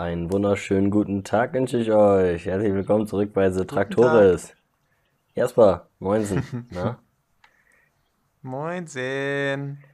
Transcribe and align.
Einen 0.00 0.32
wunderschönen 0.32 0.90
guten 0.90 1.24
Tag 1.24 1.52
wünsche 1.52 1.76
ich 1.76 1.92
euch. 1.92 2.46
Herzlich 2.46 2.72
willkommen 2.72 3.06
zurück 3.06 3.34
bei 3.34 3.50
The 3.50 3.66
Traktoris. 3.66 4.54
Jasper, 5.34 5.90
moinsen. 5.98 6.66
Na? 6.70 6.98
Moinsen. 8.40 9.84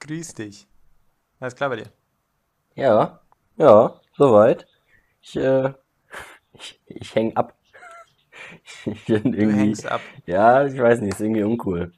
Grüß 0.00 0.34
dich. 0.34 0.68
Alles 1.40 1.56
klar 1.56 1.70
bei 1.70 1.76
dir? 1.76 1.86
Ja, 2.74 3.22
ja, 3.56 3.98
soweit. 4.18 4.66
Ich, 5.22 5.34
äh, 5.36 5.72
ich, 6.52 6.78
ich 6.84 7.14
häng 7.14 7.34
ab. 7.34 7.56
Ich 8.84 9.06
bin 9.06 9.32
Du 9.32 9.38
irgendwie, 9.38 9.60
hängst 9.60 9.86
ab. 9.86 10.02
ja, 10.26 10.66
ich 10.66 10.78
weiß 10.78 11.00
nicht, 11.00 11.14
ist 11.14 11.20
irgendwie 11.22 11.42
uncool. 11.42 11.90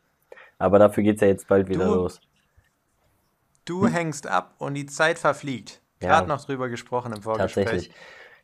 Aber 0.59 0.79
dafür 0.79 1.03
geht's 1.03 1.21
ja 1.21 1.27
jetzt 1.27 1.49
bald 1.49 1.69
wieder 1.69 1.87
Du, 1.87 1.95
los. 1.97 2.21
du 3.65 3.89
hängst 3.89 4.29
ab 4.29 4.55
und 4.59 4.75
die 4.75 4.87
Zeit 4.87 5.19
verfliegt. 5.19 5.81
Ja, 6.01 6.09
Gerade 6.09 6.29
noch 6.29 6.45
drüber 6.45 6.69
gesprochen 6.69 7.13
im 7.13 7.23
Vorgespräch. 7.23 7.65
tatsächlich. 7.65 7.95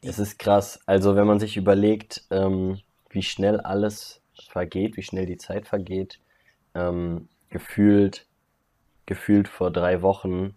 Es 0.02 0.18
ist 0.18 0.38
krass. 0.38 0.80
Also, 0.86 1.16
wenn 1.16 1.26
man 1.26 1.40
sich 1.40 1.56
überlegt, 1.56 2.24
ähm, 2.30 2.80
wie 3.10 3.22
schnell 3.22 3.60
alles 3.60 4.22
vergeht, 4.48 4.96
wie 4.96 5.02
schnell 5.02 5.26
die 5.26 5.36
Zeit 5.36 5.66
vergeht, 5.68 6.20
ähm, 6.74 7.28
gefühlt, 7.50 8.26
gefühlt 9.06 9.48
vor 9.48 9.70
drei 9.70 10.02
Wochen 10.02 10.56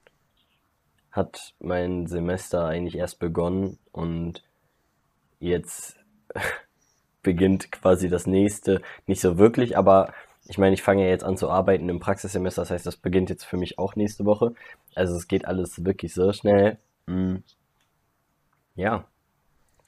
hat 1.12 1.54
mein 1.60 2.08
Semester 2.08 2.66
eigentlich 2.66 2.98
erst 2.98 3.20
begonnen 3.20 3.78
und 3.92 4.44
jetzt 5.40 5.98
beginnt 7.22 7.72
quasi 7.72 8.10
das 8.10 8.26
nächste. 8.26 8.82
Nicht 9.06 9.22
so 9.22 9.38
wirklich, 9.38 9.78
aber 9.78 10.14
ich 10.46 10.58
meine, 10.58 10.74
ich 10.74 10.82
fange 10.82 11.04
ja 11.04 11.10
jetzt 11.10 11.24
an 11.24 11.38
zu 11.38 11.50
arbeiten 11.50 11.90
im 11.90 12.00
Praxissemester, 12.00 12.62
das 12.64 12.72
heißt, 12.72 12.86
das 12.86 12.98
beginnt 12.98 13.30
jetzt 13.30 13.46
für 13.46 13.58
mich 13.58 13.80
auch 13.80 13.96
nächste 13.96 14.26
Woche. 14.26 14.54
Also 14.96 15.16
es 15.16 15.28
geht 15.28 15.46
alles 15.46 15.86
wirklich 15.86 16.14
so 16.14 16.34
schnell. 16.34 16.78
Mm, 17.06 17.38
ja, 18.76 19.06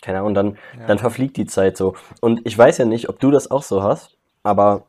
keine 0.02 0.20
Ahnung, 0.20 0.33
dann, 0.33 0.58
dann 0.78 0.89
ja. 0.89 0.98
verfliegt 0.98 1.38
die 1.38 1.45
Zeit 1.45 1.78
so. 1.78 1.95
Und 2.22 2.42
ich 2.45 2.58
weiß 2.58 2.78
ja 2.78 2.86
nicht, 2.86 3.09
ob 3.09 3.20
du 3.20 3.31
das 3.31 3.50
auch 3.52 3.64
so 3.64 3.83
hast, 3.83 4.17
aber 4.44 4.86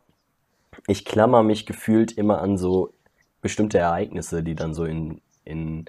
ich 0.87 1.05
klammer 1.05 1.43
mich 1.43 1.67
gefühlt 1.67 2.13
immer 2.13 2.41
an 2.41 2.59
so 2.59 2.93
bestimmte 3.41 3.79
Ereignisse, 3.79 4.43
die 4.43 4.55
dann 4.55 4.75
so 4.75 4.85
in, 4.85 5.21
in 5.45 5.87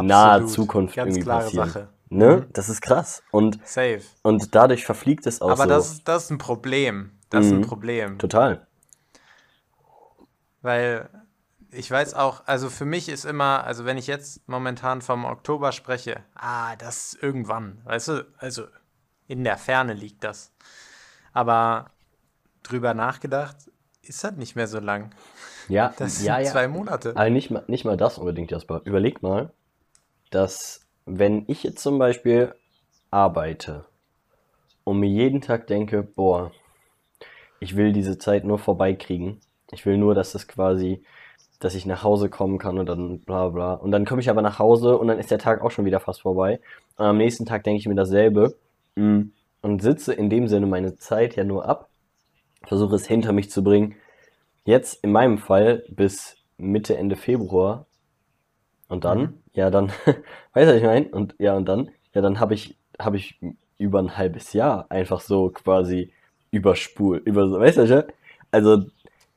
naher. 0.00 0.46
Zukunft 0.46 0.96
Ganz 0.96 1.08
irgendwie 1.08 1.24
klare 1.24 1.44
passieren. 1.44 1.68
Sache. 1.68 1.88
Ne? 2.10 2.36
Mhm. 2.46 2.52
Das 2.52 2.68
ist 2.68 2.80
krass. 2.80 3.22
Und, 3.30 3.58
Safe. 3.66 4.00
und 4.22 4.54
dadurch 4.54 4.84
verfliegt 4.84 5.26
es 5.26 5.40
auch 5.42 5.50
Aber 5.50 5.66
das 5.66 5.88
so. 5.88 5.94
ist, 5.94 6.08
das 6.08 6.24
ist 6.24 6.30
ein 6.30 6.38
Problem. 6.38 7.12
Das 7.30 7.46
ist 7.46 7.52
ein 7.52 7.58
Mhm. 7.58 7.62
Problem. 7.62 8.18
Total. 8.18 8.66
Weil 10.62 11.08
ich 11.70 11.90
weiß 11.90 12.14
auch, 12.14 12.46
also 12.46 12.70
für 12.70 12.84
mich 12.84 13.08
ist 13.08 13.24
immer, 13.24 13.64
also 13.64 13.84
wenn 13.84 13.98
ich 13.98 14.06
jetzt 14.06 14.48
momentan 14.48 15.02
vom 15.02 15.24
Oktober 15.24 15.72
spreche, 15.72 16.22
ah, 16.34 16.76
das 16.76 17.14
ist 17.14 17.22
irgendwann, 17.22 17.80
weißt 17.84 18.08
du, 18.08 18.26
also 18.38 18.64
in 19.26 19.44
der 19.44 19.58
Ferne 19.58 19.92
liegt 19.92 20.24
das. 20.24 20.52
Aber 21.32 21.90
drüber 22.62 22.94
nachgedacht, 22.94 23.56
ist 24.02 24.24
das 24.24 24.32
nicht 24.36 24.56
mehr 24.56 24.66
so 24.66 24.80
lang. 24.80 25.14
Ja, 25.68 25.92
Das 25.98 26.22
ja, 26.22 26.36
sind 26.36 26.46
ja. 26.46 26.52
zwei 26.52 26.68
Monate. 26.68 27.10
Aber 27.10 27.30
nicht 27.30 27.50
mal, 27.50 27.64
nicht 27.66 27.84
mal 27.84 27.96
das 27.96 28.18
unbedingt, 28.18 28.50
Jasper. 28.50 28.80
Überleg 28.84 29.22
mal, 29.22 29.52
dass 30.30 30.80
wenn 31.04 31.44
ich 31.46 31.62
jetzt 31.62 31.82
zum 31.82 31.98
Beispiel 31.98 32.54
arbeite 33.10 33.84
und 34.84 35.00
mir 35.00 35.08
jeden 35.08 35.40
Tag 35.40 35.66
denke, 35.66 36.02
boah, 36.02 36.52
ich 37.60 37.76
will 37.76 37.92
diese 37.92 38.18
Zeit 38.18 38.44
nur 38.44 38.58
vorbeikriegen. 38.58 39.40
Ich 39.72 39.86
will 39.86 39.98
nur, 39.98 40.14
dass 40.14 40.32
das 40.32 40.48
quasi, 40.48 41.02
dass 41.60 41.74
ich 41.74 41.86
nach 41.86 42.02
Hause 42.04 42.28
kommen 42.30 42.58
kann 42.58 42.78
und 42.78 42.86
dann 42.88 43.20
bla 43.20 43.48
bla. 43.48 43.74
Und 43.74 43.90
dann 43.92 44.04
komme 44.06 44.20
ich 44.20 44.30
aber 44.30 44.42
nach 44.42 44.58
Hause 44.58 44.96
und 44.98 45.08
dann 45.08 45.18
ist 45.18 45.30
der 45.30 45.38
Tag 45.38 45.62
auch 45.62 45.70
schon 45.70 45.84
wieder 45.84 46.00
fast 46.00 46.22
vorbei. 46.22 46.60
Und 46.96 47.06
am 47.06 47.18
nächsten 47.18 47.46
Tag 47.46 47.64
denke 47.64 47.78
ich 47.80 47.88
mir 47.88 47.94
dasselbe 47.94 48.56
mm, 48.96 49.22
und 49.62 49.82
sitze 49.82 50.14
in 50.14 50.30
dem 50.30 50.48
Sinne 50.48 50.66
meine 50.66 50.96
Zeit 50.96 51.36
ja 51.36 51.44
nur 51.44 51.66
ab, 51.66 51.88
versuche 52.66 52.96
es 52.96 53.06
hinter 53.06 53.32
mich 53.32 53.50
zu 53.50 53.64
bringen. 53.64 53.96
Jetzt 54.64 55.04
in 55.04 55.12
meinem 55.12 55.38
Fall 55.38 55.84
bis 55.90 56.36
Mitte, 56.58 56.96
Ende 56.96 57.16
Februar 57.16 57.86
und 58.88 59.04
dann, 59.04 59.20
Mhm. 59.20 59.34
ja, 59.54 59.70
dann, 59.70 59.88
weißt 60.54 60.68
du, 60.68 60.74
was 60.74 60.76
ich 60.76 60.82
meine? 60.82 61.08
Und 61.08 61.34
ja, 61.38 61.56
und 61.56 61.66
dann, 61.66 61.90
ja, 62.14 62.20
dann 62.22 62.40
habe 62.40 62.54
ich, 62.54 62.76
habe 62.98 63.16
ich 63.16 63.38
über 63.78 63.98
ein 64.00 64.16
halbes 64.16 64.52
Jahr 64.52 64.86
einfach 64.90 65.20
so 65.20 65.50
quasi 65.50 66.12
überspult, 66.50 67.24
über 67.26 67.50
weißt 67.50 67.76
du, 67.78 67.82
was 67.82 67.90
ich 67.90 67.96
meine? 67.96 68.06
also 68.50 68.84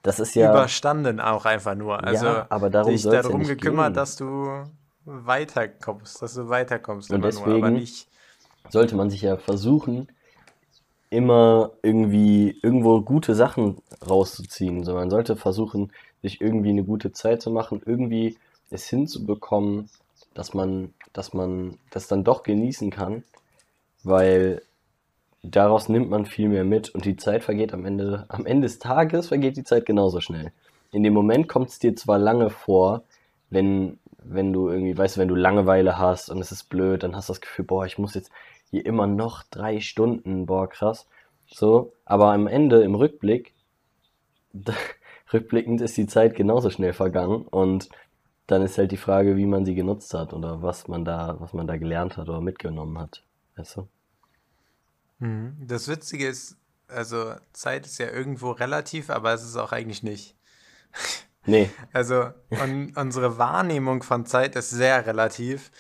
das 0.02 0.20
ist 0.20 0.36
ja, 0.36 0.50
Überstanden 0.50 1.20
auch 1.20 1.46
einfach 1.46 1.76
nur. 1.76 2.04
Also 2.04 2.26
ja, 2.26 2.48
aber 2.50 2.70
darum 2.70 2.92
dich 2.92 3.04
ja 3.04 3.22
darum 3.22 3.40
nicht 3.40 3.50
gekümmert, 3.50 3.90
gehen. 3.90 3.94
dass 3.94 4.16
du 4.16 4.64
weiterkommst, 5.06 6.22
dass 6.22 6.34
du 6.36 6.50
weiterkommst 6.50 7.12
Und 7.12 7.18
immer 7.18 7.32
nur, 7.32 7.44
aber 7.44 7.54
deswegen 7.56 7.74
nicht. 7.74 8.08
sollte 8.70 8.96
man 8.96 9.10
sich 9.10 9.22
ja 9.22 9.38
versuchen, 9.38 10.08
immer 11.10 11.72
irgendwie 11.84 12.58
irgendwo 12.64 13.02
gute 13.02 13.36
Sachen 13.36 13.78
rauszuziehen. 14.08 14.84
So, 14.84 14.94
man 14.94 15.10
sollte 15.10 15.36
versuchen, 15.36 15.92
sich 16.22 16.42
irgendwie 16.42 16.70
eine 16.70 16.84
gute 16.84 17.12
Zeit 17.12 17.42
zu 17.42 17.52
machen, 17.52 17.82
irgendwie 17.86 18.38
es 18.70 18.88
hinzubekommen, 18.88 19.90
dass 20.34 20.54
man, 20.54 20.94
dass 21.14 21.34
man 21.34 21.78
das 21.92 22.08
dann 22.08 22.24
doch 22.24 22.44
genießen 22.44 22.90
kann, 22.90 23.24
weil 24.04 24.62
daraus 25.44 25.90
nimmt 25.90 26.10
man 26.10 26.26
viel 26.26 26.50
mehr 26.50 26.64
mit 26.64 26.90
und 26.90 27.06
die 27.06 27.16
Zeit 27.16 27.44
vergeht 27.44 27.74
am 27.74 27.86
Ende, 27.86 28.26
am 28.30 28.46
Ende 28.46 28.68
des 28.68 28.80
Tages 28.80 29.28
vergeht 29.28 29.58
die 29.58 29.64
Zeit 29.64 29.86
genauso 29.86 30.22
schnell. 30.22 30.52
In 30.92 31.04
dem 31.04 31.14
Moment 31.14 31.48
kommt 31.48 31.70
es 31.70 31.80
dir 31.80 31.96
zwar 31.96 32.20
lange 32.20 32.50
vor, 32.50 33.04
wenn, 33.50 34.00
wenn 34.24 34.54
du 34.54 34.70
irgendwie, 34.70 34.98
weißt 34.98 35.16
du, 35.16 35.22
wenn 35.22 35.28
du 35.28 35.36
Langeweile 35.36 35.98
hast 35.98 36.30
und 36.30 36.40
es 36.40 36.52
ist 36.52 36.66
blöd, 36.66 37.04
dann 37.04 37.16
hast 37.16 37.30
du 37.30 37.34
das 37.34 37.42
Gefühl, 37.42 37.66
boah, 37.66 37.86
ich 37.86 37.98
muss 37.98 38.14
jetzt 38.14 38.32
hier 38.70 38.86
immer 38.86 39.08
noch 39.08 39.44
drei 39.44 39.80
Stunden, 39.80 40.46
boah, 40.46 40.70
krass. 40.70 41.08
So, 41.48 41.94
aber 42.06 42.32
am 42.34 42.48
Ende, 42.48 42.84
im 42.84 42.96
Rückblick, 42.96 43.54
rückblickend 45.34 45.82
ist 45.82 45.98
die 45.98 46.08
Zeit 46.08 46.36
genauso 46.36 46.70
schnell 46.70 46.94
vergangen 46.94 47.46
und 47.48 47.90
dann 48.48 48.62
ist 48.62 48.78
halt 48.78 48.92
die 48.92 48.98
Frage, 48.98 49.38
wie 49.38 49.46
man 49.46 49.66
sie 49.66 49.76
genutzt 49.76 50.14
hat 50.14 50.34
oder 50.34 50.62
was 50.62 50.88
man 50.88 51.06
da, 51.06 51.38
was 51.40 51.54
man 51.54 51.68
da 51.68 51.78
gelernt 51.78 52.18
hat 52.18 52.28
oder 52.30 52.42
mitgenommen 52.42 52.98
hat. 53.00 53.24
Weißt 53.56 53.78
du? 53.78 53.88
Mhm. 55.22 55.56
Das 55.60 55.88
Witzige 55.88 56.28
ist, 56.28 56.58
also 56.88 57.34
Zeit 57.54 57.86
ist 57.86 58.00
ja 58.00 58.10
irgendwo 58.10 58.52
relativ, 58.52 59.10
aber 59.10 59.34
es 59.34 59.44
ist 59.44 59.56
auch 59.56 59.72
eigentlich 59.72 60.04
nicht. 60.04 60.36
Nee, 61.44 61.72
Also 61.92 62.30
un 62.52 62.94
unsere 62.96 63.40
Wahrnehmung 63.40 64.04
von 64.04 64.28
Zeit 64.28 64.56
ist 64.56 64.70
sehr 64.70 65.08
relativ, 65.08 65.72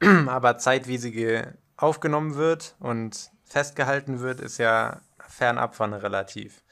aber 0.28 0.58
Zeit, 0.58 0.86
wie 0.86 0.96
sie 0.96 1.10
ge 1.10 1.44
aufgenommen 1.76 2.36
wird 2.36 2.76
und 2.78 3.32
festgehalten 3.42 4.20
wird, 4.20 4.38
ist 4.38 4.58
ja 4.58 5.00
fernab 5.28 5.74
von 5.74 5.92
relativ. 5.92 6.62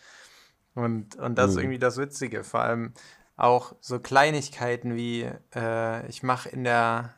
Und, 0.74 1.16
und 1.16 1.36
das 1.36 1.50
ist 1.50 1.56
hm, 1.56 1.62
irgendwie 1.64 1.78
das 1.80 1.96
Witzige. 1.96 2.44
Vor 2.44 2.60
allem 2.60 2.92
auch 3.36 3.74
so 3.80 3.98
Kleinigkeiten 3.98 4.94
wie, 4.94 5.28
äh, 5.54 6.06
ich 6.06 6.22
mache 6.22 6.50
in 6.50 6.62
der, 6.62 7.14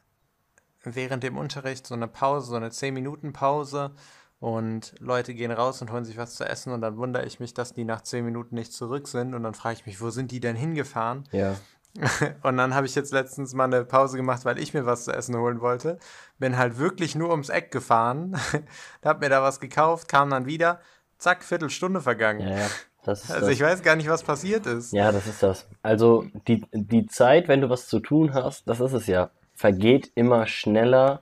während 0.82 1.22
dem 1.24 1.36
Unterricht 1.36 1.86
so 1.86 1.94
eine 1.94 2.08
Pause, 2.08 2.46
so 2.46 2.56
eine 2.56 2.70
10-Minuten-Pause 2.70 3.94
und 4.42 4.94
Leute 4.98 5.34
gehen 5.34 5.52
raus 5.52 5.80
und 5.82 5.92
holen 5.92 6.04
sich 6.04 6.16
was 6.16 6.34
zu 6.34 6.44
essen 6.44 6.72
und 6.72 6.80
dann 6.80 6.96
wundere 6.96 7.24
ich 7.26 7.38
mich, 7.38 7.54
dass 7.54 7.74
die 7.74 7.84
nach 7.84 8.00
10 8.02 8.24
Minuten 8.24 8.56
nicht 8.56 8.72
zurück 8.72 9.06
sind 9.06 9.34
und 9.34 9.44
dann 9.44 9.54
frage 9.54 9.76
ich 9.76 9.86
mich, 9.86 10.00
wo 10.00 10.10
sind 10.10 10.32
die 10.32 10.40
denn 10.40 10.56
hingefahren? 10.56 11.28
ja, 11.30 11.54
Und 12.42 12.56
dann 12.56 12.74
habe 12.74 12.86
ich 12.86 12.94
jetzt 12.94 13.12
letztens 13.12 13.52
mal 13.54 13.64
eine 13.64 13.84
Pause 13.84 14.16
gemacht, 14.16 14.44
weil 14.46 14.58
ich 14.58 14.72
mir 14.72 14.86
was 14.86 15.04
zu 15.04 15.12
essen 15.12 15.36
holen 15.36 15.60
wollte. 15.60 15.98
Bin 16.38 16.56
halt 16.56 16.78
wirklich 16.78 17.14
nur 17.14 17.30
ums 17.30 17.50
Eck 17.50 17.70
gefahren, 17.70 18.34
hab 19.04 19.20
mir 19.20 19.28
da 19.28 19.42
was 19.42 19.60
gekauft, 19.60 20.08
kam 20.08 20.30
dann 20.30 20.46
wieder, 20.46 20.80
zack, 21.18 21.44
Viertelstunde 21.44 22.00
vergangen. 22.00 22.40
ja, 22.40 22.56
ja, 22.56 22.70
das 23.04 23.30
Also 23.30 23.50
ich 23.50 23.58
das. 23.60 23.68
weiß 23.68 23.82
gar 23.82 23.94
nicht, 23.96 24.08
was 24.08 24.22
passiert 24.22 24.66
ist. 24.66 24.92
Ja, 24.92 25.12
das 25.12 25.26
ist 25.26 25.42
das. 25.42 25.68
Also 25.82 26.26
die, 26.48 26.64
die 26.72 27.06
Zeit, 27.06 27.48
wenn 27.48 27.60
du 27.60 27.68
was 27.70 27.88
zu 27.88 28.00
tun 28.00 28.34
hast, 28.34 28.68
das 28.68 28.80
ist 28.80 28.92
es 28.92 29.06
ja, 29.06 29.30
vergeht 29.54 30.10
immer 30.14 30.46
schneller, 30.46 31.20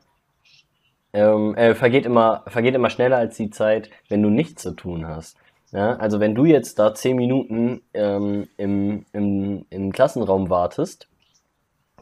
ähm, 1.13 1.55
äh, 1.57 1.75
vergeht 1.75 2.07
immer, 2.07 2.43
vergeht 2.47 2.75
immer 2.75 2.91
schneller 2.91 3.17
als 3.19 3.37
die 3.37 3.51
Zeit, 3.51 3.91
wenn 4.09 4.23
du 4.23 4.31
nichts 4.31 4.63
zu 4.63 4.73
tun 4.73 5.07
hast. 5.07 5.37
Ja, 5.73 5.97
also 5.97 6.19
wenn 6.21 6.35
du 6.35 6.45
jetzt 6.47 6.79
da 6.81 6.95
zehn 6.95 7.17
Minuten 7.17 7.83
ähm, 7.95 8.49
im, 8.57 9.07
im, 9.13 9.67
im 9.71 9.93
Klassenraum 9.93 10.51
wartest, 10.51 11.09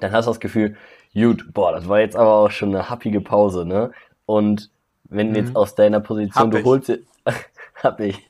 dann 0.00 0.12
hast 0.12 0.26
du 0.26 0.30
das 0.30 0.40
Gefühl, 0.40 0.76
gut, 1.14 1.52
boah, 1.52 1.72
das 1.72 1.88
war 1.88 2.00
jetzt 2.00 2.16
aber 2.16 2.34
auch 2.34 2.50
schon 2.50 2.70
eine 2.70 2.88
happige 2.90 3.20
Pause, 3.20 3.64
ne? 3.66 3.92
Und 4.26 4.70
wenn 5.04 5.34
jetzt 5.34 5.50
Mhm. 5.50 5.56
aus 5.56 5.74
deiner 5.74 6.00
Position, 6.00 6.50
Hab 6.50 6.52
du 6.52 6.58
ich. 6.58 6.64
holst 6.64 6.88
dir, 6.88 7.00
hab 7.82 8.00
ich, 8.00 8.28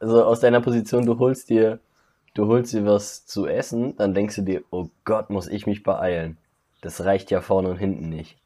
also 0.00 0.24
aus 0.24 0.40
deiner 0.40 0.60
Position, 0.60 1.06
du 1.06 1.18
holst 1.18 1.50
dir, 1.50 1.80
du 2.34 2.46
holst 2.46 2.72
dir 2.72 2.84
was 2.86 3.26
zu 3.26 3.46
essen, 3.46 3.96
dann 3.96 4.14
denkst 4.14 4.36
du 4.36 4.42
dir, 4.42 4.62
oh 4.70 4.88
Gott, 5.04 5.30
muss 5.30 5.48
ich 5.48 5.66
mich 5.66 5.82
beeilen. 5.82 6.36
Das 6.80 7.04
reicht 7.04 7.30
ja 7.30 7.40
vorne 7.40 7.70
und 7.70 7.78
hinten 7.78 8.08
nicht. 8.08 8.36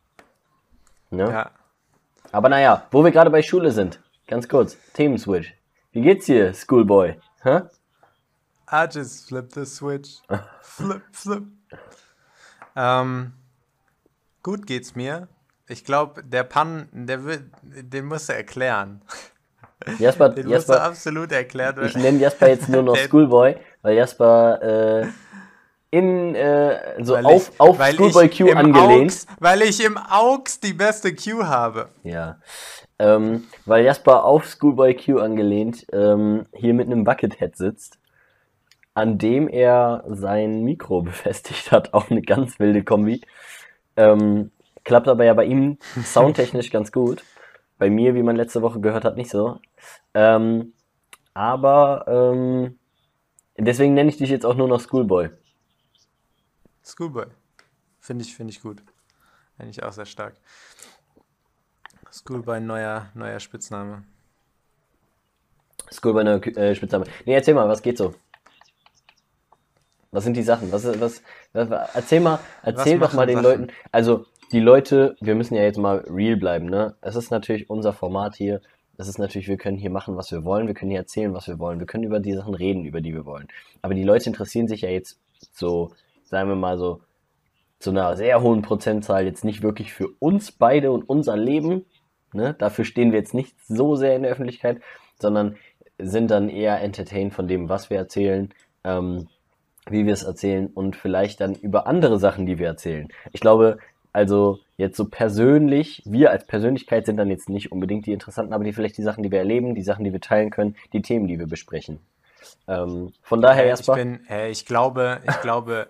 Ne? 1.13 1.31
Ja. 1.31 1.51
Aber 2.33 2.49
naja, 2.49 2.87
wo 2.91 3.05
wir 3.05 3.11
gerade 3.11 3.31
bei 3.31 3.43
Schule 3.43 3.71
sind, 3.71 4.01
ganz 4.27 4.49
kurz, 4.49 4.77
Themenswitch. 4.95 5.55
Wie 5.93 6.01
geht's 6.01 6.27
dir, 6.27 6.55
Schoolboy? 6.55 7.17
Hä? 7.43 7.61
I 8.71 8.87
just 8.91 9.29
flip 9.29 9.53
the 9.53 9.67
switch. 9.67 10.23
Flip, 10.63 11.03
flip. 11.13 11.43
Ähm, 12.75 13.35
gut 14.43 14.67
geht's 14.67 14.95
mir. 14.95 15.29
ich 15.69 15.85
glaube, 15.85 16.23
der 16.25 16.45
Pan, 16.45 16.89
der 16.93 17.25
wird, 17.25 17.43
den 17.63 18.07
musst 18.07 18.31
du 18.31 18.33
erklären. 18.35 19.03
Jasper, 19.99 20.31
Den 20.31 20.49
Jasper, 20.49 20.57
musst 20.57 20.69
du 20.69 20.81
absolut 20.83 21.33
erklären. 21.33 21.85
ich 21.85 21.95
nenne 21.97 22.19
Jasper 22.19 22.49
jetzt 22.49 22.69
nur 22.71 22.83
noch 22.83 22.97
Schoolboy, 23.09 23.57
weil 23.83 23.97
Jasper 23.97 24.63
äh, 25.03 25.07
in 25.93 26.35
äh, 26.35 27.05
so 27.05 27.13
weil 27.13 27.27
auf, 27.27 27.51
ich- 27.53 27.61
auf 27.61 27.79
Schoolboy 27.81 28.29
Q 28.31 28.51
angelehnt. 28.53 29.13
Augs, 29.13 29.27
weil 29.39 29.63
ich 29.63 29.85
im 29.85 29.97
Augs 29.99 30.59
die 30.59 30.73
beste 30.73 31.15
Q 31.15 31.45
habe. 31.45 31.91
Ja. 32.03 32.39
Ähm, 32.99 33.45
weil 33.67 33.85
Jasper 33.85 34.25
auf 34.25 34.47
Schoolboy 34.47 34.95
Q 34.97 35.19
angelehnt 35.19 35.87
ähm, 35.93 36.47
hier 36.55 36.73
mit 36.73 36.87
einem 36.87 37.05
Buckethead 37.05 37.57
sitzt, 37.57 37.99
an 38.95 39.19
dem 39.19 39.49
er 39.49 40.05
sein 40.09 40.63
Mikro 40.65 41.03
befestigt 41.03 41.71
hat. 41.73 41.93
Auch 41.93 42.11
eine 42.11 42.23
ganz 42.23 42.59
wilde 42.59 42.83
Kombi. 42.85 43.21
Ähm, 43.97 44.51
klappt 44.85 45.09
aber 45.09 45.25
ja 45.25 45.35
bei 45.35 45.45
ihm 45.45 45.77
soundtechnisch 46.05 46.71
ganz 46.71 46.91
gut. 46.91 47.23
Bei 47.79 47.91
mir, 47.91 48.15
wie 48.15 48.23
man 48.23 48.37
letzte 48.37 48.63
Woche 48.63 48.81
gehört 48.81 49.05
hat, 49.05 49.17
nicht 49.19 49.31
so. 49.31 49.59
Ähm, 50.15 50.73
aber 51.35 52.05
ähm, 52.09 52.79
deswegen 53.59 53.93
nenne 53.93 54.09
ich 54.09 54.17
dich 54.17 54.31
jetzt 54.31 54.47
auch 54.47 54.55
nur 54.55 54.69
noch 54.69 54.81
Schoolboy. 54.81 55.29
Schoolboy. 56.85 57.27
Finde 58.01 58.25
ich, 58.25 58.35
finde 58.35 58.53
ich 58.53 58.61
gut. 58.61 58.83
Finde 59.57 59.71
ich 59.71 59.83
auch 59.83 59.93
sehr 59.93 60.07
stark. 60.07 60.35
Schoolboy, 62.11 62.61
neuer, 62.61 63.11
neuer 63.15 63.41
Spitzname. 63.41 64.05
Schoolboy 65.91 66.25
neuer 66.25 66.45
äh, 66.57 66.75
Spitzname. 66.75 67.07
Nee, 67.25 67.35
erzähl 67.35 67.55
mal, 67.55 67.69
was 67.69 67.83
geht 67.83 67.99
so? 67.99 68.15
Was 70.11 70.25
sind 70.25 70.37
die 70.37 70.43
Sachen? 70.43 70.71
Was, 70.73 70.85
was, 71.01 71.23
was, 71.53 71.95
erzähl 71.95 72.21
mal, 72.21 72.39
erzähl 72.63 72.99
doch 72.99 73.07
machen 73.07 73.17
mal 73.17 73.27
den 73.27 73.37
Sachen? 73.37 73.61
Leuten. 73.61 73.73
Also, 73.91 74.27
die 74.53 74.61
Leute, 74.61 75.17
wir 75.21 75.35
müssen 75.35 75.55
ja 75.55 75.63
jetzt 75.63 75.79
mal 75.79 76.05
real 76.09 76.37
bleiben, 76.37 76.67
ne? 76.67 76.97
Es 77.01 77.17
ist 77.17 77.31
natürlich 77.31 77.71
unser 77.71 77.95
Format 77.95 78.35
hier. 78.35 78.61
Es 78.99 79.09
ist 79.09 79.19
natürlich, 79.19 79.49
wir 79.49 79.57
können 79.57 79.79
hier 79.79 79.89
machen, 79.89 80.17
was 80.17 80.31
wir 80.31 80.45
wollen. 80.45 80.67
Wir 80.67 80.75
können 80.75 80.91
hier 80.91 81.01
erzählen, 81.01 81.33
was 81.33 81.49
wir 81.49 81.59
wollen. 81.59 81.79
Wir 81.79 81.87
können 81.87 82.05
über 82.05 82.21
die 82.21 82.35
Sachen 82.35 82.55
reden, 82.55 82.85
über 82.85 83.01
die 83.01 83.15
wir 83.15 83.25
wollen. 83.25 83.49
Aber 83.81 83.95
die 83.95 84.05
Leute 84.05 84.29
interessieren 84.29 84.69
sich 84.69 84.83
ja 84.83 84.91
jetzt 84.91 85.19
so, 85.53 85.93
sagen 86.33 86.49
wir 86.49 86.57
mal 86.57 86.79
so, 86.79 87.03
zu 87.79 87.91
einer 87.91 88.17
sehr 88.17 88.41
hohen 88.41 88.63
Prozentzahl 88.63 89.27
jetzt 89.27 89.45
nicht 89.45 89.63
wirklich 89.63 89.93
für 89.93 90.09
uns 90.19 90.51
beide 90.51 90.91
und 90.91 91.07
unser 91.07 91.37
Leben. 91.37 91.85
Ne? 92.33 92.55
Dafür 92.59 92.87
stehen 92.87 93.13
wir 93.13 93.19
jetzt 93.19 93.35
nicht 93.35 93.55
so 93.69 93.97
sehr 93.97 94.17
in 94.17 94.23
der 94.23 94.33
Öffentlichkeit, 94.33 94.81
sondern 95.21 95.57
sind 95.99 96.31
dann 96.31 96.49
eher 96.49 96.81
entertained 96.81 97.35
von 97.35 97.49
dem, 97.49 97.69
was 97.69 97.91
wir 97.91 97.99
erzählen, 97.99 98.49
ähm, 98.83 99.29
wie 99.91 100.07
wir 100.07 100.15
es 100.15 100.23
erzählen 100.23 100.69
und 100.69 100.97
vielleicht 100.97 101.43
dann 101.43 101.55
über 101.55 101.87
andere 101.87 102.19
Sachen, 102.19 102.47
die 102.47 102.59
wir 102.59 102.67
erzählen. 102.67 103.09
Ich 103.33 103.41
glaube, 103.41 103.77
also 104.15 104.61
jetzt 104.79 104.97
so 104.97 105.11
persönlich, 105.11 106.03
wir 106.07 106.31
als 106.31 106.47
Persönlichkeit 106.47 107.05
sind 107.05 107.19
dann 107.19 107.29
jetzt 107.29 107.51
nicht 107.51 107.73
unbedingt 107.73 108.07
die 108.07 108.13
interessanten, 108.13 108.55
aber 108.55 108.65
die 108.65 108.73
vielleicht 108.73 108.97
die 108.97 109.03
Sachen, 109.03 109.23
die 109.23 109.31
wir 109.31 109.39
erleben, 109.39 109.75
die 109.75 109.83
Sachen, 109.83 110.05
die 110.05 110.13
wir 110.15 110.21
teilen 110.21 110.49
können, 110.49 110.77
die 110.95 111.03
Themen, 111.03 111.29
die 111.29 111.39
wir 111.39 111.47
besprechen. 111.47 111.99
Ähm, 112.69 113.13
von 113.23 113.41
daher 113.43 113.63
Äh, 113.65 113.67
ich 113.67 113.71
erstmal. 113.71 113.97
bin, 113.99 114.27
äh, 114.29 114.51
ich 114.51 114.67
glaube, 114.67 115.21
ich 115.29 115.41
glaube, 115.43 115.87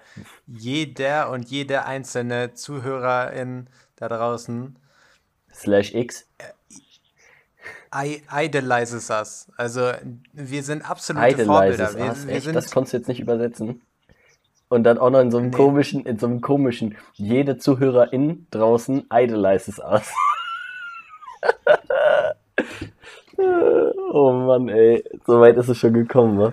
jeder 0.47 1.31
und 1.31 1.49
jede 1.51 1.85
einzelne 1.85 2.55
Zuhörerin 2.55 3.69
da 3.97 4.09
draußen 4.09 4.77
Slash 5.53 5.95
X. 5.95 6.27
i- 7.95 8.23
idolizes 8.33 9.11
us. 9.11 9.49
Also 9.57 9.93
wir 10.33 10.63
sind 10.63 10.89
absolute 10.89 11.43
Idolizes 11.43 11.47
Vorbilder. 11.47 11.95
Wir, 11.97 12.11
us. 12.11 12.27
wir 12.27 12.41
sind, 12.41 12.55
Das 12.57 12.71
konntest 12.71 12.95
du 12.95 12.97
jetzt 12.99 13.09
nicht 13.09 13.21
übersetzen. 13.21 13.83
Und 14.69 14.85
dann 14.85 14.97
auch 14.97 15.11
noch 15.11 15.21
in 15.21 15.31
so 15.31 15.37
einem 15.37 15.51
Nee. 15.51 15.57
komischen, 15.57 16.07
in 16.07 16.19
so 16.19 16.27
einem 16.27 16.41
komischen, 16.41 16.97
jede 17.13 17.59
Zuhörerin 17.59 18.47
draußen 18.51 19.07
idolizes 19.13 19.79
us. 19.79 20.09
oh 24.13 24.33
Mann, 24.33 24.69
ey. 24.69 25.05
So 25.27 25.41
weit 25.41 25.57
ist 25.57 25.69
es 25.69 25.79
schon 25.79 25.93
gekommen, 25.93 26.39
wa? 26.39 26.53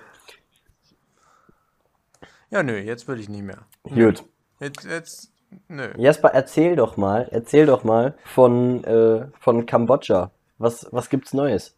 ja, 2.49 2.63
nö, 2.63 2.77
jetzt 2.77 3.07
will 3.07 3.19
ich 3.19 3.29
nicht 3.29 3.43
mehr. 3.43 3.59
Gut. 3.83 4.23
Jetzt, 4.59 4.83
jetzt, 4.85 5.31
nö. 5.67 5.89
Jasper, 5.97 6.29
erzähl 6.33 6.75
doch 6.75 6.97
mal, 6.97 7.27
erzähl 7.31 7.65
doch 7.65 7.83
mal 7.83 8.15
von, 8.23 8.83
äh, 8.83 9.27
von 9.39 9.65
Kambodscha. 9.65 10.31
Was, 10.57 10.87
was 10.91 11.09
gibt's 11.09 11.33
Neues? 11.33 11.75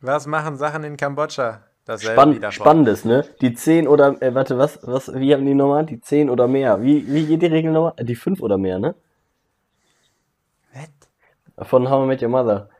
Was 0.00 0.26
machen 0.26 0.56
Sachen 0.56 0.84
in 0.84 0.96
Kambodscha? 0.96 1.62
Spann. 1.98 2.40
Spannendes, 2.50 3.04
ne? 3.04 3.24
Die 3.42 3.52
10 3.52 3.86
oder, 3.88 4.20
äh, 4.22 4.34
warte, 4.34 4.56
was, 4.56 4.78
was, 4.82 5.12
wie 5.14 5.34
haben 5.34 5.44
die 5.44 5.54
nochmal? 5.54 5.84
Die 5.84 6.00
10 6.00 6.30
oder 6.30 6.48
mehr. 6.48 6.82
Wie, 6.82 7.06
wie 7.12 7.26
geht 7.26 7.42
die 7.42 7.46
Regel 7.46 7.72
nochmal? 7.72 7.92
Die 8.04 8.14
5 8.14 8.40
oder 8.40 8.56
mehr, 8.56 8.78
ne? 8.78 8.94
Was? 10.72 11.68
Von 11.68 11.90
How 11.90 12.04
I 12.04 12.06
Met 12.06 12.22
Your 12.22 12.30
Mother. 12.30 12.70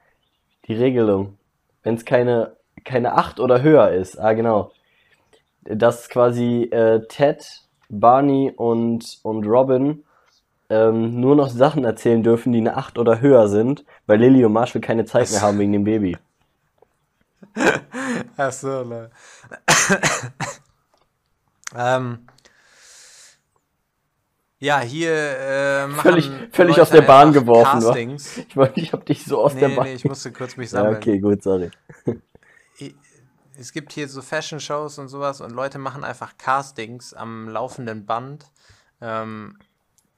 Die 0.67 0.75
Regelung. 0.75 1.39
Wenn 1.83 1.95
es 1.95 2.05
keine, 2.05 2.57
keine 2.85 3.15
8 3.15 3.41
oder 3.41 3.63
höher 3.63 3.91
ist. 3.91 4.19
Ah, 4.19 4.33
genau. 4.33 4.73
Dass 5.63 6.09
quasi 6.09 6.65
äh, 6.65 7.07
Ted, 7.09 7.63
Barney 7.89 8.53
und, 8.55 9.19
und 9.23 9.47
Robin 9.47 10.05
ähm, 10.71 11.21
nur 11.21 11.37
noch 11.37 11.49
Sachen 11.49 11.85
erzählen 11.85 12.23
dürfen, 12.23 12.53
die 12.53 12.59
eine 12.59 12.77
8 12.77 12.99
oder 12.99 13.21
höher 13.21 13.49
sind, 13.49 13.85
weil 14.07 14.19
Lily 14.19 14.45
und 14.45 14.53
Marshall 14.53 14.81
keine 14.81 15.05
Zeit 15.05 15.31
mehr 15.31 15.43
haben 15.43 15.59
wegen 15.59 15.73
dem 15.73 15.85
Baby. 15.85 16.17
Ach 18.37 18.53
so, 18.53 18.85
ähm, 21.77 22.19
ja, 24.59 24.81
hier 24.81 25.13
äh, 25.13 25.87
machen 25.87 26.01
Völlig- 26.01 26.31
völlig 26.53 26.77
Leute 26.77 26.83
aus 26.83 26.91
der 26.91 27.03
Bahn 27.03 27.33
geworfen? 27.33 27.81
Castings. 27.81 28.37
Ich 28.49 28.57
wollte, 28.57 28.81
ich 28.81 28.93
hab 28.93 29.05
dich 29.07 29.25
so 29.25 29.43
aus 29.43 29.55
Nee, 29.55 29.61
der 29.61 29.69
Bahn. 29.71 29.85
nee, 29.87 29.95
ich 29.95 30.05
musste 30.05 30.33
kurz 30.33 30.57
mich 30.57 30.71
ja, 30.73 30.79
sammeln. 30.79 30.97
okay, 30.97 31.19
gut, 31.19 31.43
sorry. 31.43 31.71
Es 33.57 33.73
gibt 33.73 33.93
hier 33.93 34.09
so 34.09 34.21
Fashion-Shows 34.21 34.99
und 34.99 35.09
sowas 35.09 35.41
und 35.41 35.53
Leute 35.53 35.79
machen 35.79 36.03
einfach 36.03 36.37
Castings 36.39 37.15
am 37.15 37.49
laufenden 37.49 38.05
Band. 38.05 38.47
Ähm, 39.01 39.59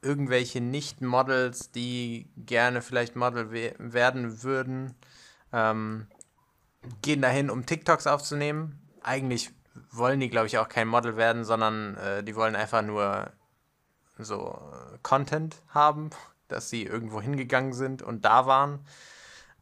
irgendwelche 0.00 0.60
Nicht-Models, 0.62 1.70
die 1.72 2.30
gerne 2.36 2.80
vielleicht 2.80 3.14
Model 3.16 3.50
we 3.52 3.74
werden 3.78 4.42
würden, 4.42 4.94
ähm, 5.52 6.06
gehen 7.02 7.20
dahin, 7.20 7.50
um 7.50 7.66
TikToks 7.66 8.06
aufzunehmen. 8.06 8.78
Eigentlich 9.02 9.50
wollen 9.90 10.20
die, 10.20 10.30
glaube 10.30 10.46
ich, 10.46 10.56
auch 10.58 10.68
kein 10.68 10.88
Model 10.88 11.16
werden, 11.16 11.44
sondern 11.44 11.96
äh, 11.96 12.22
die 12.22 12.36
wollen 12.36 12.56
einfach 12.56 12.80
nur 12.82 13.30
so 14.18 14.58
äh, 14.72 14.98
Content 15.02 15.62
haben, 15.68 16.10
dass 16.48 16.70
sie 16.70 16.84
irgendwo 16.84 17.20
hingegangen 17.20 17.72
sind 17.72 18.02
und 18.02 18.24
da 18.24 18.46
waren. 18.46 18.80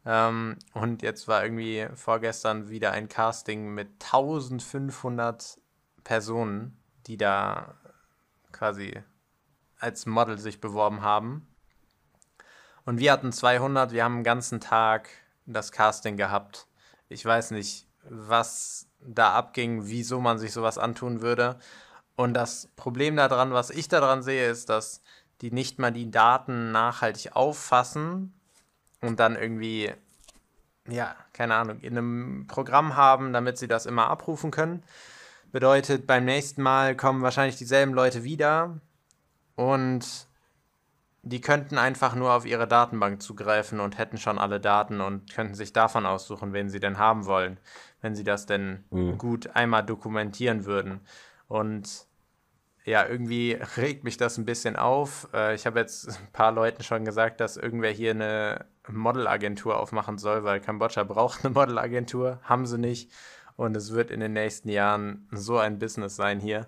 Ähm, 0.07 0.59
und 0.75 1.03
jetzt 1.03 1.29
war 1.29 1.43
irgendwie 1.43 1.87
vorgestern 1.95 2.69
wieder 2.69 2.93
ein 2.93 3.09
Casting 3.09 3.73
mit 3.73 3.89
1500 4.05 5.59
Personen, 6.03 6.79
die 7.07 7.17
da 7.17 7.75
quasi 8.53 9.03
als 9.79 10.07
Model 10.07 10.39
sich 10.39 10.61
beworben 10.61 11.03
haben. 11.03 11.47
Und 12.85 12.99
wir 12.99 13.13
hatten 13.13 13.33
200, 13.33 13.93
wir 13.93 14.05
haben 14.05 14.19
den 14.19 14.25
ganzen 14.25 14.61
Tag 14.61 15.09
das 15.47 15.73
Casting 15.73 16.17
gehabt. 16.17 16.67
Ich 17.09 17.25
weiß 17.25 17.51
nicht, 17.51 17.87
was 18.09 18.89
da 19.01 19.35
abging, 19.35 19.87
wieso 19.87 20.21
man 20.21 20.39
sich 20.39 20.53
sowas 20.53 20.79
antun 20.79 21.21
würde. 21.21 21.59
Und 22.17 22.35
das 22.35 22.69
Problem 22.77 23.17
daran, 23.17 23.53
was 23.53 23.71
ich 23.71 23.89
daran 23.89 24.23
sehe, 24.23 24.49
ist, 24.49 24.69
dass 24.69 25.03
die 25.41 25.51
nicht 25.51 25.79
mal 25.79 25.91
die 25.91 26.11
Daten 26.11 26.71
nachhaltig 26.73 27.35
auffassen 27.35 28.33
und 29.01 29.19
dann 29.19 29.37
irgendwie, 29.37 29.93
ja, 30.89 31.17
keine 31.33 31.57
Ahnung, 31.57 31.81
in 31.81 31.99
einem 31.99 32.47
Programm 32.47 32.97
haben, 32.97 33.33
damit 33.33 33.59
sie 33.59 33.69
das 33.69 33.87
immer 33.87 34.09
abrufen 34.09 34.51
können. 34.51 34.85
Bedeutet, 35.51 36.07
beim 36.07 36.25
nächsten 36.25 36.63
Mal 36.63 36.97
kommen 36.97 37.23
wahrscheinlich 37.23 37.57
dieselben 37.57 37.95
Leute 37.95 38.25
wieder 38.25 38.81
und 39.57 40.29
die 41.23 41.41
könnten 41.41 41.79
einfach 41.79 42.15
nur 42.15 42.33
auf 42.33 42.45
ihre 42.45 42.69
Datenbank 42.69 43.23
zugreifen 43.23 43.81
und 43.81 43.97
hätten 43.97 44.19
schon 44.19 44.39
alle 44.39 44.61
Daten 44.61 45.01
und 45.01 45.33
könnten 45.33 45.55
sich 45.55 45.73
davon 45.73 46.07
aussuchen, 46.07 46.53
wen 46.53 46.69
sie 46.69 46.81
denn 46.81 46.99
haben 46.99 47.25
wollen, 47.25 47.59
wenn 48.03 48.15
sie 48.15 48.25
das 48.25 48.47
denn 48.47 48.85
Mhm. 48.91 49.17
gut 49.17 49.49
einmal 49.55 49.85
dokumentieren 49.85 50.67
würden. 50.67 51.01
Und 51.49 52.07
ja, 52.85 53.07
irgendwie 53.07 53.53
regt 53.77 54.05
mich 54.05 54.17
das 54.17 54.39
ein 54.39 54.45
bisschen 54.45 54.77
auf. 54.77 55.29
Äh, 55.33 55.55
ich 55.55 55.67
habe 55.67 55.81
jetzt 55.81 56.09
ein 56.09 56.33
paar 56.33 56.53
Leuten 56.53 56.83
schon 56.83 57.05
gesagt, 57.05 57.41
dass 57.41 57.57
irgendwer 57.57 57.91
hier 57.91 58.13
eine 58.13 58.67
Modelagentur 58.89 59.79
aufmachen 59.79 60.19
soll, 60.19 60.45
weil 60.45 60.61
Kambodscha 60.61 61.05
braucht 61.05 61.45
eine 61.45 61.55
Modelagentur, 61.55 62.41
haben 62.45 62.67
sie 62.67 62.79
nicht. 62.79 63.11
Und 63.57 63.77
es 63.77 63.93
wird 63.93 64.11
in 64.11 64.21
den 64.21 64.33
nächsten 64.33 64.69
Jahren 64.69 65.29
so 65.31 65.59
ein 65.59 65.79
Business 65.79 66.17
sein 66.17 66.41
hier. 66.41 66.67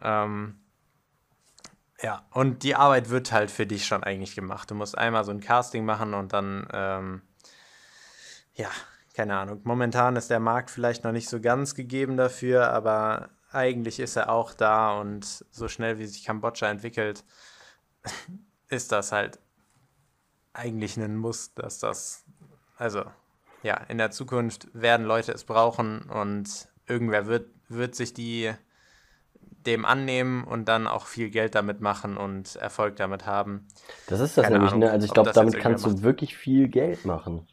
Ähm, 0.00 0.58
ja, 2.02 2.24
und 2.30 2.62
die 2.62 2.74
Arbeit 2.74 3.10
wird 3.10 3.30
halt 3.32 3.50
für 3.50 3.66
dich 3.66 3.86
schon 3.86 4.02
eigentlich 4.02 4.34
gemacht. 4.34 4.70
Du 4.70 4.74
musst 4.74 4.96
einmal 4.96 5.24
so 5.24 5.30
ein 5.30 5.40
Casting 5.40 5.84
machen 5.84 6.14
und 6.14 6.32
dann, 6.32 6.66
ähm, 6.72 7.22
ja, 8.54 8.70
keine 9.14 9.36
Ahnung. 9.36 9.60
Momentan 9.64 10.16
ist 10.16 10.30
der 10.30 10.40
Markt 10.40 10.70
vielleicht 10.70 11.04
noch 11.04 11.12
nicht 11.12 11.28
so 11.28 11.40
ganz 11.40 11.74
gegeben 11.74 12.16
dafür, 12.16 12.70
aber 12.70 13.28
eigentlich 13.52 14.00
ist 14.00 14.16
er 14.16 14.30
auch 14.30 14.54
da 14.54 14.98
und 15.00 15.24
so 15.50 15.68
schnell 15.68 15.98
wie 15.98 16.06
sich 16.06 16.24
Kambodscha 16.24 16.68
entwickelt, 16.68 17.24
ist 18.68 18.92
das 18.92 19.12
halt 19.12 19.38
eigentlich 20.52 20.96
ein 20.96 21.16
Muss, 21.16 21.54
dass 21.54 21.78
das, 21.78 22.24
also 22.76 23.04
ja, 23.62 23.76
in 23.88 23.98
der 23.98 24.10
Zukunft 24.10 24.68
werden 24.72 25.06
Leute 25.06 25.32
es 25.32 25.44
brauchen 25.44 26.02
und 26.02 26.68
irgendwer 26.86 27.26
wird, 27.26 27.50
wird 27.68 27.94
sich 27.94 28.14
die 28.14 28.52
dem 29.66 29.84
annehmen 29.84 30.44
und 30.44 30.66
dann 30.66 30.86
auch 30.86 31.06
viel 31.06 31.28
Geld 31.28 31.54
damit 31.54 31.80
machen 31.80 32.16
und 32.16 32.56
Erfolg 32.56 32.96
damit 32.96 33.26
haben. 33.26 33.68
Das 34.06 34.20
ist 34.20 34.38
das 34.38 34.44
Keine 34.44 34.56
nämlich, 34.56 34.72
Ahnung, 34.72 34.84
ne? 34.86 34.90
Also 34.90 35.06
ich 35.06 35.12
glaube, 35.12 35.32
damit 35.32 35.58
kannst 35.58 35.84
du 35.84 36.02
wirklich 36.02 36.36
viel 36.36 36.68
Geld 36.68 37.04
machen. 37.04 37.46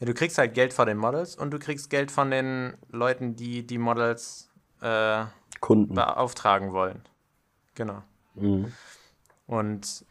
Ja, 0.00 0.06
du 0.06 0.14
kriegst 0.14 0.38
halt 0.38 0.54
Geld 0.54 0.72
von 0.72 0.86
den 0.86 0.96
Models 0.96 1.34
und 1.34 1.50
du 1.50 1.58
kriegst 1.58 1.90
Geld 1.90 2.10
von 2.10 2.30
den 2.30 2.76
Leuten, 2.90 3.34
die 3.34 3.66
die 3.66 3.78
Models 3.78 4.50
äh, 4.80 5.24
Kunden. 5.60 5.94
beauftragen 5.94 6.72
wollen. 6.72 7.02
Genau. 7.74 8.02
Mhm. 8.34 8.72
Und 9.46 10.04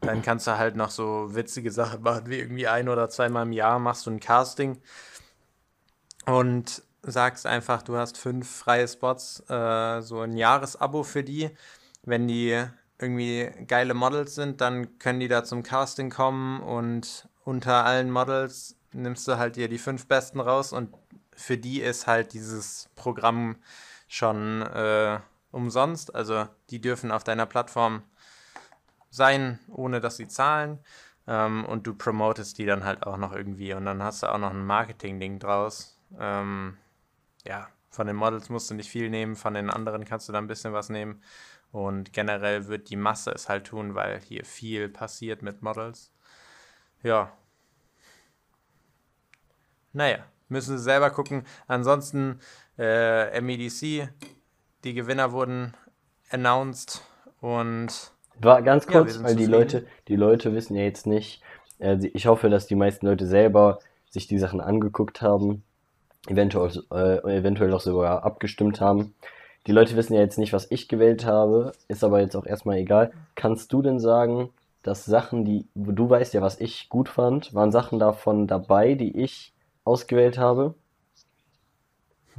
dann 0.00 0.22
kannst 0.22 0.46
du 0.46 0.56
halt 0.56 0.76
noch 0.76 0.90
so 0.90 1.34
witzige 1.34 1.70
Sachen 1.72 2.02
machen, 2.02 2.26
wie 2.26 2.38
irgendwie 2.38 2.68
ein 2.68 2.88
oder 2.88 3.08
zweimal 3.10 3.44
im 3.44 3.52
Jahr 3.52 3.78
machst 3.78 4.06
du 4.06 4.10
ein 4.10 4.20
Casting 4.20 4.80
und 6.24 6.82
sagst 7.02 7.46
einfach, 7.46 7.82
du 7.82 7.96
hast 7.96 8.18
fünf 8.18 8.48
freie 8.48 8.86
Spots, 8.86 9.42
äh, 9.48 10.00
so 10.02 10.20
ein 10.20 10.36
Jahresabo 10.36 11.02
für 11.02 11.24
die. 11.24 11.50
Wenn 12.02 12.28
die 12.28 12.64
irgendwie 12.98 13.50
geile 13.66 13.94
Models 13.94 14.34
sind, 14.34 14.60
dann 14.60 14.98
können 14.98 15.20
die 15.20 15.28
da 15.28 15.44
zum 15.44 15.62
Casting 15.62 16.10
kommen 16.10 16.60
und 16.60 17.28
unter 17.44 17.84
allen 17.84 18.10
Models 18.10 18.77
nimmst 19.02 19.26
du 19.28 19.38
halt 19.38 19.56
dir 19.56 19.68
die 19.68 19.78
fünf 19.78 20.06
besten 20.06 20.40
raus 20.40 20.72
und 20.72 20.94
für 21.34 21.56
die 21.56 21.80
ist 21.80 22.06
halt 22.06 22.32
dieses 22.32 22.88
Programm 22.96 23.56
schon 24.08 24.62
äh, 24.62 25.20
umsonst. 25.52 26.14
Also 26.14 26.48
die 26.70 26.80
dürfen 26.80 27.10
auf 27.10 27.24
deiner 27.24 27.46
Plattform 27.46 28.02
sein, 29.10 29.58
ohne 29.68 30.00
dass 30.00 30.16
sie 30.16 30.28
zahlen. 30.28 30.78
Ähm, 31.26 31.64
und 31.64 31.86
du 31.86 31.94
promotest 31.94 32.58
die 32.58 32.66
dann 32.66 32.84
halt 32.84 33.06
auch 33.06 33.16
noch 33.16 33.32
irgendwie. 33.32 33.72
Und 33.74 33.84
dann 33.84 34.02
hast 34.02 34.22
du 34.22 34.32
auch 34.32 34.38
noch 34.38 34.50
ein 34.50 34.64
Marketing-Ding 34.64 35.38
draus. 35.38 35.98
Ähm, 36.18 36.76
ja, 37.46 37.68
von 37.90 38.06
den 38.06 38.16
Models 38.16 38.48
musst 38.48 38.70
du 38.70 38.74
nicht 38.74 38.90
viel 38.90 39.10
nehmen, 39.10 39.36
von 39.36 39.54
den 39.54 39.70
anderen 39.70 40.04
kannst 40.04 40.28
du 40.28 40.32
da 40.32 40.38
ein 40.38 40.46
bisschen 40.46 40.72
was 40.72 40.88
nehmen. 40.88 41.22
Und 41.70 42.12
generell 42.12 42.66
wird 42.66 42.88
die 42.88 42.96
Masse 42.96 43.30
es 43.30 43.48
halt 43.48 43.66
tun, 43.66 43.94
weil 43.94 44.20
hier 44.20 44.44
viel 44.44 44.88
passiert 44.88 45.42
mit 45.42 45.62
Models. 45.62 46.12
Ja. 47.02 47.32
Naja, 49.92 50.18
müssen 50.48 50.76
sie 50.78 50.82
selber 50.84 51.10
gucken. 51.10 51.44
Ansonsten 51.66 52.40
äh, 52.78 53.40
MEDC, 53.40 54.08
die 54.84 54.94
Gewinner 54.94 55.32
wurden 55.32 55.74
announced 56.30 57.02
und 57.40 58.12
War 58.40 58.62
ganz 58.62 58.86
Ja, 58.86 58.92
kurz, 58.92 59.14
sind 59.14 59.24
weil 59.24 59.36
die. 59.36 59.46
Leute, 59.46 59.86
die 60.08 60.16
Leute 60.16 60.54
wissen 60.54 60.76
ja 60.76 60.82
jetzt 60.84 61.06
nicht, 61.06 61.42
äh, 61.78 61.96
ich 62.14 62.26
hoffe, 62.26 62.48
dass 62.50 62.66
die 62.66 62.74
meisten 62.76 63.06
Leute 63.06 63.26
selber 63.26 63.80
sich 64.10 64.26
die 64.26 64.38
Sachen 64.38 64.60
angeguckt 64.60 65.22
haben, 65.22 65.64
eventuell, 66.28 66.72
äh, 66.92 67.38
eventuell 67.38 67.72
auch 67.72 67.80
sogar 67.80 68.24
abgestimmt 68.24 68.80
haben. 68.80 69.14
Die 69.66 69.72
Leute 69.72 69.96
wissen 69.96 70.14
ja 70.14 70.20
jetzt 70.20 70.38
nicht, 70.38 70.52
was 70.52 70.70
ich 70.70 70.88
gewählt 70.88 71.26
habe, 71.26 71.72
ist 71.88 72.04
aber 72.04 72.20
jetzt 72.20 72.36
auch 72.36 72.46
erstmal 72.46 72.78
egal. 72.78 73.12
Kannst 73.34 73.72
du 73.72 73.82
denn 73.82 73.98
sagen, 74.00 74.50
dass 74.82 75.04
Sachen, 75.04 75.44
die, 75.44 75.66
wo 75.74 75.92
du 75.92 76.08
weißt 76.08 76.34
ja, 76.34 76.42
was 76.42 76.60
ich 76.60 76.88
gut 76.88 77.08
fand, 77.08 77.54
waren 77.54 77.72
Sachen 77.72 77.98
davon 77.98 78.46
dabei, 78.46 78.94
die 78.94 79.16
ich 79.18 79.52
ausgewählt 79.88 80.38
habe? 80.38 80.74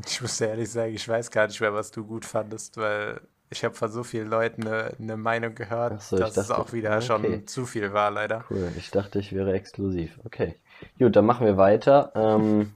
Ich 0.06 0.22
muss 0.22 0.38
dir 0.38 0.48
ehrlich 0.48 0.72
sagen, 0.72 0.94
ich 0.94 1.08
weiß 1.08 1.30
gar 1.32 1.48
nicht 1.48 1.60
mehr, 1.60 1.74
was 1.74 1.92
du 1.92 2.06
gut 2.06 2.24
fandest, 2.26 2.78
weil 2.78 3.20
ich 3.50 3.64
habe 3.66 3.76
von 3.76 3.92
so 3.92 4.04
vielen 4.04 4.30
Leuten 4.30 4.66
eine, 4.66 4.94
eine 5.00 5.18
Meinung 5.18 5.56
gehört, 5.56 6.02
so, 6.02 6.18
dass 6.18 6.38
es 6.38 6.48
dachte- 6.48 6.62
auch 6.62 6.72
wieder 6.72 6.96
okay. 6.98 7.06
schon 7.06 7.48
zu 7.48 7.66
viel 7.66 7.92
war, 7.94 8.12
leider. 8.12 8.46
Cool, 8.50 8.72
ich 8.78 8.92
dachte, 8.92 9.20
ich 9.20 9.34
wäre 9.34 9.54
exklusiv. 9.54 10.20
Okay. 10.24 10.56
Gut, 10.98 11.16
dann 11.16 11.26
machen 11.26 11.46
wir 11.46 11.58
weiter. 11.58 12.12
Ähm, 12.16 12.74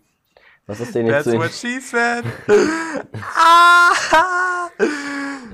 was 0.65 0.80
ist 0.80 0.96
denn 0.96 1.06
jetzt 1.08 1.25
That's 1.25 1.32
so 1.32 1.38
what 1.38 1.51
she 1.51 1.80
said. 1.80 2.25
ah! 3.36 4.70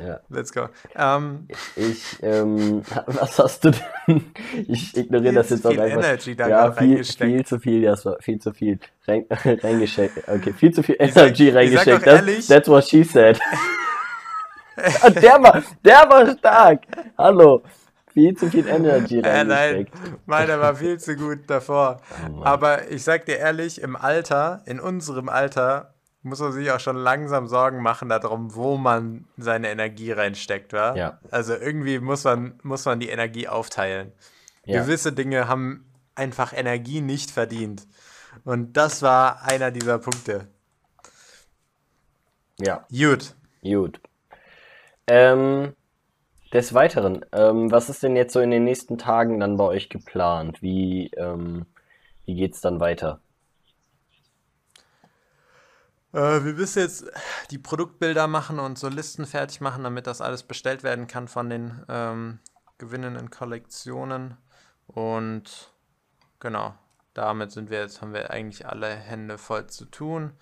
Ja. 0.09 0.19
Let's 0.29 0.51
go. 0.51 0.69
Ähm, 0.95 1.47
Ich, 1.75 2.17
ähm, 2.23 2.81
was 3.05 3.37
hast 3.37 3.63
du 3.63 3.71
denn? 4.07 4.25
Ich 4.67 4.97
ignoriere 4.97 5.35
das 5.35 5.51
jetzt 5.51 5.65
auch 5.67 5.69
einfach. 5.71 6.03
Energy 6.03 6.35
da 6.35 6.47
ja, 6.47 6.71
viel, 6.71 7.03
viel 7.03 7.45
zu 7.45 7.59
viel, 7.59 7.83
das 7.83 8.05
war 8.05 8.17
viel 8.19 8.39
zu 8.39 8.51
viel 8.53 8.79
rein, 9.07 9.25
reingesteckt. 9.29 10.27
Okay, 10.27 10.53
viel 10.53 10.73
zu 10.73 10.81
viel 10.81 10.95
Energy 10.97 11.49
reingesteckt. 11.49 11.97
doch 12.01 12.03
That's, 12.05 12.19
ehrlich- 12.21 12.47
that's 12.47 12.67
what 12.67 12.85
she 12.85 13.03
said. 13.03 13.39
Ah, 15.01 15.09
der 15.09 15.43
war, 15.43 15.61
der 15.83 16.09
war 16.09 16.37
stark. 16.37 16.83
Hallo. 17.17 17.61
Viel 18.13 18.33
zu 18.37 18.47
viel 18.49 18.65
Energy 18.65 19.19
äh, 19.19 19.43
nein, 19.43 19.87
meiner 20.25 20.57
war 20.61 20.73
viel 20.73 20.97
zu 20.97 21.17
gut 21.17 21.39
davor. 21.47 21.99
Oh. 22.33 22.41
Aber 22.45 22.89
ich 22.89 23.03
sag 23.03 23.25
dir 23.25 23.35
ehrlich, 23.37 23.81
im 23.81 23.97
Alter, 23.97 24.61
in 24.65 24.79
unserem 24.79 25.27
Alter, 25.27 25.93
muss 26.21 26.39
man 26.39 26.51
sich 26.51 26.69
auch 26.71 26.79
schon 26.79 26.97
langsam 26.97 27.47
Sorgen 27.47 27.81
machen 27.81 28.09
darum, 28.09 28.53
wo 28.55 28.77
man 28.77 29.25
seine 29.37 29.69
Energie 29.69 30.11
reinsteckt, 30.11 30.73
wa? 30.73 30.95
Ja. 30.95 31.19
Also 31.31 31.55
irgendwie 31.55 31.99
muss 31.99 32.23
man, 32.23 32.59
muss 32.63 32.85
man 32.85 32.99
die 32.99 33.09
Energie 33.09 33.47
aufteilen. 33.47 34.11
Ja. 34.65 34.81
Gewisse 34.81 35.13
Dinge 35.13 35.47
haben 35.47 35.85
einfach 36.15 36.53
Energie 36.53 37.01
nicht 37.01 37.31
verdient. 37.31 37.87
Und 38.43 38.73
das 38.73 39.01
war 39.01 39.43
einer 39.43 39.71
dieser 39.71 39.97
Punkte. 39.99 40.47
Ja, 42.59 42.85
Gut. 42.91 43.35
gut. 43.63 44.01
Ähm, 45.07 45.73
des 46.53 46.73
Weiteren, 46.73 47.25
ähm, 47.31 47.71
was 47.71 47.89
ist 47.89 48.03
denn 48.03 48.15
jetzt 48.15 48.33
so 48.33 48.41
in 48.41 48.51
den 48.51 48.65
nächsten 48.65 48.97
Tagen 48.97 49.39
dann 49.39 49.55
bei 49.55 49.63
euch 49.63 49.89
geplant? 49.89 50.61
Wie, 50.61 51.09
ähm, 51.15 51.65
wie 52.25 52.35
geht's 52.35 52.59
dann 52.59 52.79
weiter? 52.79 53.21
Äh, 56.13 56.43
wir 56.43 56.53
müssen 56.53 56.79
jetzt 56.79 57.05
die 57.51 57.57
Produktbilder 57.57 58.27
machen 58.27 58.59
und 58.59 58.77
so 58.79 58.87
Listen 58.89 59.25
fertig 59.25 59.61
machen, 59.61 59.83
damit 59.83 60.07
das 60.07 60.21
alles 60.21 60.43
bestellt 60.43 60.83
werden 60.83 61.07
kann 61.07 61.27
von 61.27 61.49
den 61.49 61.83
ähm, 61.87 62.39
gewinnenden 62.77 63.29
Kollektionen. 63.29 64.37
Und 64.87 65.71
genau, 66.39 66.73
damit 67.13 67.51
sind 67.51 67.69
wir 67.69 67.79
jetzt, 67.79 68.01
haben 68.01 68.13
wir 68.13 68.31
eigentlich 68.31 68.67
alle 68.67 68.95
Hände 68.95 69.37
voll 69.37 69.67
zu 69.67 69.85
tun. 69.85 70.33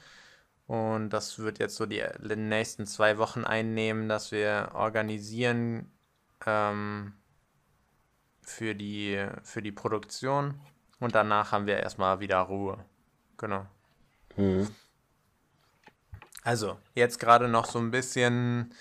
Und 0.68 1.10
das 1.12 1.40
wird 1.40 1.60
jetzt 1.60 1.76
so 1.76 1.86
die 1.86 2.04
nächsten 2.36 2.86
zwei 2.86 3.18
Wochen 3.18 3.46
einnehmen, 3.46 4.10
dass 4.10 4.32
wir 4.32 4.72
organisieren 4.74 5.92
ähm, 6.46 7.14
für 8.42 8.76
die, 8.76 9.26
für 9.44 9.62
die 9.62 9.72
Produktion. 9.72 10.60
Und 11.00 11.16
danach 11.16 11.52
haben 11.52 11.68
wir 11.68 11.78
erstmal 11.78 12.20
wieder 12.20 12.40
Ruhe. 12.40 12.84
Genau. 13.38 13.66
Mhm. 14.36 14.68
Also, 16.48 16.78
jetzt 16.96 17.20
gerade 17.20 17.50
noch 17.50 17.66
so 17.66 17.78
ein 17.78 17.92
bisschen, 17.92 18.74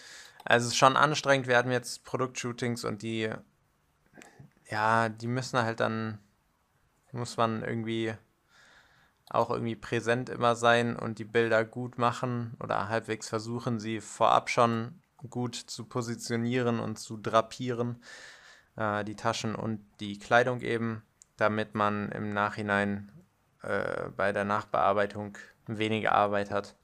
also 0.44 0.66
es 0.66 0.75
ist 0.75 0.78
schon 0.78 0.96
anstrengend, 0.96 1.49
wir 1.49 1.56
hatten 1.56 1.73
jetzt 1.73 2.04
Produktshootings 2.04 2.85
und 2.85 3.02
die, 3.02 3.28
ja, 4.70 5.08
die 5.08 5.26
müssen 5.26 5.58
halt 5.58 5.80
dann, 5.80 6.18
muss 7.11 7.37
man 7.37 7.64
irgendwie 7.64 8.14
auch 9.30 9.50
irgendwie 9.50 9.75
präsent 9.75 10.28
immer 10.28 10.54
sein 10.54 10.94
und 10.94 11.18
die 11.18 11.25
Bilder 11.25 11.64
gut 11.64 11.99
machen 11.99 12.56
oder 12.61 12.88
halbwegs 12.88 13.28
versuchen, 13.28 13.80
sie 13.80 14.00
vorab 14.00 14.49
schon 14.49 15.02
gut 15.28 15.56
zu 15.56 15.87
positionieren 15.87 16.78
und 16.78 17.00
zu 17.00 17.16
drapieren, 17.16 18.00
äh, 18.76 19.02
die 19.02 19.16
Taschen 19.16 19.56
und 19.56 19.85
die 19.99 20.20
Kleidung 20.20 20.61
eben, 20.61 21.02
damit 21.37 21.75
man 21.75 22.12
im 22.12 22.32
Nachhinein 22.32 23.11
äh, 23.62 24.08
bei 24.16 24.30
der 24.30 24.44
Nachbearbeitung 24.44 25.37
weniger 25.66 26.12
Arbeit 26.12 26.52
hat. 26.52 26.76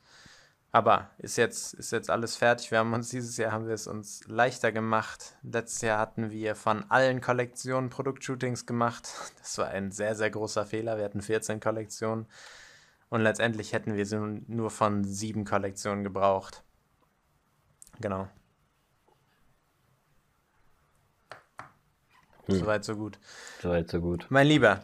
Aber 0.75 1.11
ist 1.19 1.37
jetzt, 1.37 1.75
ist 1.75 1.93
jetzt 1.93 2.09
alles 2.09 2.35
fertig. 2.35 2.71
Wir 2.71 2.79
haben 2.79 2.95
uns 2.95 3.11
dieses 3.11 3.37
Jahr 3.37 3.53
haben 3.53 3.67
wir 3.67 3.75
es 3.75 3.87
uns 3.87 4.27
leichter 4.27 4.73
gemacht. 4.73 5.37
Letztes 5.43 5.83
Jahr 5.83 5.99
hatten 5.99 6.31
wir 6.31 6.57
von 6.57 6.91
allen 6.91 7.21
Kollektionen 7.21 7.91
Produktshootings 7.91 8.65
gemacht. 8.65 9.07
Das 9.39 9.59
war 9.59 9.69
ein 9.69 9.93
sehr, 9.93 10.15
sehr 10.15 10.31
großer 10.31 10.65
Fehler. 10.65 10.97
Wir 10.97 11.05
hatten 11.05 11.21
14 11.21 11.61
Kollektionen. 11.61 12.27
Und 13.11 13.21
letztendlich 13.21 13.75
hätten 13.75 13.95
wir 13.97 14.07
sie 14.07 14.19
nur 14.19 14.71
von 14.71 15.05
sieben 15.05 15.45
Kollektionen 15.45 16.05
gebraucht. 16.05 16.65
Genau. 18.01 18.29
Hm. 22.47 22.55
Soweit, 22.61 22.85
so 22.85 22.97
gut. 22.97 23.19
Soweit, 23.61 23.91
so 23.91 24.01
gut. 24.01 24.27
Mein 24.31 24.47
Lieber, 24.47 24.81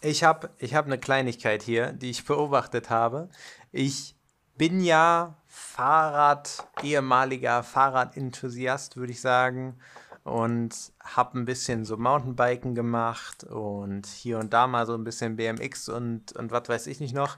ich 0.00 0.24
habe 0.24 0.50
ich 0.58 0.74
hab 0.74 0.86
eine 0.86 0.98
Kleinigkeit 0.98 1.62
hier, 1.62 1.92
die 1.92 2.10
ich 2.10 2.24
beobachtet 2.24 2.90
habe. 2.90 3.28
Ich 3.76 4.16
bin 4.56 4.80
ja 4.80 5.36
Fahrrad, 5.46 6.66
ehemaliger 6.82 7.62
Fahrradenthusiast, 7.62 8.96
würde 8.96 9.12
ich 9.12 9.20
sagen. 9.20 9.76
Und 10.24 10.74
habe 11.04 11.38
ein 11.38 11.44
bisschen 11.44 11.84
so 11.84 11.98
Mountainbiken 11.98 12.74
gemacht 12.74 13.44
und 13.44 14.06
hier 14.06 14.38
und 14.38 14.54
da 14.54 14.66
mal 14.66 14.86
so 14.86 14.94
ein 14.94 15.04
bisschen 15.04 15.36
BMX 15.36 15.90
und, 15.90 16.32
und 16.32 16.50
was 16.52 16.70
weiß 16.70 16.86
ich 16.86 17.00
nicht 17.00 17.14
noch. 17.14 17.36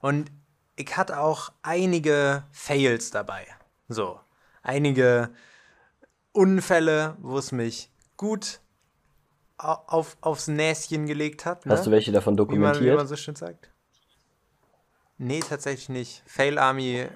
Und 0.00 0.32
ich 0.74 0.96
hatte 0.96 1.20
auch 1.20 1.52
einige 1.62 2.42
Fails 2.50 3.12
dabei. 3.12 3.46
So, 3.88 4.18
einige 4.62 5.30
Unfälle, 6.32 7.16
wo 7.20 7.38
es 7.38 7.52
mich 7.52 7.92
gut 8.16 8.60
auf, 9.58 10.16
aufs 10.22 10.48
Näschen 10.48 11.06
gelegt 11.06 11.46
hat. 11.46 11.66
Ne? 11.66 11.72
Hast 11.72 11.86
du 11.86 11.92
welche 11.92 12.10
davon 12.10 12.34
wie 12.34 12.40
man, 12.40 12.48
wie 12.48 12.56
dokumentiert? 12.56 12.96
man 12.96 13.06
so 13.06 13.14
schön 13.14 13.36
sagt. 13.36 13.70
Nee, 15.18 15.40
tatsächlich 15.40 15.88
nicht. 15.88 16.22
Fail 16.26 16.58
Army 16.58 17.06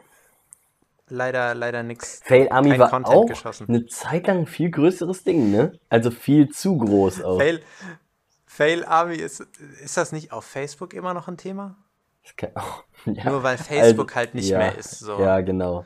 leider, 1.09 1.54
leider 1.54 1.83
nix. 1.83 2.21
Fail 2.25 2.49
Army 2.50 2.78
war 2.78 2.88
Content 2.90 3.14
auch 3.16 3.26
geschossen. 3.26 3.66
eine 3.69 3.87
Zeit 3.87 4.26
lang 4.26 4.38
ein 4.40 4.47
viel 4.47 4.71
größeres 4.71 5.25
Ding, 5.25 5.50
ne? 5.50 5.78
Also 5.88 6.11
viel 6.11 6.49
zu 6.49 6.78
groß 6.78 7.23
auch. 7.23 7.38
Fail, 7.38 7.62
Fail 8.47 8.85
Army 8.85 9.16
ist, 9.16 9.40
ist 9.83 9.97
das 9.97 10.12
nicht 10.12 10.33
auf 10.33 10.45
Facebook 10.45 10.95
immer 10.95 11.14
noch 11.14 11.28
ein 11.28 11.37
Thema? 11.37 11.76
Kann- 12.37 12.52
oh, 12.54 12.83
ja. 13.11 13.30
Nur 13.30 13.42
weil 13.42 13.59
Facebook 13.59 14.09
Also, 14.11 14.16
halt 14.16 14.35
nicht 14.35 14.49
ja, 14.49 14.59
mehr 14.59 14.78
ist. 14.78 14.99
So. 14.99 15.21
Ja, 15.21 15.40
genau. 15.40 15.85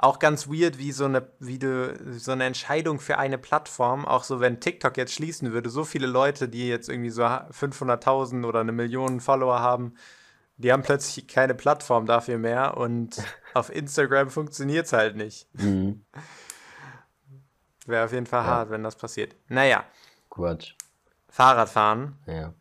Auch 0.00 0.20
ganz 0.20 0.46
weird, 0.48 0.78
wie 0.78 0.92
so 0.92 1.06
eine, 1.06 1.28
wie 1.40 1.58
du, 1.58 1.92
so 2.18 2.30
eine 2.30 2.44
Entscheidung 2.44 3.00
für 3.00 3.18
eine 3.18 3.36
Plattform, 3.36 4.04
auch 4.04 4.22
so 4.22 4.38
wenn 4.38 4.60
TikTok 4.60 4.96
jetzt 4.96 5.12
schließen 5.12 5.50
würde, 5.50 5.70
so 5.70 5.82
viele 5.82 6.06
Leute, 6.06 6.48
die 6.48 6.68
jetzt 6.68 6.88
irgendwie 6.88 7.10
so 7.10 7.22
500.000 7.22 8.46
oder 8.46 8.60
eine 8.60 8.70
Million 8.70 9.18
Follower 9.18 9.58
haben, 9.58 9.94
die 10.58 10.72
haben 10.72 10.82
plötzlich 10.82 11.26
keine 11.26 11.54
Plattform 11.54 12.06
dafür 12.06 12.38
mehr 12.38 12.76
und 12.76 13.16
auf 13.54 13.74
Instagram 13.74 14.30
funktioniert 14.30 14.86
es 14.86 14.92
halt 14.92 15.16
nicht. 15.16 15.48
Mhm. 15.54 16.04
Wäre 17.86 18.04
auf 18.04 18.12
jeden 18.12 18.26
Fall 18.26 18.44
hart, 18.44 18.70
wenn 18.70 18.82
das 18.82 18.96
passiert. 18.96 19.34
Naja, 19.48 19.84
Quatsch. 20.28 20.74
Fahrradfahren. 21.30 22.18
Ja. 22.26 22.52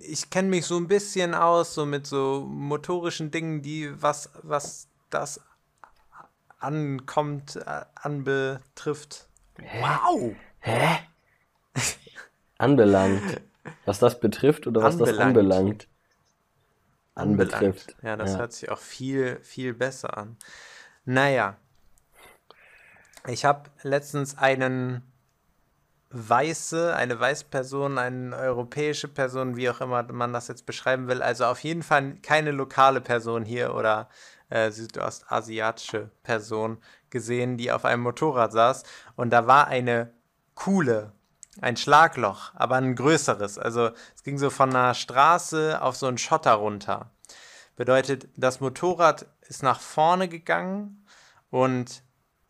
Ich 0.00 0.28
kenne 0.28 0.48
mich 0.48 0.66
so 0.66 0.76
ein 0.76 0.88
bisschen 0.88 1.34
aus, 1.34 1.74
so 1.74 1.86
mit 1.86 2.06
so 2.06 2.44
motorischen 2.46 3.30
Dingen, 3.30 3.62
die, 3.62 3.90
was, 4.02 4.30
was 4.42 4.88
das 5.08 5.40
ankommt, 6.58 7.56
äh, 7.56 7.84
anbetrifft. 7.94 9.28
Wow! 9.80 10.34
Hä? 10.60 10.98
Anbelangt. 12.58 13.40
Was 13.84 13.98
das 13.98 14.18
betrifft 14.18 14.66
oder 14.66 14.82
was 14.82 14.96
das 14.96 15.10
Anbelangt. 15.10 15.28
anbelangt? 15.28 15.58
Anbelangt. 15.60 15.88
Anbetrifft. 17.18 17.96
Ja, 18.02 18.16
das 18.16 18.32
Ja. 18.32 18.38
hört 18.38 18.52
sich 18.52 18.70
auch 18.70 18.78
viel, 18.78 19.38
viel 19.42 19.74
besser 19.74 20.16
an. 20.16 20.36
Naja. 21.04 21.56
Ich 23.26 23.44
habe 23.44 23.70
letztens 23.82 24.38
einen 24.38 25.02
Weiße, 26.10 26.96
eine 26.96 27.20
Weißperson, 27.20 27.98
eine 27.98 28.34
europäische 28.34 29.08
Person, 29.08 29.56
wie 29.56 29.68
auch 29.68 29.82
immer 29.82 30.02
man 30.10 30.32
das 30.32 30.48
jetzt 30.48 30.64
beschreiben 30.64 31.06
will, 31.06 31.20
also 31.22 31.44
auf 31.44 31.62
jeden 31.62 31.82
Fall 31.82 32.16
keine 32.22 32.50
lokale 32.50 33.02
Person 33.02 33.44
hier 33.44 33.74
oder 33.74 34.08
äh, 34.48 34.70
südostasiatische 34.70 36.10
Person 36.22 36.78
gesehen, 37.10 37.58
die 37.58 37.70
auf 37.70 37.84
einem 37.84 38.02
Motorrad 38.02 38.52
saß 38.52 38.84
und 39.16 39.30
da 39.30 39.46
war 39.46 39.66
eine 39.68 40.14
Kuhle, 40.54 41.12
ein 41.60 41.76
Schlagloch, 41.76 42.52
aber 42.54 42.76
ein 42.76 42.94
größeres. 42.94 43.58
Also 43.58 43.90
es 44.14 44.22
ging 44.22 44.38
so 44.38 44.50
von 44.50 44.70
einer 44.70 44.94
Straße 44.94 45.80
auf 45.80 45.96
so 45.96 46.06
einen 46.06 46.18
Schotter 46.18 46.54
runter. 46.54 47.10
Bedeutet, 47.76 48.28
das 48.36 48.60
Motorrad 48.60 49.26
ist 49.48 49.62
nach 49.62 49.80
vorne 49.80 50.28
gegangen 50.28 51.06
und 51.50 52.02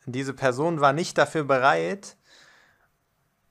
diese 0.06 0.32
Person 0.32 0.80
war 0.80 0.92
nicht 0.92 1.18
dafür 1.18 1.44
bereit 1.44 2.16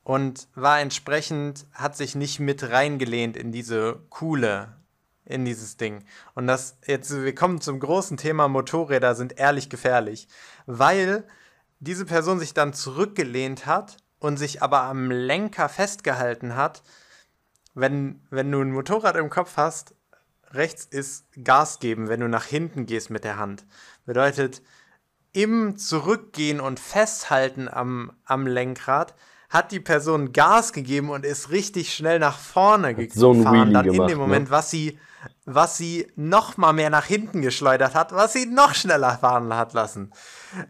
und 0.04 0.48
war 0.56 0.80
entsprechend, 0.80 1.68
hat 1.74 1.96
sich 1.96 2.16
nicht 2.16 2.39
mit 2.39 2.63
reingelehnt 2.70 3.38
in 3.38 3.51
diese 3.51 4.00
Kuhle, 4.10 4.77
in 5.25 5.46
dieses 5.46 5.77
Ding. 5.77 6.04
Und 6.34 6.48
das, 6.48 6.77
jetzt, 6.86 7.13
wir 7.13 7.36
kommen 7.36 7.62
zum 7.62 7.80
großen 7.80 8.18
Thema, 8.18 8.48
Motorräder 8.48 9.16
sind 9.16 9.38
ehrlich 9.38 9.70
gefährlich, 9.70 10.27
weil 10.66 11.25
diese 11.80 12.06
Person 12.06 12.40
sich 12.40 12.53
dann 12.53 12.74
zurückgelehnt 12.74 13.66
hat 13.66 13.98
und 14.20 14.38
sich 14.38 14.62
aber 14.62 14.82
am 14.82 15.12
Lenker 15.12 15.70
festgehalten 15.70 16.56
hat. 16.56 16.84
Wenn, 17.74 18.25
wenn 18.30 18.51
du 18.51 18.62
ein 18.62 18.72
Motorrad 18.72 19.16
im 19.16 19.30
Kopf 19.30 19.58
hast, 19.58 19.94
rechts 20.51 20.86
ist 20.86 21.25
Gas 21.44 21.80
geben, 21.80 22.08
wenn 22.10 22.22
du 22.22 22.27
nach 22.27 22.46
hinten 22.46 22.86
gehst 22.86 23.10
mit 23.10 23.24
der 23.24 23.38
Hand. 23.38 23.66
Bedeutet, 24.06 24.62
im 25.34 25.77
Zurückgehen 25.77 26.60
und 26.60 26.80
Festhalten 26.80 27.68
am, 27.68 28.12
am 28.25 28.48
Lenkrad 28.48 29.14
hat 29.50 29.72
die 29.72 29.79
Person 29.79 30.33
Gas 30.33 30.74
gegeben 30.74 31.10
und 31.10 31.25
ist 31.25 31.51
richtig 31.51 31.94
schnell 31.94 32.20
nach 32.20 32.38
vorne 32.38 32.96
gefahren. 32.96 33.20
so 33.20 33.33
dann 33.44 33.86
in 33.86 33.94
gemacht, 33.94 34.10
dem 34.10 34.18
ne? 34.18 34.24
Moment, 34.24 34.51
was 34.51 34.70
sie, 34.70 35.00
was 35.46 35.77
sie 35.77 36.12
noch 36.16 36.57
mal 36.57 36.74
mehr 36.74 36.90
nach 36.90 37.05
hinten 37.05 37.42
geschleudert 37.42 37.96
hat, 37.96 38.12
was 38.12 38.33
sie 38.33 38.46
noch 38.46 38.75
schneller 38.75 39.18
fahren 39.18 39.53
hat 39.53 39.74
lassen. 39.74 40.12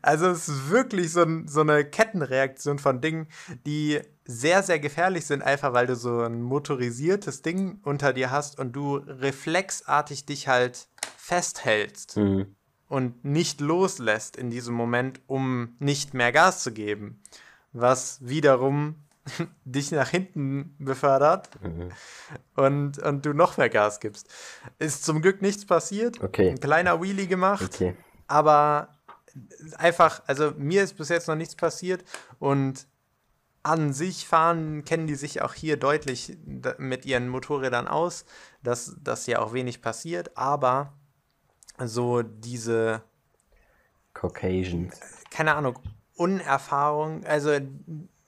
Also 0.02 0.28
es 0.28 0.48
ist 0.48 0.70
wirklich 0.70 1.12
so, 1.12 1.26
so 1.46 1.62
eine 1.62 1.86
Kettenreaktion 1.86 2.78
von 2.78 3.02
Dingen, 3.02 3.28
die 3.66 4.00
sehr, 4.26 4.62
sehr 4.62 4.80
gefährlich 4.80 5.26
sind, 5.26 5.42
einfach 5.42 5.74
weil 5.74 5.88
du 5.88 5.96
so 5.96 6.20
ein 6.22 6.42
motorisiertes 6.42 7.42
Ding 7.42 7.80
unter 7.84 8.14
dir 8.14 8.30
hast 8.30 8.60
und 8.60 8.74
du 8.74 8.98
reflexartig 8.98 10.26
dich 10.26 10.48
halt 10.48 10.88
festhältst 11.18 12.18
Mhm. 12.18 12.56
und 12.90 13.26
nicht 13.26 13.60
loslässt 13.60 14.38
in 14.38 14.50
diesem 14.50 14.76
Moment, 14.76 15.22
um 15.28 15.76
nicht 15.80 16.14
mehr 16.14 16.32
Gas 16.32 16.62
zu 16.62 16.72
geben. 16.72 17.22
Was 17.74 18.20
wiederum 18.22 18.96
dich 19.66 19.92
nach 19.92 20.10
hinten 20.10 20.76
befördert 20.80 21.50
Mhm. 21.62 21.92
und, 22.56 23.00
und 23.00 23.26
du 23.26 23.34
noch 23.34 23.58
mehr 23.58 23.70
Gas 23.70 24.00
gibst. 24.00 24.30
Ist 24.80 25.04
zum 25.04 25.22
Glück 25.22 25.42
nichts 25.42 25.66
passiert. 25.66 26.22
Okay. 26.24 26.52
Ein 26.52 26.60
kleiner 26.60 27.02
Wheelie 27.02 27.28
gemacht. 27.28 27.64
Okay. 27.74 27.96
Aber 28.28 28.90
einfach, 29.78 30.22
also 30.28 30.52
mir 30.58 30.84
ist 30.84 30.98
bis 30.98 31.10
jetzt 31.10 31.28
noch 31.28 31.36
nichts 31.36 31.56
passiert 31.56 32.04
und 32.40 32.88
an 33.64 33.92
sich 33.92 34.26
fahren, 34.26 34.86
kennen 34.86 35.08
die 35.08 35.16
sich 35.16 35.42
auch 35.42 35.54
hier 35.54 35.76
deutlich 35.78 36.38
mit 36.78 37.06
ihren 37.06 37.28
Motorrädern 37.28 37.88
aus, 37.88 38.24
dass 38.64 38.96
das 39.02 39.28
ja 39.28 39.40
auch 39.40 39.52
wenig 39.52 39.82
passiert, 39.82 40.38
aber 40.38 40.94
so 41.84 42.22
diese, 42.22 43.04
Caucasians. 44.14 45.00
keine 45.32 45.54
Ahnung, 45.56 45.78
Unerfahrung, 46.18 47.24
also 47.26 47.52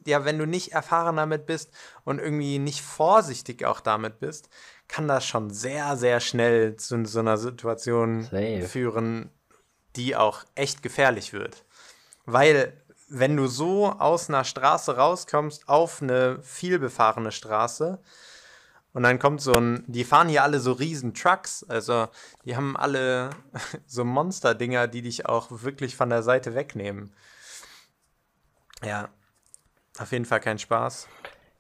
ja, 0.05 0.25
wenn 0.25 0.39
du 0.39 0.47
nicht 0.47 0.71
erfahren 0.71 1.17
damit 1.17 1.45
bist 1.45 1.71
und 2.03 2.19
irgendwie 2.19 2.59
nicht 2.59 2.81
vorsichtig 2.81 3.65
auch 3.65 3.79
damit 3.79 4.19
bist, 4.19 4.49
kann 4.87 5.07
das 5.07 5.25
schon 5.25 5.51
sehr, 5.51 5.97
sehr 5.97 6.19
schnell 6.19 6.75
zu 6.75 7.05
so 7.05 7.19
einer 7.19 7.37
Situation 7.37 8.23
Safe. 8.23 8.63
führen, 8.63 9.29
die 9.95 10.15
auch 10.15 10.43
echt 10.55 10.81
gefährlich 10.81 11.33
wird. 11.33 11.63
Weil, 12.25 12.73
wenn 13.07 13.37
du 13.37 13.47
so 13.47 13.91
aus 13.91 14.29
einer 14.29 14.43
Straße 14.43 14.95
rauskommst 14.95 15.67
auf 15.67 16.01
eine 16.01 16.39
vielbefahrene 16.41 17.31
Straße 17.31 17.99
und 18.93 19.03
dann 19.03 19.19
kommt 19.19 19.41
so 19.41 19.53
ein, 19.53 19.83
die 19.87 20.03
fahren 20.03 20.29
hier 20.29 20.43
alle 20.43 20.59
so 20.59 20.71
riesen 20.71 21.13
Trucks, 21.13 21.63
also 21.67 22.07
die 22.45 22.55
haben 22.55 22.77
alle 22.77 23.29
so 23.85 24.03
Monster-Dinger, 24.03 24.87
die 24.87 25.01
dich 25.01 25.25
auch 25.27 25.47
wirklich 25.49 25.95
von 25.95 26.09
der 26.09 26.23
Seite 26.23 26.55
wegnehmen. 26.55 27.13
Ja, 28.85 29.09
auf 29.99 30.11
jeden 30.11 30.25
Fall 30.25 30.39
kein 30.39 30.57
Spaß. 30.59 31.07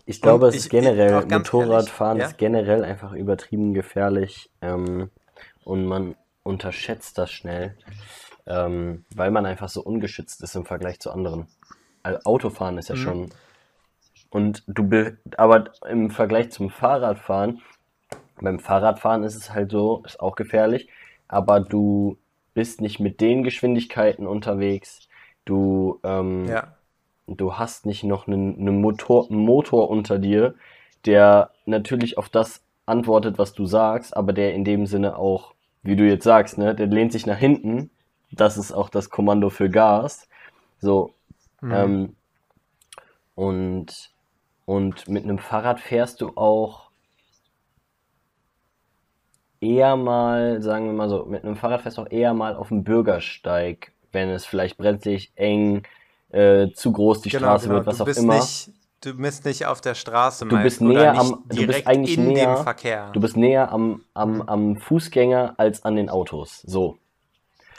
Ich 0.05 0.21
glaube, 0.21 0.45
Und 0.45 0.49
es 0.49 0.55
ich- 0.55 0.61
ist 0.65 0.69
generell, 0.69 1.25
Motorradfahren 1.25 2.17
ehrlich, 2.17 2.31
ist 2.33 2.37
generell 2.37 2.83
einfach 2.83 3.13
übertrieben 3.13 3.73
gefährlich 3.73 4.49
ähm, 4.61 5.11
und 5.63 5.85
man 5.85 6.15
unterschätzt 6.43 7.17
das 7.17 7.31
schnell, 7.31 7.77
ähm, 8.47 9.05
weil 9.15 9.31
man 9.31 9.45
einfach 9.45 9.69
so 9.69 9.83
ungeschützt 9.83 10.41
ist 10.41 10.55
im 10.55 10.65
Vergleich 10.65 10.99
zu 10.99 11.11
anderen. 11.11 11.47
Also 12.01 12.19
Autofahren 12.23 12.77
ist 12.77 12.89
ja 12.89 12.95
Mhm. 12.95 12.99
schon. 12.99 13.29
Und 14.31 14.63
du, 14.67 14.83
be 14.87 15.17
aber 15.37 15.71
im 15.87 16.11
Vergleich 16.11 16.51
zum 16.51 16.69
Fahrradfahren, 16.69 17.61
beim 18.41 18.59
Fahrradfahren 18.59 19.23
ist 19.23 19.35
es 19.35 19.53
halt 19.53 19.71
so, 19.71 20.03
ist 20.05 20.19
auch 20.19 20.35
gefährlich, 20.35 20.89
aber 21.27 21.59
du 21.59 22.17
bist 22.53 22.81
nicht 22.81 22.99
mit 22.99 23.21
den 23.21 23.43
Geschwindigkeiten 23.43 24.27
unterwegs. 24.27 25.07
Du, 25.45 25.99
ähm, 26.03 26.45
Ja, 26.49 26.78
du 27.37 27.53
hast 27.55 27.85
nicht 27.85 28.03
noch 28.03 28.27
einen, 28.27 28.57
einen 28.59 28.81
Motor, 28.81 29.29
einen 29.29 29.39
Motor 29.39 29.89
unter 29.89 30.19
dir, 30.19 30.55
der 31.05 31.51
natürlich 31.65 32.17
auf 32.17 32.29
das 32.29 32.63
antwortet, 32.85 33.37
was 33.37 33.53
du 33.53 33.65
sagst, 33.65 34.15
aber 34.17 34.33
der 34.33 34.53
in 34.53 34.63
dem 34.63 34.85
Sinne 34.85 35.17
auch, 35.17 35.53
wie 35.83 35.95
du 35.95 36.05
jetzt 36.07 36.23
sagst, 36.23 36.57
ne, 36.57 36.75
der 36.75 36.87
lehnt 36.87 37.11
sich 37.11 37.25
nach 37.25 37.37
hinten. 37.37 37.91
Das 38.31 38.57
ist 38.57 38.71
auch 38.71 38.89
das 38.89 39.09
Kommando 39.09 39.49
für 39.49 39.69
Gas. 39.69 40.27
So, 40.79 41.13
Mhm. 41.61 41.69
ähm, 41.73 42.15
und, 43.35 44.11
und 44.65 45.07
mit 45.07 45.23
einem 45.23 45.39
Fahrrad 45.39 45.79
fährst 45.79 46.21
du 46.21 46.33
auch 46.35 46.89
eher 49.61 49.95
mal, 49.95 50.61
sagen 50.61 50.85
wir 50.85 50.93
mal 50.93 51.09
so, 51.09 51.25
mit 51.25 51.43
einem 51.43 51.55
Fahrrad 51.55 51.81
fährst 51.81 51.97
du 51.97 52.03
auch 52.03 52.11
eher 52.11 52.33
mal 52.33 52.55
auf 52.55 52.69
dem 52.69 52.83
Bürgersteig, 52.83 53.91
wenn 54.11 54.29
es 54.29 54.45
vielleicht 54.45 54.77
brenzlig, 54.77 55.31
eng, 55.35 55.83
äh, 56.29 56.71
zu 56.73 56.91
groß 56.91 57.21
die 57.21 57.29
Straße 57.29 57.69
wird, 57.69 57.87
was 57.87 57.97
du 57.97 58.03
auch 58.03 58.05
bist 58.07 58.19
immer. 58.19 58.35
Nicht, 58.35 58.71
du 59.01 59.15
bist 59.15 59.45
nicht 59.45 59.65
auf 59.65 59.81
der 59.81 59.95
Straße 59.95 60.45
Du 60.45 60.57
bist 60.61 60.81
oder 60.81 60.93
näher 60.93 61.11
nicht 61.13 61.19
am- 61.21 61.43
du 61.47 61.65
bist 61.65 61.87
eigentlich 61.87 62.17
in 62.17 62.27
näher- 62.33 62.55
dem 62.55 62.63
Verkehr. 62.63 63.11
Du 63.13 63.19
bist 63.19 63.37
näher 63.37 63.71
am, 63.71 63.87
Mhm. 63.89 64.03
am, 64.13 64.41
am 64.43 64.75
Fußgänger 64.77 65.55
als 65.57 65.83
an 65.85 65.95
den 65.95 66.09
Autos. 66.09 66.61
So. 66.65 66.97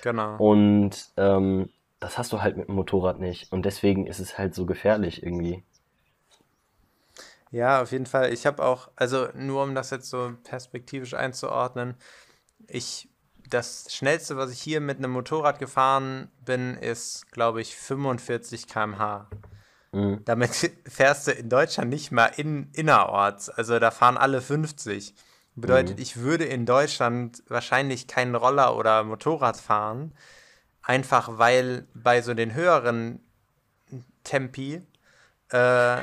genau. 0.03 0.37
Und 0.39 1.11
ähm, 1.19 1.69
das 2.01 2.17
hast 2.17 2.33
du 2.33 2.41
halt 2.41 2.57
mit 2.57 2.69
dem 2.69 2.75
Motorrad 2.77 3.21
nicht. 3.21 3.53
Und 3.53 3.67
deswegen 3.67 4.07
ist 4.07 4.21
es 4.21 4.39
halt 4.39 4.55
so 4.55 4.65
gefährlich 4.67 5.23
irgendwie. 5.23 5.63
Ja, 7.51 7.83
auf 7.83 7.93
jeden 7.93 8.07
Fall. 8.07 8.33
Ich 8.33 8.47
habe 8.47 8.65
auch, 8.65 8.89
also 8.97 9.29
nur 9.35 9.63
um 9.65 9.75
das 9.75 9.91
jetzt 9.91 10.09
so 10.09 10.33
perspektivisch 10.45 11.15
einzuordnen, 11.15 11.97
ich, 12.69 13.10
das 13.51 13.87
schnellste, 13.91 14.37
was 14.37 14.51
ich 14.53 14.61
hier 14.61 14.81
mit 14.81 14.99
einem 14.99 15.11
Motorrad 15.11 15.59
gefahren 15.59 16.29
bin, 16.45 16.77
ist, 16.77 17.31
glaube 17.33 17.61
ich, 17.61 17.77
45 17.77 18.67
km/h. 18.67 19.29
Mhm. 19.93 20.23
Damit 20.25 20.51
fährst 20.87 21.27
du 21.27 21.33
in 21.33 21.49
Deutschland 21.49 21.91
nicht 21.91 22.13
mal 22.13 22.27
in, 22.37 22.71
innerorts. 22.73 23.51
Also 23.51 23.79
da 23.79 23.91
fahren 23.91 24.17
alle 24.17 24.41
50. 24.41 25.15
Bedeutet, 25.57 25.97
mhm. 25.97 26.03
ich 26.03 26.17
würde 26.17 26.45
in 26.45 26.65
Deutschland 26.65 27.43
wahrscheinlich 27.49 28.07
keinen 28.07 28.35
Roller 28.35 28.77
oder 28.77 29.03
Motorrad 29.03 29.57
fahren, 29.57 30.13
einfach 30.83 31.39
weil 31.39 31.87
bei 31.93 32.23
so 32.23 32.35
den 32.35 32.55
höheren 32.55 33.21
Tempi 34.23 34.83
äh, 35.53 36.03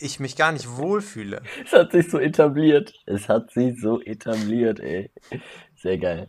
ich 0.00 0.20
mich 0.20 0.36
gar 0.36 0.52
nicht 0.52 0.76
wohlfühle. 0.76 1.42
Es 1.64 1.72
hat 1.72 1.92
sich 1.92 2.10
so 2.10 2.18
etabliert. 2.18 2.92
Es 3.06 3.28
hat 3.28 3.50
sich 3.52 3.80
so 3.80 4.00
etabliert, 4.00 4.80
ey. 4.80 5.10
Sehr 5.86 5.98
geil. 5.98 6.28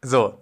So. 0.00 0.40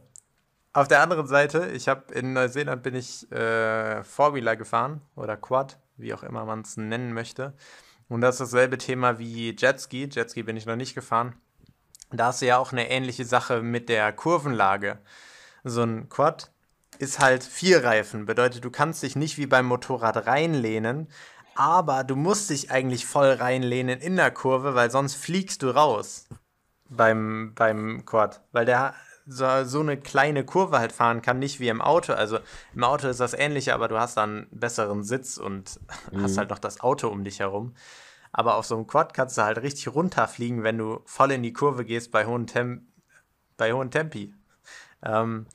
Auf 0.73 0.87
der 0.87 1.03
anderen 1.03 1.27
Seite, 1.27 1.73
ich 1.75 1.89
habe 1.89 2.15
in 2.15 2.33
Neuseeland 2.33 2.85
bin 2.85 2.95
ich 2.95 3.31
äh, 3.33 4.05
Four-Wheeler 4.05 4.55
gefahren 4.55 5.03
oder 5.17 5.37
Quad, 5.37 5.81
wie 5.97 6.15
auch 6.15 6.23
immer 6.23 6.45
man 6.45 6.61
es 6.61 6.77
nennen 6.77 7.13
möchte. 7.13 7.55
Und 8.09 8.21
das 8.21 8.37
ist 8.37 8.53
dasselbe 8.53 8.79
Thema 8.79 9.19
wie 9.19 9.57
Jetski. 9.59 10.09
Jetski 10.13 10.45
bin 10.45 10.57
ich 10.57 10.65
noch 10.65 10.77
nicht 10.77 10.95
gefahren. 10.95 11.35
Da 12.13 12.27
hast 12.27 12.41
du 12.41 12.47
ja 12.47 12.59
auch 12.59 12.71
eine 12.71 12.89
ähnliche 12.89 13.25
Sache 13.25 13.61
mit 13.61 13.89
der 13.89 14.13
Kurvenlage. 14.13 15.01
So 15.65 15.83
ein 15.83 16.09
Quad 16.09 16.53
ist 17.01 17.19
halt 17.19 17.43
vier 17.43 17.83
Reifen. 17.83 18.27
Bedeutet, 18.27 18.65
du 18.65 18.71
kannst 18.71 19.03
dich 19.03 19.17
nicht 19.17 19.39
wie 19.39 19.47
beim 19.47 19.67
Motorrad 19.67 20.29
reinlehnen, 20.29 21.09
aber 21.55 22.05
du 22.05 22.17
musst 22.17 22.51
dich 22.51 22.71
eigentlich 22.71 23.07
voll 23.07 23.33
reinlehnen 23.33 24.01
in 24.01 24.17
der 24.17 24.31
Kurve, 24.31 24.75
weil 24.75 24.91
sonst 24.91 25.15
fliegst 25.15 25.63
du 25.63 25.71
raus 25.71 26.29
beim, 26.89 27.53
beim 27.55 28.05
Quad. 28.05 28.43
Weil 28.53 28.67
der 28.67 28.95
so, 29.27 29.65
so 29.65 29.81
eine 29.81 29.97
kleine 29.97 30.45
Kurve 30.45 30.79
halt 30.79 30.93
fahren 30.93 31.23
kann, 31.23 31.39
nicht 31.39 31.61
wie 31.61 31.69
im 31.69 31.81
Auto. 31.81 32.13
Also 32.13 32.39
im 32.75 32.85
Auto 32.85 33.09
ist 33.09 33.21
das 33.21 33.35
ähnliche, 33.35 33.75
aber 33.75 33.89
du 33.89 33.99
hast 33.99 34.17
dann 34.17 34.49
einen 34.51 34.61
besseren 34.61 35.03
Sitz 35.03 35.37
und 35.37 35.81
mhm. 36.13 36.23
hast 36.23 36.39
halt 36.39 36.51
noch 36.51 36.59
das 36.59 36.81
Auto 36.81 37.09
um 37.09 37.25
dich 37.25 37.41
herum. 37.41 37.75
Aber 38.33 38.57
auf 38.57 38.67
so 38.67 38.75
einem 38.77 38.87
Quad 38.87 39.13
kannst 39.13 39.37
du 39.37 39.43
halt 39.43 39.59
richtig 39.59 39.89
runterfliegen, 39.89 40.63
wenn 40.63 40.79
du 40.79 41.03
voll 41.05 41.33
in 41.33 41.43
die 41.43 41.53
Kurve 41.53 41.85
gehst 41.85 42.11
bei 42.13 42.27
hohen, 42.27 42.47
Tem 42.47 42.89
bei 43.59 43.73
hohen 43.73 43.91
Tempi. 43.91 44.35
Ähm, 45.05 45.47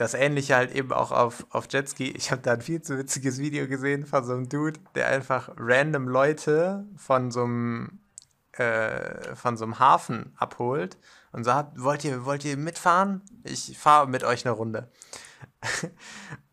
das 0.00 0.14
ähnliche 0.14 0.56
halt 0.56 0.74
eben 0.74 0.94
auch 0.94 1.12
auf, 1.12 1.46
auf 1.50 1.66
Jetski. 1.70 2.10
Ich 2.12 2.30
habe 2.30 2.40
da 2.40 2.54
ein 2.54 2.62
viel 2.62 2.80
zu 2.80 2.96
witziges 2.96 3.38
Video 3.38 3.68
gesehen 3.68 4.06
von 4.06 4.24
so 4.24 4.32
einem 4.32 4.48
Dude, 4.48 4.80
der 4.94 5.08
einfach 5.08 5.50
random 5.58 6.08
Leute 6.08 6.86
von 6.96 7.30
so 7.30 7.44
einem, 7.44 8.00
äh, 8.52 9.36
von 9.36 9.58
so 9.58 9.64
einem 9.64 9.78
Hafen 9.78 10.32
abholt 10.38 10.96
und 11.32 11.44
sagt, 11.44 11.82
wollt 11.82 12.02
ihr, 12.04 12.24
wollt 12.24 12.46
ihr 12.46 12.56
mitfahren? 12.56 13.20
Ich 13.44 13.76
fahre 13.76 14.08
mit 14.08 14.24
euch 14.24 14.46
eine 14.46 14.54
Runde. 14.54 14.90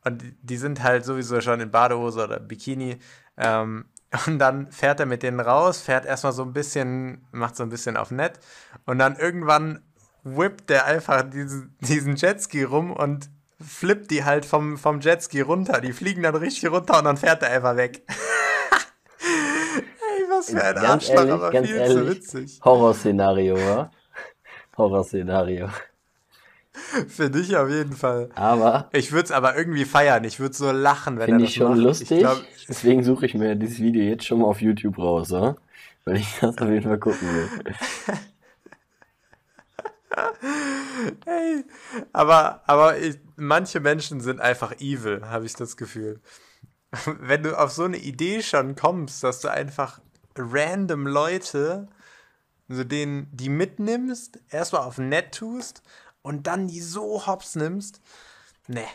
und 0.03 0.25
die 0.41 0.57
sind 0.57 0.83
halt 0.83 1.05
sowieso 1.05 1.39
schon 1.39 1.61
in 1.61 1.71
Badehose 1.71 2.25
oder 2.25 2.41
Bikini. 2.41 2.99
Ähm, 3.37 3.85
und 4.25 4.39
dann 4.39 4.73
fährt 4.73 4.99
er 4.99 5.05
mit 5.05 5.23
denen 5.23 5.39
raus, 5.39 5.79
fährt 5.79 6.05
erstmal 6.05 6.33
so 6.33 6.43
ein 6.43 6.51
bisschen, 6.51 7.25
macht 7.31 7.55
so 7.55 7.63
ein 7.63 7.69
bisschen 7.69 7.95
auf 7.95 8.11
nett. 8.11 8.41
Und 8.85 8.99
dann 8.99 9.15
irgendwann 9.15 9.83
whippt 10.25 10.69
der 10.69 10.83
einfach 10.83 11.21
diesen, 11.21 11.77
diesen 11.79 12.17
Jetski 12.17 12.63
rum 12.63 12.91
und 12.91 13.29
flippt 13.59 14.11
die 14.11 14.23
halt 14.23 14.45
vom, 14.45 14.77
vom 14.77 15.01
Jetski 15.01 15.41
runter. 15.41 15.81
Die 15.81 15.93
fliegen 15.93 16.23
dann 16.23 16.35
richtig 16.35 16.69
runter 16.69 16.99
und 16.99 17.05
dann 17.05 17.17
fährt 17.17 17.43
er 17.43 17.51
einfach 17.51 17.75
weg. 17.75 18.03
Ey, 19.19 20.23
was 20.29 20.51
für 20.51 20.63
ein 20.63 20.77
Arschloch, 20.77 21.27
aber 21.27 21.51
viel 21.51 21.75
ehrlich, 21.75 21.93
zu 21.93 22.07
witzig. 22.07 22.59
Horrorszenario, 22.63 23.55
wa? 23.55 23.91
Horrorszenario. 24.77 25.69
Für 27.07 27.29
dich 27.29 27.57
auf 27.57 27.69
jeden 27.69 27.93
Fall. 27.93 28.29
Aber. 28.35 28.89
Ich 28.93 29.11
würde 29.11 29.25
es 29.25 29.31
aber 29.31 29.57
irgendwie 29.57 29.85
feiern. 29.85 30.23
Ich 30.23 30.39
würde 30.39 30.55
so 30.55 30.71
lachen, 30.71 31.17
wenn 31.17 31.31
er 31.31 31.39
das 31.39 31.49
ich 31.49 31.55
schon 31.55 31.69
macht. 31.69 31.79
lustig. 31.79 32.11
Ich 32.11 32.19
glaub, 32.19 32.37
Deswegen 32.69 33.03
suche 33.03 33.25
ich 33.25 33.33
mir 33.33 33.55
dieses 33.55 33.79
Video 33.79 34.03
jetzt 34.03 34.25
schon 34.25 34.39
mal 34.39 34.45
auf 34.45 34.61
YouTube 34.61 34.99
raus, 34.99 35.31
oder? 35.31 35.57
Weil 36.05 36.17
ich 36.17 36.37
das 36.39 36.57
auf 36.57 36.69
jeden 36.69 36.83
Fall 36.83 36.99
gucken 36.99 37.27
will. 37.33 37.49
hey, 41.25 41.65
aber, 42.13 42.63
aber 42.67 42.97
ich, 42.97 43.19
manche 43.35 43.79
Menschen 43.79 44.21
sind 44.21 44.39
einfach 44.39 44.79
evil, 44.79 45.27
habe 45.27 45.45
ich 45.45 45.53
das 45.53 45.77
Gefühl. 45.77 46.21
Wenn 47.05 47.43
du 47.43 47.57
auf 47.57 47.71
so 47.71 47.83
eine 47.83 47.97
Idee 47.97 48.41
schon 48.41 48.75
kommst, 48.75 49.23
dass 49.23 49.41
du 49.41 49.49
einfach 49.49 50.01
random 50.35 51.07
Leute, 51.07 51.87
so 52.69 52.83
denen 52.83 53.29
die 53.31 53.49
mitnimmst, 53.49 54.39
erstmal 54.49 54.83
auf 54.83 54.97
nett 54.97 55.35
tust 55.35 55.81
und 56.21 56.47
dann 56.47 56.67
die 56.67 56.81
so 56.81 57.25
hops 57.27 57.55
nimmst, 57.55 58.01
ne. 58.67 58.85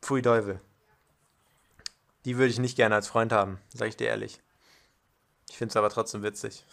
Pfui 0.00 0.22
Teufel. 0.22 0.60
Die 2.24 2.36
würde 2.36 2.50
ich 2.50 2.58
nicht 2.58 2.76
gerne 2.76 2.94
als 2.94 3.08
Freund 3.08 3.32
haben, 3.32 3.58
sag 3.74 3.88
ich 3.88 3.96
dir 3.96 4.08
ehrlich. 4.08 4.40
Ich 5.50 5.58
finde 5.58 5.72
es 5.72 5.76
aber 5.76 5.90
trotzdem 5.90 6.22
witzig. 6.22 6.64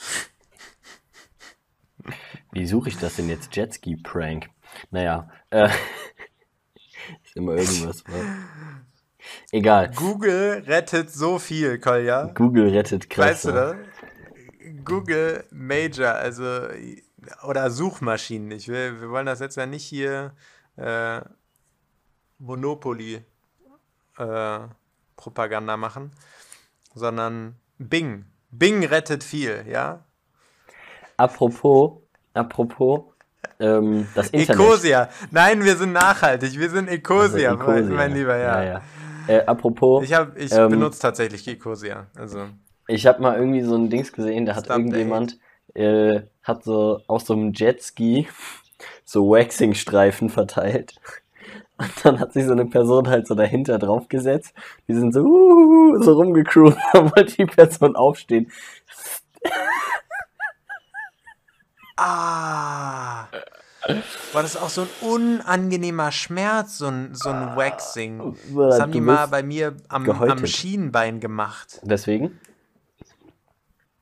Wie 2.51 2.65
suche 2.65 2.89
ich 2.89 2.97
das 2.97 3.15
denn 3.15 3.29
jetzt? 3.29 3.55
Jetski-Prank. 3.55 4.49
Naja, 4.91 5.29
äh, 5.49 5.69
ist 7.23 7.35
immer 7.35 7.53
irgendwas. 7.53 8.03
Ne? 8.07 8.47
Egal. 9.51 9.91
Google 9.95 10.63
rettet 10.65 11.11
so 11.11 11.39
viel, 11.39 11.79
Kolja. 11.79 12.31
Google 12.33 12.69
rettet 12.69 13.09
krass. 13.09 13.27
Weißt 13.27 13.45
du 13.45 13.51
das? 13.51 13.75
Google 14.85 15.43
Major, 15.51 16.13
also 16.13 16.67
oder 17.47 17.69
Suchmaschinen. 17.69 18.51
Ich 18.51 18.67
will, 18.67 19.01
wir 19.01 19.09
wollen 19.09 19.25
das 19.25 19.39
jetzt 19.39 19.57
ja 19.57 19.65
nicht 19.65 19.83
hier 19.83 20.33
äh, 20.77 21.21
Monopoly 22.37 23.23
äh, 24.17 24.59
Propaganda 25.15 25.77
machen, 25.77 26.11
sondern 26.93 27.55
Bing. 27.77 28.25
Bing 28.51 28.83
rettet 28.85 29.23
viel, 29.23 29.65
ja. 29.67 30.05
Apropos, 31.19 32.01
apropos, 32.33 33.01
ähm, 33.59 34.07
das 34.15 34.29
Internet. 34.29 34.65
Ecosia. 34.65 35.09
Nein, 35.31 35.65
wir 35.65 35.75
sind 35.75 35.91
nachhaltig. 35.91 36.57
Wir 36.57 36.69
sind 36.69 36.87
Ecosia, 36.87 37.51
also 37.51 37.61
Ecosia. 37.61 37.93
Mein, 37.93 38.13
Lieber, 38.13 38.37
ja. 38.37 38.63
ja, 38.63 38.69
ja. 38.73 38.81
Äh, 39.27 39.45
apropos. 39.45 40.05
Ich, 40.05 40.13
hab, 40.13 40.37
ich 40.37 40.49
ähm, 40.53 40.69
benutze 40.69 41.01
tatsächlich 41.01 41.45
Ecosia. 41.45 42.07
Also. 42.15 42.45
Ich 42.87 43.05
habe 43.05 43.21
mal 43.21 43.37
irgendwie 43.37 43.63
so 43.63 43.75
ein 43.75 43.89
Dings 43.89 44.13
gesehen, 44.13 44.45
da 44.45 44.55
hat 44.55 44.65
Stop 44.65 44.77
irgendjemand, 44.77 45.37
äh, 45.73 46.21
hat 46.41 46.63
so 46.63 47.01
aus 47.07 47.25
so 47.25 47.33
einem 47.33 47.51
Jetski 47.51 48.29
so 49.03 49.29
Waxing-Streifen 49.29 50.29
verteilt. 50.29 50.95
Und 51.77 51.91
dann 52.03 52.19
hat 52.21 52.31
sich 52.31 52.45
so 52.45 52.53
eine 52.53 52.65
Person 52.65 53.09
halt 53.09 53.27
so 53.27 53.35
dahinter 53.35 53.77
draufgesetzt. 53.77 54.53
Die 54.87 54.93
sind 54.93 55.13
so, 55.13 55.19
uh, 55.19 56.01
so 56.01 56.13
rumgecruised, 56.13 56.77
dann 56.93 57.11
wollte 57.13 57.35
die 57.35 57.45
Person 57.45 57.97
aufstehen. 57.97 58.49
Ah. 61.99 63.27
War 64.33 64.41
das 64.41 64.55
auch 64.55 64.69
so 64.69 64.81
ein 64.81 64.89
unangenehmer 65.01 66.11
Schmerz, 66.11 66.77
so 66.77 66.87
ein, 66.87 67.13
so 67.13 67.29
ein 67.29 67.55
Waxing? 67.55 68.35
Das 68.55 68.79
haben 68.79 68.91
die 68.91 69.01
mal 69.01 69.27
bei 69.27 69.43
mir 69.43 69.75
am, 69.87 70.09
am 70.09 70.45
Schienenbein 70.45 71.19
gemacht. 71.19 71.79
Deswegen? 71.83 72.39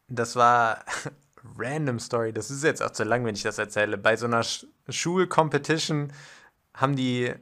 Das 0.08 0.36
war 0.36 0.84
random 1.58 2.00
Story. 2.00 2.34
Das 2.34 2.52
ist 2.52 2.64
jetzt 2.64 2.84
auch 2.84 2.92
zu 2.92 3.04
lang, 3.04 3.26
wenn 3.26 3.36
ich 3.36 3.44
das 3.44 3.58
erzähle. 3.58 3.98
Bei 3.98 4.16
so 4.16 4.26
einer 4.26 4.44
Sch 4.44 4.66
Schulcompetition 4.90 6.14
haben 6.74 6.96
die, 6.96 7.34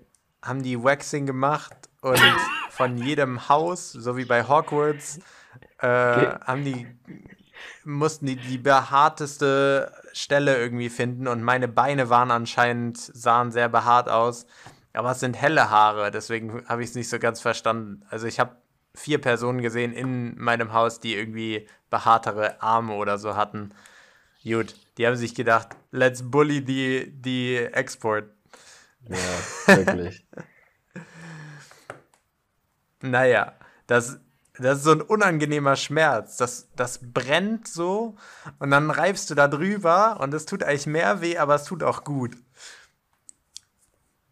haben 0.41 0.63
die 0.63 0.81
Waxing 0.81 1.25
gemacht 1.25 1.75
und 2.01 2.19
von 2.69 2.97
jedem 2.97 3.49
Haus, 3.49 3.91
so 3.91 4.17
wie 4.17 4.25
bei 4.25 4.47
Hogwarts, 4.47 5.19
äh, 5.79 5.87
haben 5.87 6.63
die 6.63 6.87
mussten 7.83 8.25
die 8.25 8.35
die 8.35 8.57
behaarteste 8.57 9.91
Stelle 10.15 10.57
irgendwie 10.57 10.89
finden 10.89 11.27
und 11.27 11.43
meine 11.43 11.67
Beine 11.67 12.09
waren 12.09 12.31
anscheinend, 12.31 12.97
sahen 12.97 13.51
sehr 13.51 13.67
behaart 13.67 14.09
aus. 14.09 14.45
Aber 14.93 15.11
es 15.11 15.19
sind 15.19 15.35
helle 15.35 15.69
Haare, 15.69 16.09
deswegen 16.09 16.65
habe 16.69 16.81
ich 16.81 16.89
es 16.89 16.95
nicht 16.95 17.09
so 17.09 17.19
ganz 17.19 17.41
verstanden. 17.41 18.05
Also 18.09 18.25
ich 18.25 18.39
habe 18.39 18.55
vier 18.93 19.19
Personen 19.19 19.61
gesehen 19.61 19.91
in 19.91 20.39
meinem 20.39 20.71
Haus, 20.71 21.01
die 21.01 21.15
irgendwie 21.15 21.67
behaartere 21.89 22.61
Arme 22.61 22.93
oder 22.93 23.17
so 23.17 23.35
hatten. 23.35 23.73
Gut, 24.41 24.75
die 24.97 25.05
haben 25.05 25.17
sich 25.17 25.35
gedacht, 25.35 25.69
let's 25.91 26.23
bully 26.23 26.63
die, 26.63 27.11
die 27.11 27.57
Export. 27.57 28.29
Ja, 29.09 29.75
wirklich. 29.75 30.25
naja, 33.01 33.53
das, 33.85 34.21
das 34.59 34.79
ist 34.79 34.83
so 34.83 34.91
ein 34.91 35.01
unangenehmer 35.01 35.75
Schmerz. 35.75 36.37
Das, 36.37 36.69
das 36.75 36.99
brennt 37.01 37.67
so 37.67 38.15
und 38.59 38.71
dann 38.71 38.89
reibst 38.89 39.29
du 39.29 39.35
da 39.35 39.47
drüber 39.47 40.17
und 40.21 40.33
es 40.33 40.45
tut 40.45 40.63
eigentlich 40.63 40.87
mehr 40.87 41.21
weh, 41.21 41.37
aber 41.37 41.55
es 41.55 41.63
tut 41.63 41.83
auch 41.83 42.03
gut. 42.03 42.31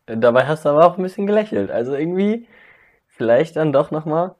Dabei 0.05 0.47
hast 0.47 0.65
du 0.65 0.69
aber 0.69 0.85
auch 0.85 0.97
ein 0.97 1.03
bisschen 1.03 1.27
gelächelt. 1.27 1.71
Also 1.71 1.93
irgendwie 1.93 2.47
vielleicht 3.07 3.55
dann 3.55 3.71
doch 3.71 3.91
nochmal 3.91 4.35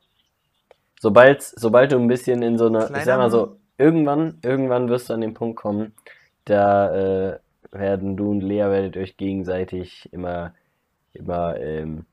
sobald, 1.04 1.44
sobald 1.44 1.92
du 1.92 1.98
ein 1.98 2.08
bisschen 2.08 2.42
in 2.42 2.58
so 2.58 2.68
einer, 2.68 2.90
ich 2.96 3.04
sag 3.04 3.18
mal 3.18 3.30
so, 3.30 3.58
irgendwann, 3.78 4.40
irgendwann 4.42 4.88
wirst 4.88 5.10
du 5.10 5.14
an 5.14 5.20
den 5.20 5.34
Punkt 5.34 5.58
kommen, 5.58 5.94
da 6.46 7.34
äh, 7.34 7.40
werden 7.72 8.16
du 8.16 8.32
und 8.32 8.40
Lea 8.40 8.70
werdet 8.70 8.96
euch 8.96 9.18
gegenseitig 9.18 10.08
immer, 10.14 10.54
immer 11.12 11.58
ähm, 11.58 12.06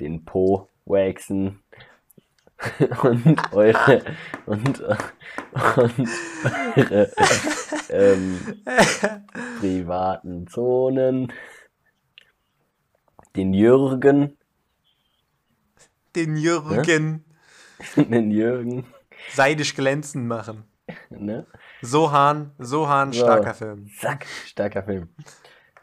den 0.00 0.24
Po 0.24 0.68
waxen 0.86 1.62
und 3.02 3.52
eure 3.52 4.02
und, 4.46 4.80
und 4.80 6.08
eure 6.76 7.10
ähm, 7.88 8.62
privaten 9.58 10.46
Zonen. 10.46 11.32
Den 13.36 13.54
Jürgen, 13.54 14.36
Den 16.16 16.36
Jürgen 16.36 17.24
den 17.96 18.30
Jürgen, 18.30 18.86
seidisch 19.32 19.74
glänzend 19.74 20.26
machen. 20.26 20.64
ne? 21.10 21.46
Sohan, 21.82 22.52
Sohan, 22.58 23.12
So. 23.12 23.20
starker 23.20 23.54
Film. 23.54 23.88
Zack, 23.98 24.26
starker 24.46 24.82
Film. 24.82 25.08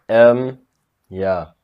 Ähm, 0.08 0.60
ja, 1.10 1.56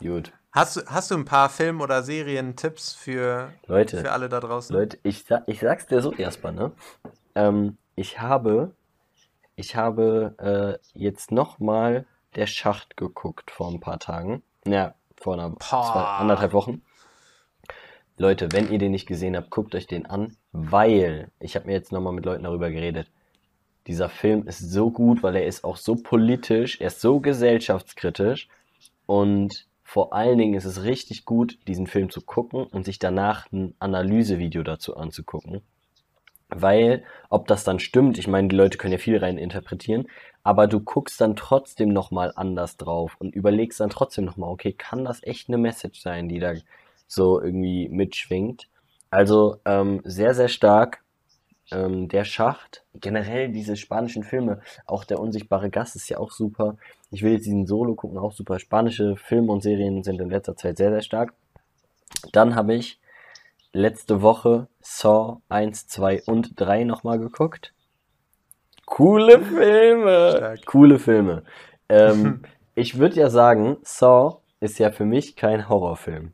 gut. 0.00 0.32
Hast 0.56 0.74
du, 0.74 0.80
hast 0.86 1.10
du 1.10 1.16
ein 1.16 1.26
paar 1.26 1.50
Film- 1.50 1.82
oder 1.82 2.02
Serientipps 2.02 2.94
für, 2.94 3.52
Leute, 3.66 3.98
für 3.98 4.12
alle 4.12 4.30
da 4.30 4.40
draußen? 4.40 4.74
Leute, 4.74 4.98
ich, 5.02 5.26
ich 5.46 5.60
sag's 5.60 5.86
dir 5.86 6.00
so 6.00 6.14
erstmal, 6.14 6.54
ne? 6.54 6.72
Ähm, 7.34 7.76
ich 7.94 8.20
habe, 8.20 8.74
ich 9.54 9.76
habe 9.76 10.34
äh, 10.38 10.98
jetzt 10.98 11.30
nochmal 11.30 12.06
der 12.36 12.46
Schacht 12.46 12.96
geguckt 12.96 13.50
vor 13.50 13.70
ein 13.70 13.80
paar 13.80 13.98
Tagen. 13.98 14.42
Ja, 14.66 14.94
vor 15.14 15.34
einer, 15.34 15.54
zwei, 15.60 16.00
anderthalb 16.00 16.54
Wochen. 16.54 16.80
Leute, 18.16 18.50
wenn 18.52 18.72
ihr 18.72 18.78
den 18.78 18.92
nicht 18.92 19.06
gesehen 19.06 19.36
habt, 19.36 19.50
guckt 19.50 19.74
euch 19.74 19.86
den 19.86 20.06
an, 20.06 20.38
weil 20.52 21.30
ich 21.38 21.54
habe 21.54 21.66
mir 21.66 21.74
jetzt 21.74 21.92
nochmal 21.92 22.14
mit 22.14 22.24
Leuten 22.24 22.44
darüber 22.44 22.70
geredet. 22.70 23.10
Dieser 23.88 24.08
Film 24.08 24.46
ist 24.46 24.60
so 24.60 24.90
gut, 24.90 25.22
weil 25.22 25.36
er 25.36 25.44
ist 25.44 25.64
auch 25.64 25.76
so 25.76 25.96
politisch, 25.96 26.80
er 26.80 26.86
ist 26.86 27.02
so 27.02 27.20
gesellschaftskritisch 27.20 28.48
und 29.04 29.65
vor 29.86 30.12
allen 30.12 30.36
Dingen 30.36 30.54
ist 30.54 30.64
es 30.64 30.82
richtig 30.82 31.24
gut, 31.24 31.58
diesen 31.68 31.86
Film 31.86 32.10
zu 32.10 32.20
gucken 32.20 32.64
und 32.64 32.84
sich 32.84 32.98
danach 32.98 33.50
ein 33.52 33.76
Analysevideo 33.78 34.64
dazu 34.64 34.96
anzugucken. 34.96 35.62
Weil, 36.48 37.04
ob 37.30 37.46
das 37.46 37.62
dann 37.62 37.78
stimmt, 37.78 38.18
ich 38.18 38.26
meine, 38.26 38.48
die 38.48 38.56
Leute 38.56 38.78
können 38.78 38.92
ja 38.92 38.98
viel 38.98 39.16
rein 39.16 39.38
interpretieren, 39.38 40.08
aber 40.42 40.66
du 40.66 40.80
guckst 40.80 41.20
dann 41.20 41.36
trotzdem 41.36 41.90
nochmal 41.90 42.32
anders 42.34 42.76
drauf 42.76 43.14
und 43.20 43.36
überlegst 43.36 43.78
dann 43.78 43.88
trotzdem 43.88 44.24
nochmal, 44.24 44.50
okay, 44.50 44.72
kann 44.72 45.04
das 45.04 45.22
echt 45.22 45.48
eine 45.48 45.56
Message 45.56 46.00
sein, 46.00 46.28
die 46.28 46.40
da 46.40 46.54
so 47.06 47.40
irgendwie 47.40 47.88
mitschwingt? 47.88 48.68
Also 49.10 49.58
ähm, 49.64 50.02
sehr, 50.04 50.34
sehr 50.34 50.48
stark. 50.48 51.04
Ähm, 51.70 52.08
der 52.08 52.24
Schacht, 52.24 52.84
generell 52.94 53.50
diese 53.50 53.76
spanischen 53.76 54.24
Filme, 54.24 54.60
auch 54.84 55.04
der 55.04 55.20
unsichtbare 55.20 55.70
Gast 55.70 55.94
ist 55.94 56.08
ja 56.08 56.18
auch 56.18 56.32
super. 56.32 56.76
Ich 57.10 57.22
will 57.22 57.32
jetzt 57.32 57.46
diesen 57.46 57.66
Solo 57.66 57.94
gucken, 57.94 58.18
auch 58.18 58.32
super. 58.32 58.58
Spanische 58.58 59.16
Filme 59.16 59.52
und 59.52 59.62
Serien 59.62 60.02
sind 60.02 60.20
in 60.20 60.30
letzter 60.30 60.56
Zeit 60.56 60.76
sehr, 60.76 60.90
sehr 60.90 61.02
stark. 61.02 61.34
Dann 62.32 62.54
habe 62.54 62.74
ich 62.74 63.00
letzte 63.72 64.22
Woche 64.22 64.68
Saw 64.80 65.40
1, 65.48 65.86
2 65.86 66.22
und 66.26 66.58
3 66.60 66.84
nochmal 66.84 67.18
geguckt. 67.18 67.72
Coole 68.86 69.40
Filme! 69.42 70.32
Stark. 70.36 70.66
Coole 70.66 70.98
Filme. 70.98 71.42
Ähm, 71.88 72.42
ich 72.74 72.98
würde 72.98 73.16
ja 73.16 73.30
sagen, 73.30 73.78
Saw 73.82 74.38
ist 74.60 74.78
ja 74.78 74.90
für 74.90 75.04
mich 75.04 75.36
kein 75.36 75.68
Horrorfilm, 75.68 76.32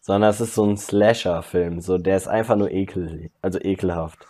sondern 0.00 0.30
es 0.30 0.40
ist 0.40 0.54
so 0.54 0.64
ein 0.64 0.76
Slasher-Film. 0.76 1.80
So, 1.80 1.98
der 1.98 2.16
ist 2.16 2.28
einfach 2.28 2.56
nur 2.56 2.70
ekel, 2.70 3.30
also 3.40 3.58
ekelhaft. 3.60 4.26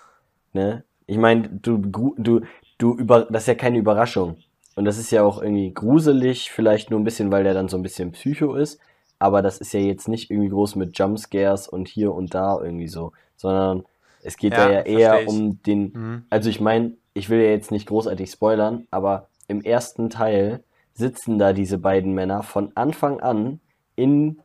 Ne? 0.53 0.85
Ich 1.07 1.18
meine, 1.18 1.49
du, 1.49 1.79
du, 1.79 2.42
du 2.79 2.94
über, 2.97 3.23
das 3.25 3.42
ist 3.42 3.49
ja 3.49 3.55
keine 3.55 3.79
Überraschung. 3.79 4.37
Und 4.74 4.84
das 4.84 4.98
ist 4.98 5.10
ja 5.10 5.22
auch 5.22 5.40
irgendwie 5.40 5.72
gruselig, 5.72 6.50
vielleicht 6.50 6.90
nur 6.90 7.00
ein 7.00 7.04
bisschen, 7.04 7.30
weil 7.30 7.44
der 7.44 7.54
dann 7.54 7.68
so 7.68 7.76
ein 7.76 7.82
bisschen 7.82 8.12
Psycho 8.12 8.54
ist. 8.54 8.80
Aber 9.18 9.42
das 9.42 9.58
ist 9.58 9.72
ja 9.72 9.80
jetzt 9.80 10.08
nicht 10.08 10.30
irgendwie 10.30 10.48
groß 10.50 10.76
mit 10.76 10.98
Jumpscares 10.98 11.68
und 11.68 11.88
hier 11.88 12.12
und 12.12 12.34
da 12.34 12.58
irgendwie 12.60 12.88
so, 12.88 13.12
sondern 13.37 13.84
es 14.22 14.37
geht 14.37 14.56
Ja, 14.56 14.58
da 14.58 14.66
ja 14.66 14.80
eher 14.80 15.26
um 15.26 15.62
den, 15.62 15.94
Mhm. 15.94 16.24
also 16.30 16.50
ich 16.50 16.60
meine, 16.60 16.96
ich 17.14 17.28
will 17.30 17.40
ja 17.40 17.50
jetzt 17.50 17.70
nicht 17.70 17.87
großartig 17.87 18.30
spoilern, 18.30 18.87
aber 18.90 19.28
im 19.46 19.60
ersten 19.62 20.10
Teil 20.10 20.64
sitzen 20.94 21.38
da 21.38 21.52
diese 21.52 21.78
beiden 21.78 22.12
Männer 22.12 22.42
von 22.42 22.72
Anfang 22.74 23.20
an 23.20 23.60
in 23.96 24.40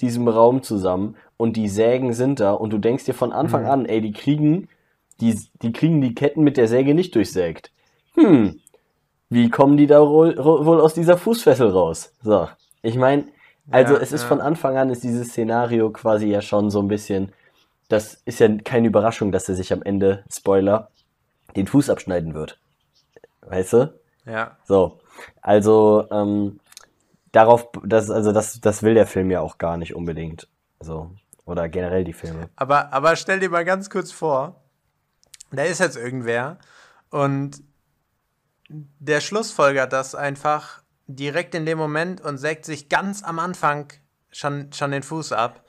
diesem 0.00 0.28
Raum 0.28 0.62
zusammen 0.62 1.16
und 1.36 1.56
die 1.56 1.68
Sägen 1.68 2.12
sind 2.12 2.40
da 2.40 2.52
und 2.52 2.72
du 2.72 2.78
denkst 2.78 3.04
dir 3.04 3.14
von 3.14 3.32
Anfang 3.32 3.64
Mhm. 3.64 3.66
an, 3.66 3.86
ey, 3.86 4.00
die 4.00 4.12
kriegen 4.12 4.68
die, 5.20 5.38
die 5.62 5.72
kriegen 5.72 6.00
die 6.02 6.14
Ketten 6.14 6.42
mit 6.42 6.58
der 6.58 6.68
Säge 6.68 6.94
nicht 6.94 7.14
durchsägt. 7.14 7.72
Hm, 8.14 8.60
wie 9.28 9.50
kommen 9.50 9.76
die 9.76 9.86
da 9.86 10.00
wohl, 10.00 10.36
wohl 10.36 10.80
aus 10.80 10.94
dieser 10.94 11.18
Fußfessel 11.18 11.70
raus? 11.70 12.12
So, 12.22 12.48
ich 12.82 12.96
meine, 12.96 13.26
also 13.70 13.94
Ja, 13.94 14.00
es 14.00 14.12
ist 14.12 14.22
ja. 14.22 14.28
von 14.28 14.40
Anfang 14.40 14.76
an 14.76 14.90
ist 14.90 15.02
dieses 15.02 15.28
Szenario 15.28 15.90
quasi 15.90 16.26
ja 16.26 16.40
schon 16.40 16.70
so 16.70 16.80
ein 16.80 16.88
bisschen, 16.88 17.32
das 17.88 18.14
ist 18.24 18.38
ja 18.38 18.48
keine 18.64 18.88
Überraschung, 18.88 19.32
dass 19.32 19.48
er 19.48 19.54
sich 19.54 19.72
am 19.72 19.82
Ende, 19.82 20.24
Spoiler, 20.32 20.90
den 21.56 21.66
Fuß 21.66 21.90
abschneiden 21.90 22.34
wird. 22.34 22.58
Weißt 23.42 23.72
du? 23.72 23.94
Ja. 24.24 24.56
So, 24.64 25.00
also 25.40 26.06
ähm, 26.10 26.60
darauf, 27.32 27.68
das, 27.84 28.10
also 28.10 28.32
das, 28.32 28.60
das 28.60 28.82
will 28.82 28.94
der 28.94 29.06
Film 29.06 29.30
ja 29.30 29.40
auch 29.40 29.58
gar 29.58 29.76
nicht 29.76 29.94
unbedingt. 29.94 30.48
So, 30.80 31.10
oder 31.44 31.68
generell 31.68 32.04
die 32.04 32.12
Filme. 32.12 32.48
Aber, 32.56 32.92
aber 32.92 33.16
stell 33.16 33.40
dir 33.40 33.50
mal 33.50 33.64
ganz 33.64 33.88
kurz 33.90 34.12
vor, 34.12 34.60
da 35.50 35.62
ist 35.62 35.80
jetzt 35.80 35.96
irgendwer 35.96 36.58
und 37.10 37.62
der 38.68 39.20
schlussfolgert 39.20 39.92
das 39.92 40.14
einfach 40.14 40.82
direkt 41.06 41.54
in 41.54 41.66
dem 41.66 41.78
Moment 41.78 42.20
und 42.20 42.38
sägt 42.38 42.64
sich 42.64 42.88
ganz 42.88 43.22
am 43.22 43.38
Anfang 43.38 43.92
schon, 44.30 44.72
schon 44.72 44.90
den 44.90 45.02
Fuß 45.02 45.32
ab. 45.32 45.64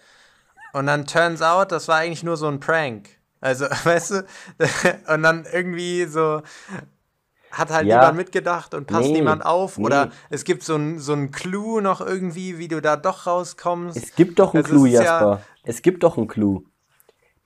Und 0.74 0.88
dann 0.88 1.06
turns 1.06 1.42
out, 1.42 1.72
das 1.72 1.88
war 1.88 1.98
eigentlich 1.98 2.24
nur 2.24 2.38
so 2.38 2.48
ein 2.48 2.60
Prank. 2.60 3.10
Also, 3.40 3.66
weißt 3.84 4.12
du, 4.12 4.26
und 5.14 5.24
dann 5.24 5.46
irgendwie 5.52 6.06
so 6.06 6.42
hat 7.52 7.70
halt 7.70 7.88
Ja. 7.88 8.00
niemand 8.00 8.18
mitgedacht 8.18 8.74
und 8.74 8.88
passt 8.88 9.08
Nee, 9.08 9.14
niemand 9.14 9.46
auf. 9.46 9.78
Oder 9.78 10.08
nee. 10.08 10.12
es 10.32 10.44
gibt 10.44 10.64
so 10.64 10.76
ein, 10.76 11.00
so 11.00 11.14
ein 11.14 11.32
Clou 11.32 11.80
noch 11.80 12.02
irgendwie, 12.02 12.58
wie 12.58 12.68
du 12.68 12.82
da 12.82 12.98
doch 12.98 13.26
rauskommst. 13.26 13.96
Es 13.96 14.16
gibt 14.16 14.40
doch 14.40 14.54
einen 14.54 14.64
Also 14.64 14.76
Clou, 14.76 14.86
ist 14.86 14.94
ja- 14.94 15.04
Jasper. 15.04 15.42
Es 15.64 15.82
gibt 15.82 16.04
doch 16.04 16.18
einen 16.18 16.28
Clou. 16.28 16.64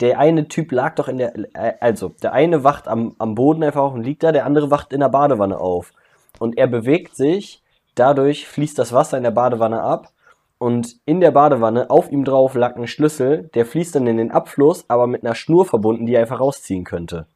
Der 0.01 0.17
eine 0.19 0.47
Typ 0.47 0.71
lag 0.71 0.95
doch 0.95 1.07
in 1.07 1.17
der, 1.17 1.33
äh, 1.53 1.75
also, 1.79 2.09
der 2.09 2.33
eine 2.33 2.63
wacht 2.63 2.87
am, 2.87 3.15
am 3.19 3.35
Boden 3.35 3.63
einfach 3.63 3.81
auf 3.81 3.93
und 3.93 4.03
liegt 4.03 4.23
da, 4.23 4.31
der 4.31 4.45
andere 4.45 4.71
wacht 4.71 4.93
in 4.93 4.99
der 4.99 5.09
Badewanne 5.09 5.59
auf. 5.59 5.93
Und 6.39 6.57
er 6.57 6.67
bewegt 6.67 7.15
sich, 7.15 7.61
dadurch 7.95 8.47
fließt 8.47 8.79
das 8.79 8.93
Wasser 8.93 9.17
in 9.17 9.23
der 9.23 9.31
Badewanne 9.31 9.81
ab. 9.81 10.11
Und 10.57 10.97
in 11.05 11.21
der 11.21 11.31
Badewanne, 11.31 11.89
auf 11.89 12.11
ihm 12.11 12.23
drauf, 12.23 12.55
lag 12.55 12.75
ein 12.75 12.87
Schlüssel, 12.87 13.49
der 13.53 13.65
fließt 13.65 13.95
dann 13.95 14.07
in 14.07 14.17
den 14.17 14.31
Abfluss, 14.31 14.85
aber 14.89 15.07
mit 15.07 15.23
einer 15.23 15.35
Schnur 15.35 15.65
verbunden, 15.65 16.05
die 16.05 16.15
er 16.15 16.21
einfach 16.21 16.39
rausziehen 16.39 16.83
könnte. 16.83 17.27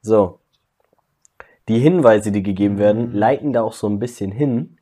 So. 0.00 0.38
Die 1.68 1.78
Hinweise, 1.78 2.30
die 2.30 2.42
gegeben 2.42 2.78
werden, 2.78 3.12
leiten 3.12 3.52
da 3.52 3.62
auch 3.62 3.72
so 3.72 3.88
ein 3.88 3.98
bisschen 3.98 4.30
hin. 4.30 4.78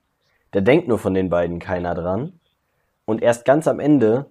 Da 0.51 0.61
denkt 0.61 0.88
nur 0.88 0.99
von 0.99 1.14
den 1.14 1.31
beiden 1.31 1.59
keiner 1.59 1.95
dran. 1.95 2.40
Und 3.05 3.23
erst 3.23 3.45
ganz 3.45 3.68
am 3.68 3.79
Ende 3.79 4.27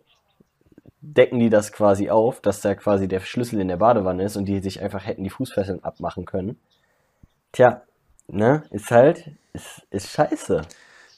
decken 1.02 1.40
die 1.40 1.50
das 1.50 1.72
quasi 1.72 2.10
auf, 2.10 2.42
dass 2.42 2.62
da 2.62 2.76
quasi 2.76 3.08
der 3.08 3.20
Schlüssel 3.20 3.60
in 3.60 3.68
der 3.68 3.78
Badewanne 3.78 4.24
ist 4.24 4.38
und 4.38 4.46
die 4.46 4.60
sich 4.60 4.82
einfach 4.82 5.06
hätten 5.06 5.24
die 5.24 5.30
Fußfesseln 5.30 5.84
abmachen 5.84 6.26
können. 6.26 6.60
Tja, 7.52 7.82
ne, 8.28 8.64
ist 8.70 8.92
halt, 8.92 9.32
ist, 9.54 9.86
ist 9.90 10.10
scheiße. 10.10 10.62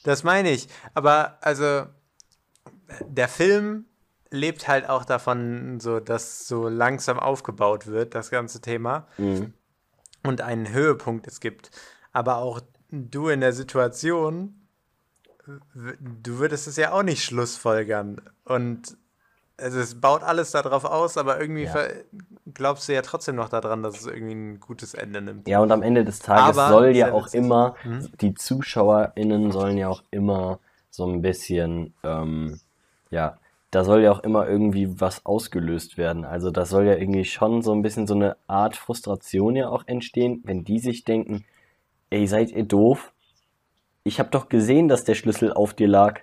Das 0.02 0.24
meine 0.24 0.50
ich. 0.50 0.68
Aber 0.94 1.38
also 1.42 1.84
der 3.06 3.28
Film 3.28 3.84
lebt 4.30 4.68
halt 4.68 4.88
auch 4.88 5.04
davon, 5.04 5.80
so 5.80 6.00
dass 6.00 6.48
so 6.48 6.68
langsam 6.68 7.18
aufgebaut 7.18 7.86
wird, 7.86 8.14
das 8.14 8.30
ganze 8.30 8.60
Thema. 8.60 9.06
Mhm. 9.18 9.52
Und 10.22 10.40
einen 10.40 10.72
Höhepunkt 10.72 11.26
es 11.26 11.40
gibt. 11.40 11.70
Aber 12.12 12.38
auch 12.38 12.60
du 12.90 13.28
in 13.28 13.40
der 13.40 13.52
Situation, 13.52 14.66
du 15.76 16.38
würdest 16.38 16.66
es 16.66 16.76
ja 16.76 16.92
auch 16.92 17.02
nicht 17.02 17.22
schlussfolgern. 17.22 18.20
Und 18.44 18.96
also 19.56 19.78
es 19.80 20.00
baut 20.00 20.22
alles 20.22 20.50
darauf 20.50 20.84
aus, 20.84 21.16
aber 21.16 21.40
irgendwie 21.40 21.64
Ja. 21.64 21.86
glaubst 22.52 22.88
du 22.88 22.94
ja 22.94 23.02
trotzdem 23.02 23.36
noch 23.36 23.48
daran, 23.48 23.82
dass 23.82 24.00
es 24.00 24.06
irgendwie 24.06 24.34
ein 24.34 24.60
gutes 24.60 24.94
Ende 24.94 25.22
nimmt. 25.22 25.46
Ja, 25.48 25.60
und 25.60 25.70
am 25.70 25.82
Ende 25.82 26.04
des 26.04 26.18
Tages 26.18 26.56
Aber 26.56 26.68
soll 26.68 26.96
ja 26.96 27.12
auch 27.12 27.32
immer, 27.32 27.76
Mhm. 27.84 28.10
die 28.20 28.34
ZuschauerInnen 28.34 29.52
sollen 29.52 29.78
ja 29.78 29.88
auch 29.88 30.02
immer 30.10 30.58
so 30.90 31.06
ein 31.06 31.22
bisschen, 31.22 31.94
ähm, 32.02 32.60
ja, 33.10 33.38
da 33.70 33.84
soll 33.84 34.02
ja 34.02 34.12
auch 34.12 34.20
immer 34.20 34.48
irgendwie 34.48 35.00
was 35.00 35.26
ausgelöst 35.26 35.98
werden. 35.98 36.24
Also 36.24 36.50
da 36.52 36.64
soll 36.64 36.86
ja 36.86 36.94
irgendwie 36.94 37.24
schon 37.24 37.62
so 37.62 37.72
ein 37.72 37.82
bisschen 37.82 38.06
so 38.06 38.14
eine 38.14 38.36
Art 38.46 38.76
Frustration 38.76 39.56
ja 39.56 39.68
auch 39.68 39.82
entstehen, 39.86 40.42
wenn 40.44 40.62
die 40.64 40.78
sich 40.78 41.04
denken, 41.04 41.44
ey, 42.10 42.26
seid 42.28 42.50
ihr 42.52 42.64
doof? 42.64 43.12
Ich 44.04 44.20
hab 44.20 44.30
doch 44.30 44.48
gesehen, 44.48 44.86
dass 44.86 45.04
der 45.04 45.14
Schlüssel 45.14 45.52
auf 45.52 45.74
dir 45.74 45.88
lag. 45.88 46.20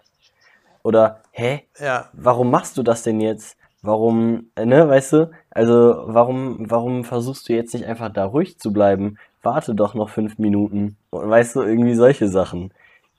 Oder, 0.83 1.21
hä? 1.31 1.63
Ja, 1.79 2.11
Warum 2.13 2.51
machst 2.51 2.77
du 2.77 2.83
das 2.83 3.03
denn 3.03 3.19
jetzt? 3.21 3.57
warum, 3.83 4.51
äh, 4.55 4.65
ne, 4.65 4.87
weißt 4.87 5.13
du? 5.13 5.31
Also, 5.49 6.03
warum, 6.05 6.69
warum 6.69 7.03
versuchst 7.03 7.49
du 7.49 7.53
jetzt 7.53 7.73
nicht 7.73 7.85
einfach 7.85 8.09
da 8.13 8.25
ruhig 8.25 8.59
zu 8.59 8.71
bleiben? 8.71 9.17
Warte 9.41 9.73
doch 9.75 9.95
noch 9.95 10.09
fünf 10.09 10.37
Minuten. 10.37 10.97
Weißt 11.11 11.55
du, 11.55 11.61
irgendwie 11.63 11.95
solche 11.95 12.27
Sachen. 12.27 12.71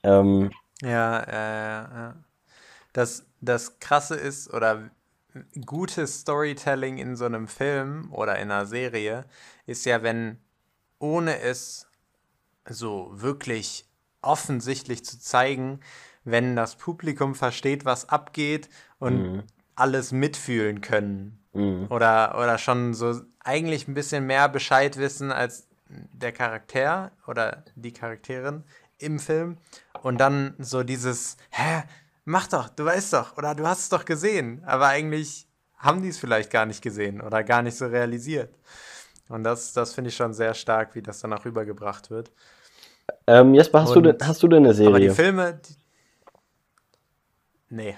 Ähm, 0.05 0.53
Ja, 0.83 1.21
äh, 1.21 1.95
ja. 1.95 2.15
Das, 2.93 3.27
das 3.41 3.79
Krasse 3.81 4.17
ist, 4.17 4.53
oder 4.53 4.91
gutes 5.67 6.21
Storytelling 6.21 6.99
in 6.99 7.17
so 7.17 7.27
einem 7.27 7.49
Film 7.49 8.13
oder 8.13 8.39
in 8.39 8.51
einer 8.51 8.67
Serie 8.67 9.27
ist 9.67 9.87
ja, 9.87 10.03
wenn 10.03 10.39
ohne 10.99 11.41
es 11.41 11.89
so 12.69 13.11
wirklich 13.13 13.87
offensichtlich 14.23 15.05
zu 15.05 15.21
zeigen, 15.21 15.81
wenn 16.25 16.57
das 16.57 16.77
Publikum 16.77 17.35
versteht, 17.35 17.85
was 17.85 18.09
abgeht 18.09 18.69
und 18.99 19.45
alles 19.75 20.13
mitfühlen 20.13 20.81
können. 20.81 21.39
Oder, 21.91 22.39
oder 22.39 22.57
schon 22.57 22.95
so 22.95 23.21
eigentlich 23.45 23.87
ein 23.89 23.93
bisschen 23.95 24.27
mehr 24.27 24.49
Bescheid 24.49 24.97
wissen 24.97 25.31
als 25.33 25.67
der 25.89 26.33
Charakter 26.33 27.11
oder 27.27 27.65
die 27.75 27.93
Charakterin 27.93 28.65
im 28.99 29.19
Film. 29.19 29.59
Und 30.03 30.19
dann 30.19 30.55
so 30.59 30.83
dieses, 30.83 31.37
hä, 31.51 31.83
mach 32.25 32.47
doch, 32.47 32.71
du 32.71 32.85
weißt 32.87 33.13
doch, 33.13 33.37
oder 33.37 33.55
du 33.55 33.67
hast 33.67 33.81
es 33.81 33.89
doch 33.91 34.05
gesehen. 34.07 34.63
Aber 34.65 34.87
eigentlich 34.87 35.47
haben 35.77 36.01
die 36.01 36.09
es 36.09 36.19
vielleicht 36.19 36.51
gar 36.51 36.65
nicht 36.65 36.81
gesehen 36.81 37.21
oder 37.21 37.43
gar 37.45 37.61
nicht 37.63 37.77
so 37.77 37.87
realisiert. 37.87 38.55
Und 39.29 39.45
das, 39.45 39.73
das 39.75 39.93
finde 39.93 40.09
ich 40.09 40.17
schon 40.17 40.33
sehr 40.33 40.55
stark, 40.55 40.95
wie 40.95 41.03
das 41.03 41.21
dann 41.21 41.33
auch 41.35 41.45
rübergebracht 41.45 42.11
wird. 42.11 42.31
ähm, 43.27 43.55
Jesper, 43.55 43.83
hast 43.83 43.95
du, 43.95 44.01
denn, 44.01 44.15
Und- 44.15 44.27
hast 44.27 44.43
du 44.43 44.49
denn 44.49 44.65
eine 44.65 44.71
Aber 44.87 44.99
die 45.01 45.07
Serie? 45.09 45.15
Filme, 45.15 45.55
die, 45.69 45.75
nee. 47.73 47.95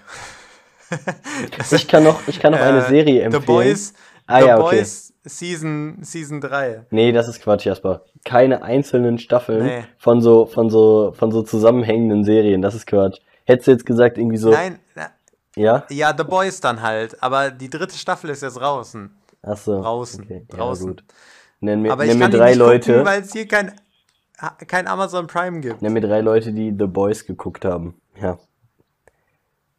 Ich 1.73 1.89
kann 1.89 2.05
noch, 2.05 2.27
ich 2.29 2.39
kann 2.41 2.53
noch 2.53 2.61
eine 2.61 2.85
Äh, 2.85 2.89
Serie 2.89 3.15
The 3.19 3.21
empfehlen. 3.37 3.45
Boys, 3.47 3.95
Ah, 4.27 4.41
The 4.41 4.47
ja, 4.47 4.59
okay. 4.59 4.77
Boys 4.77 5.13
Season, 5.25 5.99
Season 6.03 6.41
3. 6.41 6.87
Nee, 6.91 7.13
das 7.13 7.29
ist 7.29 7.41
Quatsch, 7.43 7.65
Jasper. 7.67 8.03
Keine 8.25 8.63
einzelnen 8.63 9.19
Staffeln 9.19 9.65
Nee. 9.65 9.85
von 9.99 10.21
so, 10.21 10.47
von 10.47 10.71
so, 10.71 11.13
von 11.17 11.31
so 11.33 11.43
zusammenhängenden 11.43 12.25
Serien. 12.25 12.63
Das 12.63 12.75
ist 12.75 12.87
Quatsch. 12.87 13.19
Hättest 13.45 13.67
du 13.69 13.73
jetzt 13.73 13.87
gesagt, 13.87 14.19
irgendwie 14.19 14.37
so, 14.37 14.51
Nein, 14.51 14.79
na, 14.95 15.09
ja? 15.57 15.85
ja, 15.91 16.15
The 16.17 16.25
Boys 16.25 16.61
dann 16.61 16.81
halt. 16.83 17.23
Aber 17.23 17.51
die 17.51 17.69
dritte 17.71 17.97
Staffel 17.97 18.31
ist 18.31 18.43
jetzt 18.43 18.55
draußen. 18.59 19.11
Ach 19.43 19.57
so. 19.57 19.81
Draußen, 19.81 20.25
Okay, 20.25 20.47
ja, 20.51 20.57
draußen. 20.57 20.89
gut. 20.89 21.05
Nenn 21.61 21.83
mir, 21.83 21.93
Aber 21.93 22.05
nenn 22.05 22.19
mir 22.19 22.29
drei 22.31 22.55
Leute, 22.55 23.05
weil 23.05 23.23
es 23.23 23.33
hier 23.33 23.49
kein, 23.49 23.73
kein 24.69 24.87
Amazon 24.87 25.27
Prime 25.27 25.61
gibt. 25.61 25.81
nenn 25.83 25.93
mir 25.95 26.01
drei 26.03 26.21
Leute, 26.21 26.53
die 26.53 26.75
The 26.79 26.87
Boys 26.87 27.25
geguckt 27.27 27.65
haben. 27.65 28.01
Ja. 28.21 28.39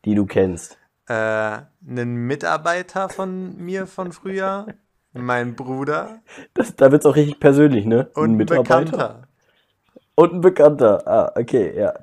Die 0.05 0.15
du 0.15 0.25
kennst. 0.25 0.77
Äh, 1.07 1.13
einen 1.13 2.15
Mitarbeiter 2.27 3.09
von 3.09 3.57
mir 3.57 3.85
von 3.87 4.11
früher, 4.11 4.67
mein 5.13 5.55
Bruder 5.55 6.21
Das, 6.53 6.75
da 6.75 6.91
wird's 6.91 7.05
auch 7.05 7.15
richtig 7.15 7.39
persönlich, 7.39 7.85
ne? 7.85 8.09
und 8.15 8.31
ein 8.31 8.37
Bekannter. 8.37 9.27
Und 10.15 10.33
ein 10.33 10.41
Bekannter. 10.41 11.07
Ah, 11.07 11.31
okay, 11.39 11.77
ja. 11.77 11.93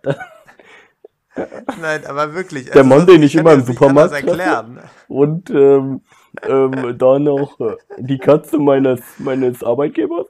Nein, 1.80 2.04
aber 2.06 2.34
wirklich. 2.34 2.70
Der 2.70 2.84
Mann, 2.84 3.06
den 3.06 3.22
ich 3.22 3.32
kann 3.32 3.40
immer 3.40 3.54
im 3.54 3.62
Supermarkt 3.62 4.12
erklären. 4.12 4.80
Und 5.08 5.50
ähm, 5.50 6.02
ähm, 6.42 6.98
dann 6.98 7.24
noch 7.24 7.58
äh, 7.60 7.76
die 7.98 8.18
Katze 8.18 8.58
meines, 8.58 9.00
meines 9.18 9.62
Arbeitgebers. 9.62 10.26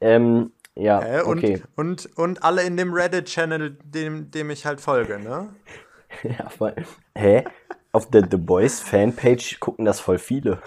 Ähm, 0.00 0.52
ja, 0.74 1.00
Hä? 1.00 1.22
Und, 1.22 1.38
okay. 1.38 1.62
und, 1.76 2.08
und 2.16 2.42
alle 2.42 2.62
in 2.62 2.76
dem 2.76 2.92
Reddit-Channel, 2.92 3.78
dem, 3.84 4.30
dem 4.30 4.50
ich 4.50 4.64
halt 4.66 4.80
folge, 4.80 5.18
ne? 5.18 5.48
Ja, 6.22 6.48
weil, 6.58 6.84
hä? 7.16 7.44
Auf 7.92 8.10
der 8.10 8.26
The 8.30 8.36
Boys 8.36 8.80
Fanpage 8.80 9.60
gucken 9.60 9.84
das 9.84 10.00
voll 10.00 10.18
viele. 10.18 10.62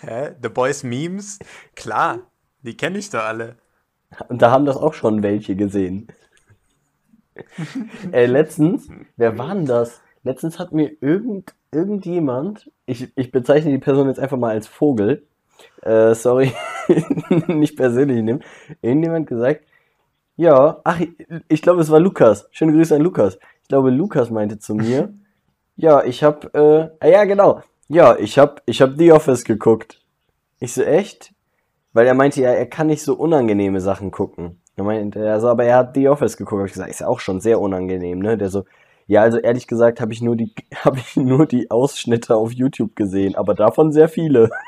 Hä? 0.00 0.32
The 0.42 0.48
Boys 0.48 0.82
Memes? 0.82 1.38
Klar, 1.74 2.20
die 2.62 2.76
kenne 2.76 2.98
ich 2.98 3.10
doch 3.10 3.24
alle. 3.24 3.56
Und 4.28 4.42
da 4.42 4.50
haben 4.50 4.66
das 4.66 4.76
auch 4.76 4.94
schon 4.94 5.22
welche 5.22 5.56
gesehen. 5.56 6.08
äh, 8.12 8.26
letztens, 8.26 8.88
wer 9.16 9.38
war 9.38 9.54
denn 9.54 9.66
das? 9.66 10.00
Letztens 10.22 10.58
hat 10.58 10.72
mir 10.72 10.92
irgend, 11.00 11.54
irgendjemand, 11.72 12.70
ich, 12.86 13.10
ich 13.16 13.32
bezeichne 13.32 13.72
die 13.72 13.78
Person 13.78 14.08
jetzt 14.08 14.20
einfach 14.20 14.36
mal 14.36 14.50
als 14.50 14.68
Vogel, 14.68 15.26
äh, 15.80 16.14
sorry, 16.14 16.52
nicht 17.46 17.76
persönlich 17.76 18.22
nehmen, 18.22 18.44
irgendjemand 18.82 19.26
gesagt, 19.26 19.64
ja, 20.36 20.80
ach, 20.84 21.00
ich, 21.00 21.10
ich 21.48 21.62
glaube, 21.62 21.80
es 21.82 21.90
war 21.90 22.00
Lukas. 22.00 22.48
Schöne 22.52 22.72
Grüße 22.72 22.94
an 22.94 23.02
Lukas. 23.02 23.38
Ich 23.72 23.74
glaube, 23.74 23.88
Lukas 23.88 24.28
meinte 24.28 24.58
zu 24.58 24.74
mir, 24.74 25.14
ja, 25.76 26.04
ich 26.04 26.22
hab, 26.22 26.54
äh, 26.54 26.90
ja, 27.02 27.24
genau, 27.24 27.62
ja, 27.88 28.18
ich 28.18 28.38
hab, 28.38 28.60
ich 28.66 28.82
hab 28.82 28.98
The 28.98 29.12
Office 29.12 29.44
geguckt. 29.44 29.98
Ich 30.60 30.74
so, 30.74 30.82
echt? 30.82 31.32
Weil 31.94 32.06
er 32.06 32.12
meinte 32.12 32.42
ja, 32.42 32.50
er 32.50 32.66
kann 32.66 32.88
nicht 32.88 33.02
so 33.02 33.14
unangenehme 33.14 33.80
Sachen 33.80 34.10
gucken. 34.10 34.60
Er 34.76 34.84
meinte, 34.84 35.24
er 35.24 35.40
so, 35.40 35.48
aber 35.48 35.64
er 35.64 35.78
hat 35.78 35.94
The 35.94 36.10
Office 36.10 36.36
geguckt. 36.36 36.60
Hab 36.60 36.66
ich 36.66 36.74
gesagt, 36.74 36.90
ist 36.90 37.00
ja 37.00 37.06
auch 37.06 37.20
schon 37.20 37.40
sehr 37.40 37.62
unangenehm, 37.62 38.18
ne? 38.18 38.36
Der 38.36 38.50
so, 38.50 38.66
ja, 39.06 39.22
also 39.22 39.38
ehrlich 39.38 39.66
gesagt 39.66 40.02
habe 40.02 40.12
ich 40.12 40.20
nur 40.20 40.36
die, 40.36 40.52
habe 40.84 40.98
ich 40.98 41.16
nur 41.16 41.46
die 41.46 41.70
Ausschnitte 41.70 42.36
auf 42.36 42.52
YouTube 42.52 42.94
gesehen, 42.94 43.36
aber 43.36 43.54
davon 43.54 43.90
sehr 43.90 44.10
viele. 44.10 44.50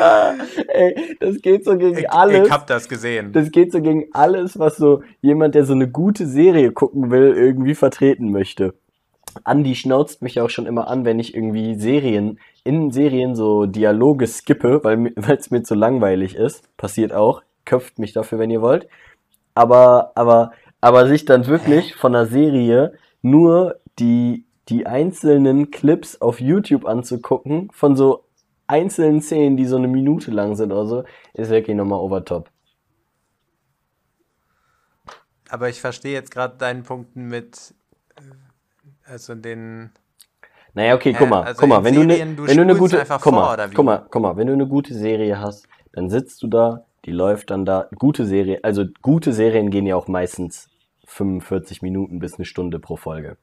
Ey, 0.68 1.16
das 1.20 1.40
geht 1.40 1.64
so 1.64 1.76
gegen 1.76 1.98
Ich, 1.98 2.10
alles. 2.10 2.46
ich 2.46 2.52
hab 2.52 2.66
das 2.66 2.88
gesehen. 2.88 3.32
Das 3.32 3.50
geht 3.50 3.72
so 3.72 3.80
gegen 3.80 4.08
alles, 4.12 4.58
was 4.58 4.76
so 4.76 5.02
jemand, 5.20 5.54
der 5.54 5.64
so 5.64 5.72
eine 5.72 5.88
gute 5.88 6.26
Serie 6.26 6.72
gucken 6.72 7.10
will, 7.10 7.34
irgendwie 7.36 7.74
vertreten 7.74 8.30
möchte. 8.30 8.74
Andi 9.44 9.74
schnauzt 9.74 10.22
mich 10.22 10.40
auch 10.40 10.50
schon 10.50 10.66
immer 10.66 10.88
an, 10.88 11.04
wenn 11.04 11.18
ich 11.18 11.34
irgendwie 11.34 11.78
Serien, 11.78 12.38
in 12.64 12.90
Serien 12.90 13.34
so 13.34 13.66
Dialoge 13.66 14.26
skippe, 14.26 14.82
weil 14.82 15.12
es 15.16 15.50
mir 15.50 15.62
zu 15.62 15.74
langweilig 15.74 16.34
ist. 16.34 16.76
Passiert 16.76 17.12
auch. 17.12 17.42
Köpft 17.64 17.98
mich 17.98 18.12
dafür, 18.12 18.38
wenn 18.38 18.50
ihr 18.50 18.62
wollt. 18.62 18.88
Aber, 19.54 20.12
aber, 20.14 20.52
aber 20.80 21.06
sich 21.06 21.24
dann 21.24 21.46
wirklich 21.46 21.94
von 21.94 22.14
einer 22.14 22.26
Serie 22.26 22.94
nur 23.22 23.76
die, 23.98 24.44
die 24.68 24.86
einzelnen 24.86 25.70
Clips 25.70 26.20
auf 26.20 26.40
YouTube 26.40 26.86
anzugucken, 26.86 27.70
von 27.72 27.96
so 27.96 28.24
einzelnen 28.70 29.20
Szenen, 29.20 29.56
die 29.56 29.66
so 29.66 29.76
eine 29.76 29.88
Minute 29.88 30.30
lang 30.30 30.54
sind 30.56 30.72
oder 30.72 30.86
so, 30.86 31.04
ist 31.34 31.50
wirklich 31.50 31.76
nochmal 31.76 31.98
over 32.00 32.24
top. 32.24 32.48
Aber 35.48 35.68
ich 35.68 35.80
verstehe 35.80 36.12
jetzt 36.12 36.30
gerade 36.30 36.56
deinen 36.56 36.84
Punkten 36.84 37.26
mit, 37.28 37.74
äh, 38.16 39.10
also 39.10 39.34
den, 39.34 39.90
Naja, 40.74 40.94
okay, 40.94 41.12
guck 41.18 41.28
mal, 41.28 41.42
Also 41.42 41.60
guck 41.60 41.68
mal, 41.68 41.82
wenn 41.82 41.94
du, 41.94 42.02
Serien, 42.02 42.30
ne, 42.30 42.36
du 42.36 42.46
wenn 42.46 42.56
du 42.56 42.62
eine 42.62 42.76
gute, 42.76 42.98
guck 43.08 43.20
vor, 43.22 43.32
mal, 43.32 43.54
oder 43.54 43.70
wie? 43.70 43.74
guck 43.74 43.84
mal, 43.84 44.06
guck 44.08 44.22
mal, 44.22 44.36
wenn 44.36 44.46
du 44.46 44.52
eine 44.52 44.68
gute 44.68 44.94
Serie 44.94 45.40
hast, 45.40 45.66
dann 45.92 46.08
sitzt 46.08 46.42
du 46.44 46.46
da, 46.46 46.84
die 47.04 47.10
läuft 47.10 47.50
dann 47.50 47.64
da, 47.64 47.88
gute 47.98 48.24
Serie, 48.26 48.60
also 48.62 48.84
gute 49.02 49.32
Serien 49.32 49.70
gehen 49.70 49.86
ja 49.86 49.96
auch 49.96 50.06
meistens 50.06 50.68
45 51.06 51.82
Minuten 51.82 52.20
bis 52.20 52.34
eine 52.36 52.44
Stunde 52.44 52.78
pro 52.78 52.94
Folge. 52.96 53.36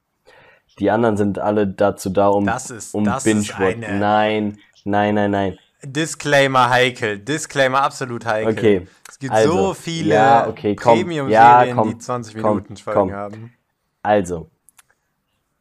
Die 0.80 0.90
anderen 0.92 1.18
sind 1.18 1.40
alle 1.40 1.68
dazu 1.68 2.10
da, 2.10 2.28
um, 2.30 2.46
Das 2.46 2.70
ist- 2.72 2.94
um 2.94 3.04
das 3.04 3.26
ist 3.26 3.34
Binge-Watch. 3.58 3.84
eine- 3.88 4.00
Nein, 4.00 4.58
nein, 4.88 5.16
nein, 5.16 5.32
nein. 5.32 5.60
Disclaimer 5.84 6.70
heikel, 6.70 7.20
Disclaimer 7.20 7.84
absolut 7.84 8.26
heikel. 8.26 8.58
Okay, 8.58 8.88
Es 9.08 9.20
gibt 9.20 9.34
also, 9.34 9.52
so 9.52 9.74
viele 9.74 10.16
ja, 10.16 10.48
okay, 10.48 10.76
komm, 10.76 11.00
Premium-Serien, 11.00 11.68
ja, 11.68 11.74
komm, 11.76 11.90
die 11.90 11.98
20 11.98 12.42
komm, 12.42 12.56
Minuten 12.56 12.78
Folgen 12.78 13.00
komm. 13.00 13.12
haben. 13.12 13.54
Also, 14.02 14.50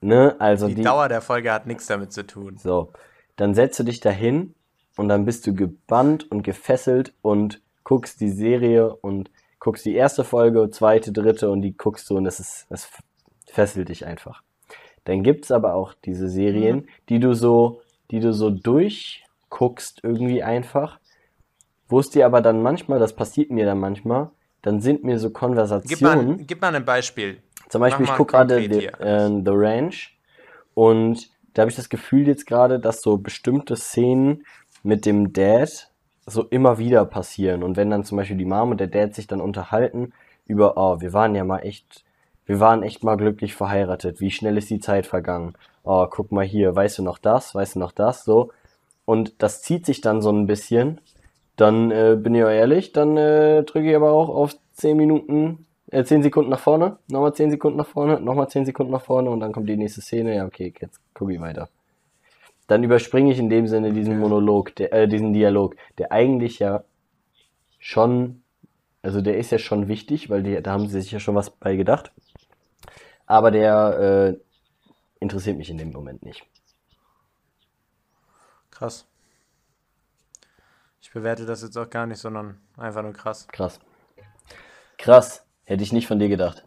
ne, 0.00 0.34
also 0.38 0.68
Die, 0.68 0.76
die, 0.76 0.82
Dauer 0.82 1.08
der 1.08 1.20
Folge 1.20 1.52
hat 1.52 1.66
nichts 1.66 1.86
damit 1.86 2.12
zu 2.12 2.26
tun. 2.26 2.56
So, 2.56 2.92
dann 3.36 3.54
setzt 3.54 3.78
du 3.78 3.82
dich 3.82 4.00
dahin 4.00 4.54
und 4.96 5.08
dann 5.08 5.26
bist 5.26 5.46
du 5.46 5.54
gebannt 5.54 6.30
und 6.30 6.42
gefesselt 6.42 7.12
und 7.20 7.60
guckst 7.84 8.20
die 8.20 8.30
Serie 8.30 8.94
und 8.94 9.30
guckst 9.58 9.84
die 9.84 9.94
erste 9.94 10.24
Folge, 10.24 10.70
zweite, 10.70 11.12
dritte 11.12 11.50
und 11.50 11.62
die 11.62 11.76
guckst 11.76 12.08
du 12.08 12.16
und 12.16 12.26
es 12.26 12.40
ist, 12.40 12.66
es 12.70 12.88
fesselt 13.46 13.90
dich 13.90 14.06
einfach. 14.06 14.42
Dann 15.04 15.22
gibt's 15.22 15.52
aber 15.52 15.74
auch 15.74 15.94
diese 15.94 16.28
Serien, 16.28 16.88
die 17.08 17.20
du 17.20 17.34
so, 17.34 17.80
die 18.10 18.20
du 18.20 18.32
so 18.32 18.50
durchguckst 18.50 20.00
irgendwie 20.02 20.42
einfach, 20.42 20.98
wo 21.88 22.00
es 22.00 22.10
dir 22.10 22.26
aber 22.26 22.40
dann 22.40 22.62
manchmal, 22.62 22.98
das 22.98 23.14
passiert 23.14 23.50
mir 23.50 23.64
dann 23.64 23.78
manchmal, 23.78 24.30
dann 24.62 24.80
sind 24.80 25.04
mir 25.04 25.18
so 25.18 25.28
Gib 25.28 25.38
Konversationen. 25.38 26.26
mal, 26.28 26.36
gib 26.38 26.60
mal 26.60 26.74
ein 26.74 26.84
Beispiel. 26.84 27.38
Zum 27.68 27.80
Beispiel, 27.80 28.04
ich 28.04 28.12
gucke 28.12 28.32
gerade 28.32 28.60
The, 28.60 28.86
äh, 28.86 29.28
The 29.44 29.50
Ranch 29.52 30.16
und 30.74 31.30
da 31.54 31.62
habe 31.62 31.70
ich 31.70 31.76
das 31.76 31.88
Gefühl 31.88 32.26
jetzt 32.26 32.46
gerade, 32.46 32.78
dass 32.78 33.00
so 33.00 33.16
bestimmte 33.16 33.76
Szenen 33.76 34.44
mit 34.82 35.06
dem 35.06 35.32
Dad 35.32 35.90
so 36.26 36.42
immer 36.42 36.78
wieder 36.78 37.04
passieren. 37.06 37.62
Und 37.62 37.76
wenn 37.76 37.90
dann 37.90 38.04
zum 38.04 38.18
Beispiel 38.18 38.36
die 38.36 38.44
Mom 38.44 38.72
und 38.72 38.80
der 38.80 38.88
Dad 38.88 39.14
sich 39.14 39.26
dann 39.26 39.40
unterhalten 39.40 40.12
über, 40.46 40.76
oh, 40.76 41.00
wir 41.00 41.12
waren 41.12 41.34
ja 41.34 41.44
mal 41.44 41.60
echt, 41.60 42.04
wir 42.44 42.60
waren 42.60 42.82
echt 42.82 43.04
mal 43.04 43.16
glücklich 43.16 43.54
verheiratet. 43.54 44.20
Wie 44.20 44.30
schnell 44.30 44.58
ist 44.58 44.70
die 44.70 44.80
Zeit 44.80 45.06
vergangen? 45.06 45.54
Oh, 45.88 46.06
guck 46.10 46.32
mal 46.32 46.44
hier, 46.44 46.74
weißt 46.74 46.98
du 46.98 47.02
noch 47.04 47.18
das? 47.18 47.54
Weißt 47.54 47.76
du 47.76 47.78
noch 47.78 47.92
das? 47.92 48.24
So. 48.24 48.50
Und 49.04 49.40
das 49.40 49.62
zieht 49.62 49.86
sich 49.86 50.00
dann 50.00 50.20
so 50.20 50.30
ein 50.32 50.48
bisschen. 50.48 51.00
Dann 51.54 51.92
äh, 51.92 52.16
bin 52.20 52.34
ich 52.34 52.42
auch 52.42 52.48
ehrlich, 52.48 52.92
dann 52.92 53.16
äh, 53.16 53.62
drücke 53.62 53.90
ich 53.90 53.96
aber 53.96 54.10
auch 54.10 54.28
auf 54.28 54.56
10 54.74 54.96
Minuten 54.96 55.66
äh, 55.92 56.02
10 56.02 56.24
Sekunden 56.24 56.50
nach 56.50 56.58
vorne, 56.58 56.98
nochmal 57.08 57.34
10 57.34 57.52
Sekunden 57.52 57.78
nach 57.78 57.86
vorne, 57.86 58.20
nochmal 58.20 58.48
10 58.48 58.66
Sekunden 58.66 58.90
nach 58.90 59.02
vorne 59.02 59.30
und 59.30 59.38
dann 59.38 59.52
kommt 59.52 59.68
die 59.68 59.76
nächste 59.76 60.00
Szene. 60.00 60.34
Ja, 60.34 60.44
okay, 60.44 60.74
jetzt 60.80 61.00
gucke 61.14 61.32
ich 61.32 61.40
weiter. 61.40 61.68
Dann 62.66 62.82
überspringe 62.82 63.30
ich 63.30 63.38
in 63.38 63.48
dem 63.48 63.68
Sinne 63.68 63.92
diesen 63.92 64.18
Monolog, 64.18 64.74
der, 64.74 64.92
äh, 64.92 65.06
diesen 65.06 65.32
Dialog, 65.32 65.76
der 65.98 66.10
eigentlich 66.10 66.58
ja 66.58 66.82
schon, 67.78 68.42
also 69.02 69.20
der 69.20 69.38
ist 69.38 69.52
ja 69.52 69.58
schon 69.58 69.86
wichtig, 69.86 70.30
weil 70.30 70.42
die, 70.42 70.60
da 70.60 70.72
haben 70.72 70.88
sie 70.88 71.00
sich 71.00 71.12
ja 71.12 71.20
schon 71.20 71.36
was 71.36 71.50
bei 71.50 71.76
gedacht. 71.76 72.10
Aber 73.26 73.52
der 73.52 74.34
äh, 74.34 74.45
interessiert 75.26 75.56
mich 75.56 75.70
in 75.70 75.78
dem 75.78 75.90
Moment 75.90 76.22
nicht. 76.22 76.46
Krass. 78.70 79.06
Ich 81.00 81.10
bewerte 81.10 81.46
das 81.46 81.62
jetzt 81.62 81.76
auch 81.76 81.90
gar 81.90 82.06
nicht, 82.06 82.20
sondern 82.20 82.60
einfach 82.76 83.02
nur 83.02 83.12
krass. 83.12 83.48
Krass. 83.48 83.80
Krass. 84.98 85.44
Hätte 85.64 85.82
ich 85.82 85.92
nicht 85.92 86.06
von 86.06 86.20
dir 86.20 86.28
gedacht. 86.28 86.64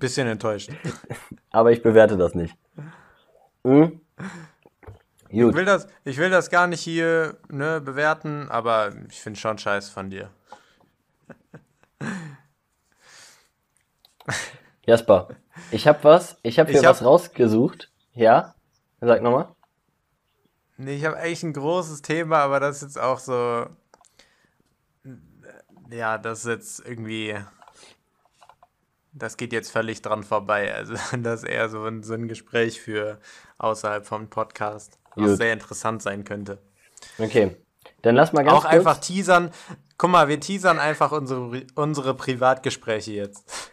Bisschen 0.00 0.28
enttäuscht. 0.28 0.70
Aber 1.50 1.72
ich 1.72 1.82
bewerte 1.82 2.18
das 2.18 2.34
nicht. 2.34 2.54
Hm? 3.64 4.00
Ich 5.28 5.40
Gut. 5.40 5.54
will 5.54 5.64
das, 5.64 5.86
ich 6.04 6.18
will 6.18 6.28
das 6.28 6.50
gar 6.50 6.66
nicht 6.66 6.82
hier 6.82 7.38
ne, 7.48 7.80
bewerten, 7.80 8.50
aber 8.50 8.92
ich 9.08 9.20
finde 9.20 9.40
schon 9.40 9.56
scheiß 9.56 9.88
von 9.88 10.10
dir. 10.10 10.30
Jasper, 14.84 15.28
ich 15.70 15.86
habe 15.86 16.02
was, 16.04 16.36
ich 16.42 16.58
habe 16.58 16.70
hier 16.70 16.80
Ich 16.80 16.86
hab- 16.86 16.96
was 16.96 17.04
rausgesucht. 17.04 17.90
Ja? 18.14 18.54
Sag 19.00 19.22
nochmal. 19.22 19.48
Nee, 20.76 20.96
ich 20.96 21.04
habe 21.04 21.16
eigentlich 21.16 21.42
ein 21.42 21.52
großes 21.52 22.02
Thema, 22.02 22.38
aber 22.38 22.60
das 22.60 22.76
ist 22.76 22.82
jetzt 22.82 22.98
auch 23.00 23.18
so. 23.18 23.66
Ja, 25.90 26.18
das 26.18 26.40
ist 26.40 26.46
jetzt 26.46 26.86
irgendwie. 26.86 27.36
Das 29.12 29.36
geht 29.36 29.52
jetzt 29.52 29.70
völlig 29.70 30.00
dran 30.00 30.22
vorbei. 30.24 30.74
Also, 30.74 30.94
das 31.18 31.42
ist 31.42 31.48
eher 31.48 31.68
so 31.68 31.84
ein, 31.84 32.02
so 32.02 32.14
ein 32.14 32.28
Gespräch 32.28 32.80
für 32.80 33.18
außerhalb 33.58 34.06
vom 34.06 34.28
Podcast, 34.30 34.98
was 35.14 35.30
Gut. 35.30 35.36
sehr 35.36 35.52
interessant 35.52 36.02
sein 36.02 36.24
könnte. 36.24 36.58
Okay. 37.18 37.56
Dann 38.02 38.14
lass 38.16 38.32
mal 38.32 38.42
ganz 38.42 38.56
auch 38.58 38.62
kurz. 38.62 38.72
einfach 38.74 38.98
teasern. 38.98 39.50
Guck 39.98 40.10
mal, 40.10 40.28
wir 40.28 40.40
teasern 40.40 40.78
einfach 40.78 41.12
unsere, 41.12 41.64
unsere 41.74 42.14
Privatgespräche 42.14 43.12
jetzt. 43.12 43.70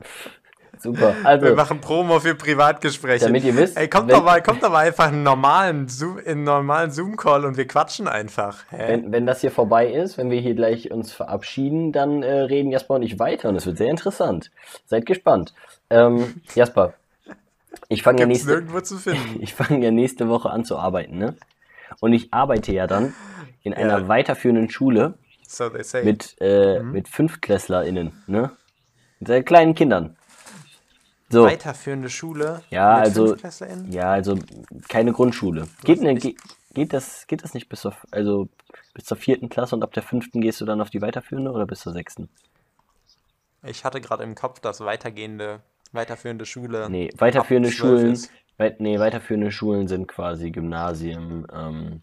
Super. 0.82 1.14
Wir 1.20 1.26
Also, 1.26 1.54
machen 1.54 1.80
Promo 1.80 2.20
für 2.20 2.34
Privatgespräche. 2.34 3.26
damit 3.26 3.44
ihr 3.44 3.54
wisst, 3.54 3.76
Ey, 3.76 3.88
kommt 3.88 4.10
doch 4.10 4.24
mal, 4.24 4.42
kommt 4.42 4.62
doch 4.62 4.70
mal 4.70 4.86
einfach 4.86 5.08
in 5.08 5.14
einen 5.16 5.22
normalen 5.24 5.88
Zoom, 5.88 6.18
in 6.18 6.26
einen 6.28 6.44
normalen 6.44 6.90
Zoom-Call 6.90 7.44
und 7.44 7.56
wir 7.58 7.66
quatschen 7.66 8.08
einfach. 8.08 8.64
Hä? 8.70 8.84
wenn, 8.88 9.12
wenn 9.12 9.26
das 9.26 9.42
hier 9.42 9.50
vorbei 9.50 9.92
ist, 9.92 10.16
wenn 10.16 10.30
wir 10.30 10.40
hier 10.40 10.54
gleich 10.54 10.90
uns 10.90 11.12
verabschieden, 11.12 11.92
dann 11.92 12.22
äh, 12.22 12.32
reden 12.32 12.70
Jasper 12.70 12.94
und 12.94 13.02
ich 13.02 13.18
weiter 13.18 13.50
und 13.50 13.56
es 13.56 13.66
wird 13.66 13.76
sehr 13.76 13.90
interessant. 13.90 14.50
Seid 14.86 15.04
gespannt. 15.06 15.52
Ähm, 15.90 16.40
Jasper, 16.54 16.94
ich 17.88 18.02
fange 18.02 18.20
ja 18.20 18.26
nächste, 18.26 18.64
ich 19.40 19.54
fange 19.54 19.84
ja 19.84 19.90
nächste 19.90 20.28
Woche 20.28 20.48
an 20.50 20.64
zu 20.64 20.78
arbeiten, 20.78 21.18
ne? 21.18 21.34
Und 22.00 22.12
ich 22.14 22.32
arbeite 22.32 22.72
ja 22.72 22.86
dann 22.86 23.12
in 23.62 23.74
einer 23.74 23.98
Ja. 23.98 24.08
weiterführenden 24.08 24.70
Schule 24.70 25.14
So 25.46 25.68
mit, 26.04 26.36
äh, 26.40 26.80
mit 26.82 27.08
FünftklässlerInnen, 27.08 28.12
ne? 28.26 28.52
Mit 29.18 29.28
sehr 29.28 29.42
kleinen 29.42 29.74
Kindern. 29.74 30.16
So, 31.32 31.44
Weiterführende 31.44 32.10
Schule. 32.10 32.62
Ja, 32.70 32.96
also- 32.96 33.36
ja, 33.88 34.10
also 34.10 34.36
keine 34.88 35.12
Grundschule. 35.12 35.68
Geht, 35.84 36.00
ne, 36.02 36.16
geht, 36.16 36.36
geht, 36.74 36.92
das, 36.92 37.28
geht 37.28 37.44
das 37.44 37.54
nicht 37.54 37.68
bis 37.68 37.82
zur, 37.82 37.94
also 38.10 38.48
bis 38.94 39.04
zur 39.04 39.16
vierten 39.16 39.48
Klasse 39.48 39.76
und 39.76 39.84
ab 39.84 39.92
der 39.92 40.02
fünften 40.02 40.40
gehst 40.40 40.60
du 40.60 40.64
dann 40.64 40.80
auf 40.80 40.90
die 40.90 41.00
weiterführende 41.00 41.52
oder 41.52 41.66
bis 41.66 41.80
zur 41.80 41.92
sechsten? 41.92 42.28
Ich 43.62 43.84
hatte 43.84 44.00
gerade 44.00 44.24
im 44.24 44.34
Kopf, 44.34 44.58
dass 44.58 44.80
weitergehende, 44.80 45.60
weiterführende 45.92 46.46
Schule. 46.46 46.90
Nee, 46.90 47.10
weiterführende 47.16 47.68
ab 47.68 47.74
12 47.76 48.00
Schulen, 48.00 48.18
weit, 48.56 48.80
nee, 48.80 48.98
weiterführende 48.98 49.52
Schulen 49.52 49.86
sind 49.86 50.08
quasi 50.08 50.50
Gymnasien. 50.50 51.46
Ähm, 51.52 52.02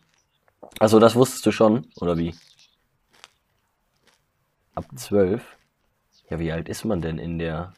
also 0.80 1.00
das 1.00 1.16
wusstest 1.16 1.46
du 1.46 1.52
schon, 1.52 1.86
oder 2.00 2.18
wie? 2.18 2.34
Ab 4.74 4.86
zwölf? 4.96 5.58
Ja, 6.30 6.40
wie 6.40 6.52
alt 6.54 6.70
ist 6.70 6.86
man 6.86 7.02
denn 7.02 7.18
in 7.20 7.40
der 7.40 7.74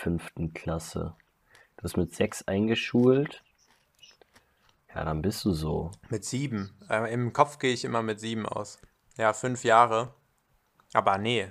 fünften 0.00 0.54
Klasse? 0.54 1.14
Du 1.76 1.82
bist 1.82 1.96
mit 1.96 2.14
sechs 2.14 2.42
eingeschult. 2.46 3.42
Ja, 4.94 5.04
dann 5.04 5.22
bist 5.22 5.44
du 5.44 5.52
so. 5.52 5.90
Mit 6.08 6.24
sieben. 6.24 6.70
Äh, 6.88 7.12
Im 7.12 7.32
Kopf 7.32 7.58
gehe 7.58 7.72
ich 7.72 7.84
immer 7.84 8.02
mit 8.02 8.18
sieben 8.20 8.46
aus. 8.46 8.78
Ja, 9.16 9.32
fünf 9.32 9.62
Jahre. 9.64 10.12
Aber 10.92 11.18
nee, 11.18 11.46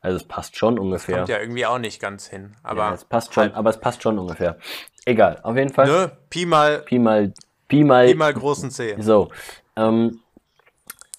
Also 0.00 0.18
es 0.18 0.24
passt 0.24 0.56
schon 0.56 0.78
ungefähr. 0.78 1.16
kommt 1.16 1.28
ja 1.30 1.40
irgendwie 1.40 1.66
auch 1.66 1.78
nicht 1.78 2.00
ganz 2.00 2.26
hin. 2.28 2.54
Aber 2.62 2.82
ja, 2.88 2.94
es 2.94 3.04
passt 3.04 3.34
schon, 3.34 3.52
aber 3.52 3.70
es 3.70 3.80
passt 3.80 4.02
schon 4.02 4.18
ungefähr. 4.18 4.58
Egal, 5.06 5.40
auf 5.42 5.56
jeden 5.56 5.72
Fall. 5.72 5.86
ne, 5.86 6.16
Pi 6.30 6.46
mal, 6.46 6.78
Pi 6.80 6.98
mal, 6.98 7.32
Pi 7.68 7.82
mal, 7.82 8.06
Pi 8.06 8.14
mal 8.14 8.32
großen 8.32 8.70
C. 8.70 8.96
So, 9.00 9.30
ähm, 9.76 10.20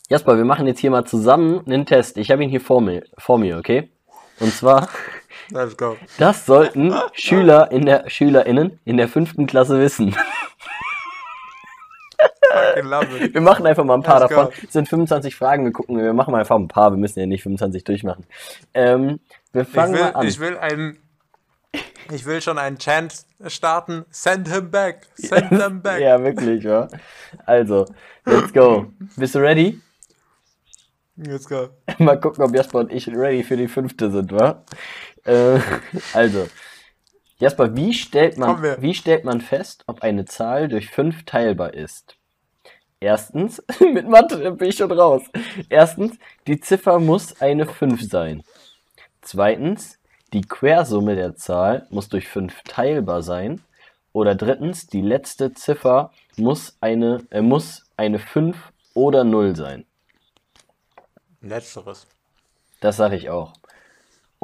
Jasper, 0.09 0.37
wir 0.37 0.45
machen 0.45 0.67
jetzt 0.67 0.79
hier 0.79 0.91
mal 0.91 1.03
zusammen 1.05 1.65
einen 1.65 1.85
Test. 1.85 2.17
Ich 2.17 2.31
habe 2.31 2.43
ihn 2.43 2.49
hier 2.49 2.61
vor 2.61 2.79
mir, 2.79 3.03
vor 3.17 3.37
mir, 3.39 3.57
okay? 3.57 3.89
Und 4.39 4.53
zwar, 4.53 4.87
Let's 5.51 5.77
go. 5.77 5.95
das 6.17 6.45
sollten 6.45 6.93
Schüler 7.13 7.71
in 7.71 7.85
der 7.85 8.09
SchülerInnen 8.09 8.79
in 8.85 8.97
der 8.97 9.07
fünften 9.07 9.45
Klasse 9.47 9.79
wissen. 9.79 10.15
Wir 12.75 13.41
machen 13.41 13.65
einfach 13.67 13.83
mal 13.83 13.95
ein 13.95 14.03
paar 14.03 14.19
Let's 14.21 14.29
go. 14.33 14.35
davon. 14.43 14.53
Es 14.65 14.73
sind 14.73 14.87
25 14.89 15.35
Fragen, 15.35 15.65
wir 15.65 15.71
gucken, 15.71 15.97
wir 15.97 16.13
machen 16.13 16.31
mal 16.31 16.39
einfach 16.39 16.55
ein 16.55 16.67
paar, 16.67 16.91
wir 16.91 16.97
müssen 16.97 17.19
ja 17.19 17.25
nicht 17.25 17.43
25 17.43 17.83
durchmachen. 17.83 18.25
Ähm, 18.73 19.19
wir 19.51 19.63
Ich 19.63 19.67
fangen 19.67 19.93
will, 19.93 20.01
mal 20.01 20.11
an. 20.11 20.27
ich 20.27 20.39
will 20.39 20.57
einen. 20.57 20.97
Ich 22.11 22.25
will 22.25 22.39
schon 22.41 22.57
einen 22.59 22.77
Chant 22.77 23.25
starten. 23.47 24.05
Send 24.11 24.47
him 24.47 24.69
back. 24.71 25.07
Send 25.15 25.49
them 25.49 25.81
back. 25.81 25.99
ja, 25.99 26.21
wirklich, 26.23 26.63
ja. 26.63 26.87
Also, 27.45 27.85
let's 28.25 28.53
go. 28.53 28.87
Bist 29.17 29.33
du 29.35 29.39
ready? 29.39 29.81
Let's 31.17 31.47
go. 31.49 31.69
Mal 31.97 32.19
gucken, 32.19 32.43
ob 32.43 32.53
Jasper 32.55 32.79
und 32.79 32.91
ich 32.93 33.07
ready 33.07 33.43
für 33.43 33.57
die 33.57 33.67
fünfte 33.67 34.11
sind, 34.11 34.31
wa? 34.33 34.63
Äh, 35.25 35.59
also, 36.13 36.47
Jasper, 37.37 37.75
wie 37.75 37.93
stellt, 37.93 38.37
man, 38.37 38.81
wie 38.81 38.93
stellt 38.93 39.25
man 39.25 39.41
fest, 39.41 39.83
ob 39.87 40.01
eine 40.01 40.25
Zahl 40.25 40.69
durch 40.69 40.89
fünf 40.89 41.25
teilbar 41.25 41.73
ist? 41.73 42.17
Erstens, 42.99 43.61
mit 43.79 44.07
Mathe 44.07 44.51
bin 44.51 44.69
ich 44.69 44.77
schon 44.77 44.91
raus. 44.91 45.23
Erstens, 45.69 46.17
die 46.47 46.59
Ziffer 46.59 46.99
muss 46.99 47.39
eine 47.41 47.67
5 47.67 48.01
sein. 48.01 48.43
Zweitens, 49.21 49.99
die 50.33 50.41
Quersumme 50.41 51.15
der 51.15 51.35
Zahl 51.35 51.87
muss 51.89 52.09
durch 52.09 52.27
5 52.27 52.63
teilbar 52.63 53.21
sein. 53.21 53.61
Oder 54.13 54.33
drittens, 54.33 54.87
die 54.87 55.01
letzte 55.01 55.53
Ziffer 55.53 56.11
muss 56.37 56.77
eine, 56.81 57.25
äh, 57.29 57.41
muss 57.41 57.83
eine 57.97 58.17
5 58.17 58.57
oder 58.93 59.23
0 59.23 59.55
sein. 59.55 59.85
Letzteres. 61.41 62.07
Das 62.79 62.97
sage 62.97 63.17
ich 63.17 63.29
auch. 63.29 63.53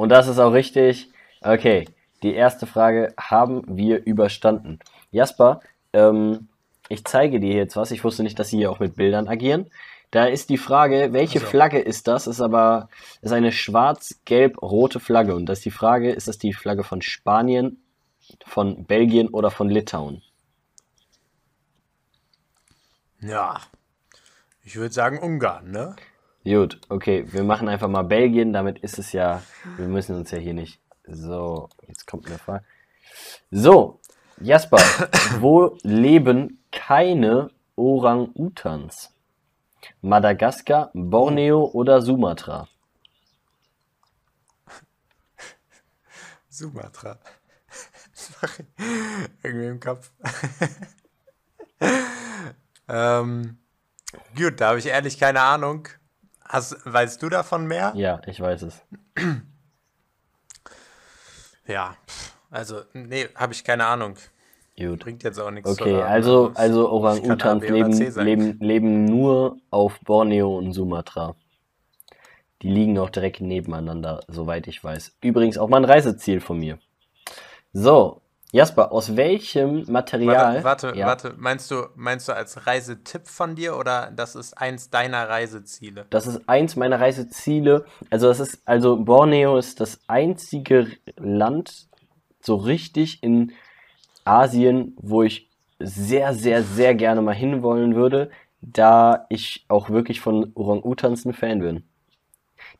Und 0.02 0.08
das 0.08 0.26
ist 0.26 0.40
auch 0.40 0.52
richtig. 0.52 1.12
Okay, 1.42 1.88
die 2.24 2.34
erste 2.34 2.66
Frage 2.66 3.14
haben 3.16 3.62
wir 3.68 4.04
überstanden. 4.04 4.80
Jasper, 5.12 5.60
ähm, 5.92 6.48
ich 6.88 7.04
zeige 7.04 7.38
dir 7.38 7.54
jetzt 7.54 7.76
was. 7.76 7.92
Ich 7.92 8.02
wusste 8.02 8.24
nicht, 8.24 8.36
dass 8.36 8.48
sie 8.48 8.56
hier 8.56 8.72
auch 8.72 8.80
mit 8.80 8.96
Bildern 8.96 9.28
agieren. 9.28 9.70
Da 10.10 10.24
ist 10.24 10.50
die 10.50 10.58
Frage, 10.58 11.12
welche 11.12 11.38
Also. 11.38 11.50
Flagge 11.50 11.78
ist 11.78 12.08
das? 12.08 12.26
Ist 12.26 12.40
aber 12.40 12.88
ist 13.20 13.30
eine 13.30 13.52
schwarz-gelb-rote 13.52 14.98
Flagge. 14.98 15.36
Und 15.36 15.46
das 15.46 15.58
ist 15.58 15.66
die 15.66 15.70
Frage, 15.70 16.10
ist 16.10 16.26
das 16.26 16.36
die 16.36 16.52
Flagge 16.52 16.82
von 16.82 17.00
Spanien, 17.00 17.80
von 18.44 18.84
Belgien 18.84 19.28
oder 19.28 19.52
von 19.52 19.70
Litauen? 19.70 20.20
Ja. 23.20 23.60
Ich 24.64 24.74
würde 24.74 24.92
sagen 24.92 25.20
Ungarn, 25.20 25.70
ne? 25.70 25.94
Gut, 26.44 26.80
okay, 26.88 27.24
wir 27.32 27.44
machen 27.44 27.68
einfach 27.68 27.86
mal 27.86 28.02
Belgien, 28.02 28.52
damit 28.52 28.80
ist 28.80 28.98
es 28.98 29.12
ja, 29.12 29.42
wir 29.76 29.86
müssen 29.86 30.16
uns 30.16 30.32
ja 30.32 30.38
hier 30.38 30.54
nicht. 30.54 30.80
So, 31.06 31.68
jetzt 31.86 32.04
kommt 32.06 32.26
eine 32.26 32.38
Frage. 32.38 32.64
So, 33.52 34.00
Jasper, 34.40 34.78
wo 35.38 35.78
leben 35.82 36.64
keine 36.72 37.50
Orang-Utans? 37.76 39.14
Madagaskar, 40.00 40.90
Borneo 40.94 41.64
oder 41.64 42.02
Sumatra? 42.02 42.68
Sumatra. 46.48 47.18
Sorry. 48.12 48.66
Irgendwie 49.44 49.66
im 49.66 49.80
Kopf. 49.80 50.10
ähm, 52.88 53.58
gut, 54.36 54.60
da 54.60 54.70
habe 54.70 54.80
ich 54.80 54.86
ehrlich 54.86 55.18
keine 55.18 55.40
Ahnung. 55.40 55.88
Hast, 56.52 56.76
weißt 56.84 57.22
du 57.22 57.30
davon 57.30 57.66
mehr? 57.66 57.94
Ja, 57.96 58.20
ich 58.26 58.38
weiß 58.38 58.60
es. 58.62 58.82
Ja. 61.66 61.96
Also, 62.50 62.82
nee, 62.92 63.26
habe 63.34 63.54
ich 63.54 63.64
keine 63.64 63.86
Ahnung. 63.86 64.16
Gut. 64.76 65.00
Bringt 65.00 65.22
jetzt 65.22 65.38
auch 65.38 65.50
nichts. 65.50 65.74
zu 65.74 65.82
Okay, 65.82 65.94
raten, 65.94 66.12
also, 66.12 66.52
also 66.54 66.82
es 67.08 67.22
kann 67.22 67.40
A, 67.40 67.54
Orang-Utans 67.54 67.62
leben, 67.62 68.24
leben, 68.24 68.58
leben 68.60 69.04
nur 69.06 69.56
auf 69.70 69.98
Borneo 70.00 70.58
und 70.58 70.72
Sumatra. 70.72 71.36
Die 72.60 72.68
liegen 72.68 72.98
auch 72.98 73.10
direkt 73.10 73.40
nebeneinander, 73.40 74.20
soweit 74.28 74.66
ich 74.66 74.84
weiß. 74.84 75.16
Übrigens 75.22 75.56
auch 75.56 75.68
mal 75.68 75.78
ein 75.78 75.86
Reiseziel 75.86 76.40
von 76.40 76.58
mir. 76.58 76.78
So, 77.72 78.21
Jasper, 78.54 78.92
aus 78.92 79.16
welchem 79.16 79.90
Material. 79.90 80.62
Warte, 80.62 80.90
warte, 80.90 80.98
ja, 80.98 81.06
warte. 81.06 81.34
Meinst 81.38 81.70
du, 81.70 81.86
meinst 81.96 82.28
du 82.28 82.34
als 82.34 82.66
Reisetipp 82.66 83.26
von 83.26 83.54
dir 83.54 83.78
oder 83.78 84.12
das 84.14 84.34
ist 84.36 84.52
eins 84.58 84.90
deiner 84.90 85.26
Reiseziele? 85.26 86.04
Das 86.10 86.26
ist 86.26 86.46
eins 86.50 86.76
meiner 86.76 87.00
Reiseziele. 87.00 87.86
Also, 88.10 88.28
das 88.28 88.40
ist, 88.40 88.60
also 88.66 88.98
Borneo 88.98 89.56
ist 89.56 89.80
das 89.80 90.00
einzige 90.06 90.86
Land 91.16 91.88
so 92.40 92.56
richtig 92.56 93.22
in 93.22 93.52
Asien, 94.24 94.96
wo 95.00 95.22
ich 95.22 95.48
sehr, 95.78 96.34
sehr, 96.34 96.62
sehr 96.62 96.94
gerne 96.94 97.22
mal 97.22 97.34
hinwollen 97.34 97.94
würde, 97.94 98.30
da 98.60 99.24
ich 99.30 99.64
auch 99.68 99.88
wirklich 99.88 100.20
von 100.20 100.52
Orang-Utans 100.54 101.24
ein 101.24 101.32
Fan 101.32 101.60
bin. 101.60 101.84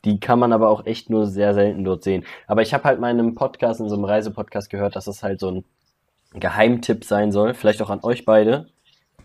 Die 0.05 0.19
kann 0.19 0.39
man 0.39 0.53
aber 0.53 0.69
auch 0.69 0.85
echt 0.85 1.09
nur 1.09 1.27
sehr 1.27 1.53
selten 1.53 1.83
dort 1.83 2.03
sehen. 2.03 2.25
Aber 2.47 2.61
ich 2.61 2.73
habe 2.73 2.83
halt 2.83 2.99
mal 2.99 3.11
in 3.11 3.19
einem 3.19 3.35
Podcast, 3.35 3.79
in 3.79 3.89
so 3.89 3.95
einem 3.95 4.05
Reisepodcast 4.05 4.69
gehört, 4.69 4.95
dass 4.95 5.05
das 5.05 5.23
halt 5.23 5.39
so 5.39 5.49
ein 5.49 5.65
Geheimtipp 6.33 7.05
sein 7.05 7.31
soll. 7.31 7.53
Vielleicht 7.53 7.81
auch 7.81 7.89
an 7.89 8.03
euch 8.03 8.25
beide. 8.25 8.67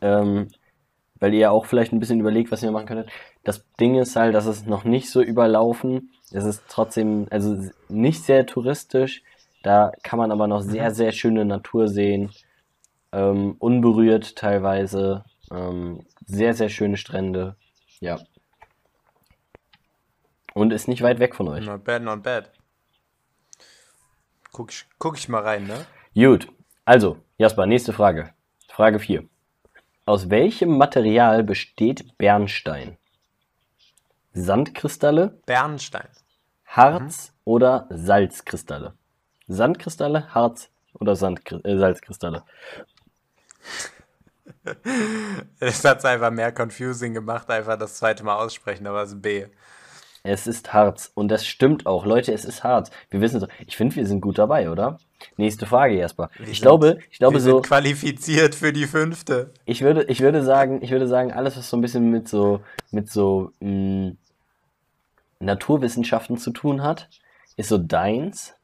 Ähm, 0.01 0.49
weil 1.21 1.35
ihr 1.35 1.41
ja 1.41 1.51
auch 1.51 1.67
vielleicht 1.67 1.93
ein 1.93 2.01
bisschen 2.01 2.21
überlegt, 2.21 2.53
was 2.53 2.63
ihr 2.63 2.71
machen 2.71 2.87
könntet. 2.87 3.11
Das 3.45 3.65
Ding 3.81 3.97
ist 3.97 4.17
halt, 4.17 4.35
dass 4.35 4.47
es 4.47 4.67
noch 4.67 4.85
nicht 4.85 5.11
so 5.11 5.21
überlaufen. 5.21 6.11
Es 6.31 6.45
ist 6.45 6.63
trotzdem, 6.69 7.27
also 7.31 7.57
nicht 7.89 8.23
sehr 8.23 8.47
touristisch. 8.47 9.23
Da 9.63 9.93
kann 10.03 10.19
man 10.19 10.31
aber 10.31 10.47
noch 10.47 10.61
sehr, 10.61 10.93
sehr 10.93 11.13
schöne 11.13 11.45
Natur 11.45 11.89
sehen. 11.89 12.31
Ähm, 13.13 13.57
unberührt 13.59 14.37
teilweise. 14.37 15.25
Ähm, 15.51 16.05
sehr, 16.27 16.55
sehr 16.55 16.69
schöne 16.69 16.97
Strände. 16.97 17.57
Ja. 18.01 18.19
Und 20.59 20.73
ist 20.73 20.89
nicht 20.89 21.03
weit 21.03 21.21
weg 21.21 21.37
von 21.37 21.47
euch. 21.47 21.65
Not 21.65 21.85
bad, 21.85 22.03
not 22.03 22.25
bad. 22.25 22.51
Guck 24.51 24.73
ich, 24.73 24.87
guck 24.99 25.17
ich 25.17 25.29
mal 25.29 25.43
rein, 25.43 25.69
ne? 25.69 25.87
Gut. 26.15 26.49
Also, 26.85 27.19
Jasper, 27.37 27.67
nächste 27.67 27.93
Frage. 27.93 28.35
Frage 28.69 28.99
4. 28.99 29.23
Aus 30.05 30.31
welchem 30.31 30.77
Material 30.77 31.45
besteht 31.45 32.19
Bernstein? 32.19 32.97
Sandkristalle, 34.33 35.41
Bernstein. 35.47 36.09
Harz 36.65 37.33
oder 37.45 37.87
Salzkristalle? 37.91 38.95
Sandkristalle, 39.47 40.35
Harz 40.35 40.71
oder 40.95 41.15
Sandkri 41.15 41.61
äh, 41.63 41.79
Salzkristalle? 41.79 42.43
Das 45.61 45.85
hat 45.85 45.99
es 45.99 46.05
einfach 46.05 46.33
mehr 46.33 46.53
confusing 46.53 47.15
gemacht, 47.15 47.49
einfach 47.49 47.79
das 47.79 47.99
zweite 47.99 48.25
Mal 48.25 48.35
aussprechen, 48.35 48.89
aber 48.89 49.05
es 49.05 49.13
ist 49.13 49.23
B. 49.23 49.47
Es 50.31 50.47
ist 50.47 50.73
Harz. 50.75 51.11
Und 51.15 51.29
das 51.29 51.47
stimmt 51.47 51.87
auch. 51.87 52.05
Leute, 52.05 52.33
es 52.35 52.45
ist 52.45 52.63
Harz. 52.63 52.91
Wir 53.11 53.21
wissen 53.23 53.43
es. 53.43 53.49
Ich 53.67 53.77
finde, 53.77 53.97
wir 53.97 54.07
sind 54.07 54.21
gut 54.21 54.37
dabei, 54.39 54.71
oder? 54.71 54.99
Nächste 55.37 55.65
Frage, 55.65 55.97
Jasper. 55.97 56.29
Wir 56.37 56.43
Ich 56.49 56.59
sind- 56.59 56.63
glaube, 56.63 56.99
ich 57.11 57.19
glaube 57.19 57.35
Wir 57.37 57.41
so, 57.41 57.53
sind 57.55 57.67
qualifiziert 57.67 58.55
für 58.55 58.73
die 58.73 58.87
fünfte. 58.87 59.51
ich 59.65 59.81
würde, 59.81 60.05
ich 60.05 60.21
würde 60.21 60.43
sagen, 60.45 60.81
ich 60.83 60.91
würde 60.91 61.09
sagen, 61.09 61.33
alles, 61.33 61.57
was 61.57 61.71
so 61.71 61.77
ein 61.77 61.81
bisschen 61.81 62.11
mit 62.11 62.29
so, 62.29 62.61
mit 62.91 63.11
so 63.11 63.53
mh, 63.61 64.13
Naturwissenschaften 65.41 66.37
zu 66.39 66.51
tun 66.51 66.83
hat, 66.83 67.09
ist 67.57 67.69
so 67.69 67.79
deins. 67.79 68.55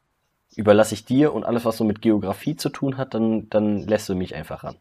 Überlasse 0.55 0.93
ich 0.93 1.03
dir 1.03 1.33
und 1.33 1.43
alles, 1.45 1.65
was 1.65 1.77
so 1.77 1.83
mit 1.83 2.01
Geografie 2.01 2.55
zu 2.55 2.69
tun 2.69 2.97
hat, 2.97 3.13
dann, 3.13 3.49
dann 3.49 3.79
lässt 3.87 4.07
du 4.07 4.15
mich 4.15 4.35
einfach 4.35 4.63
ran. 4.63 4.77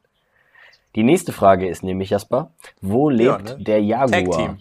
Die 0.94 1.02
nächste 1.02 1.32
Frage 1.32 1.68
ist 1.68 1.82
nämlich, 1.82 2.10
Jasper, 2.10 2.52
wo 2.80 3.10
Ja, 3.10 3.36
lebt 3.38 3.58
ne? 3.58 3.64
der 3.64 3.82
Jaguar? 3.82 4.56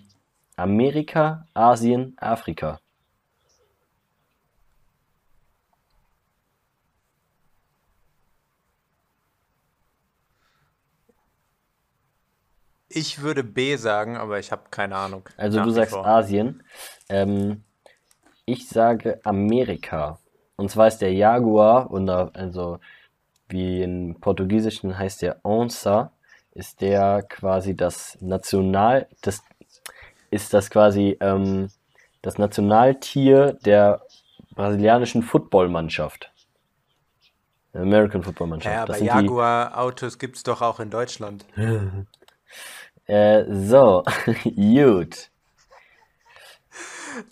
Amerika, 0.55 1.47
Asien, 1.53 2.15
Afrika. 2.17 2.79
Ich 12.95 13.21
würde 13.21 13.43
B 13.43 13.75
sagen, 13.75 14.17
aber 14.17 14.37
ich 14.37 14.51
habe 14.51 14.63
keine 14.69 14.95
Ahnung. 14.95 15.27
Also 15.35 15.57
Nach 15.57 15.65
du 15.65 15.71
sagst 15.71 15.95
vor. 15.95 16.05
Asien. 16.05 16.61
Ähm, 17.09 17.63
ich 18.45 18.69
sage 18.69 19.19
Amerika. 19.23 20.19
Und 20.57 20.69
zwar 20.69 20.87
ist 20.87 20.99
der 20.99 21.11
Jaguar, 21.11 21.89
und 21.89 22.07
also 22.09 22.79
wie 23.49 23.81
im 23.81 24.19
Portugiesischen 24.19 24.97
heißt 24.97 25.23
der 25.23 25.41
Onça, 25.43 26.11
ist 26.51 26.81
der 26.81 27.23
quasi 27.23 27.75
das 27.75 28.17
National, 28.21 29.07
das 29.21 29.43
ist 30.33 30.53
das 30.53 30.69
quasi 30.69 31.17
ähm, 31.21 31.69
das 32.21 32.37
Nationaltier 32.37 33.53
der 33.65 34.01
brasilianischen 34.55 35.21
Footballmannschaft. 35.21 36.31
American 37.73 38.23
Footballmannschaft. 38.23 38.75
Ja, 38.75 38.85
das 38.85 38.97
aber 38.97 39.05
Jaguar-Autos 39.05 40.19
gibt 40.19 40.37
es 40.37 40.43
doch 40.43 40.61
auch 40.61 40.79
in 40.79 40.89
Deutschland. 40.89 41.45
äh, 43.07 43.43
so, 43.49 44.03
gut. 44.43 45.29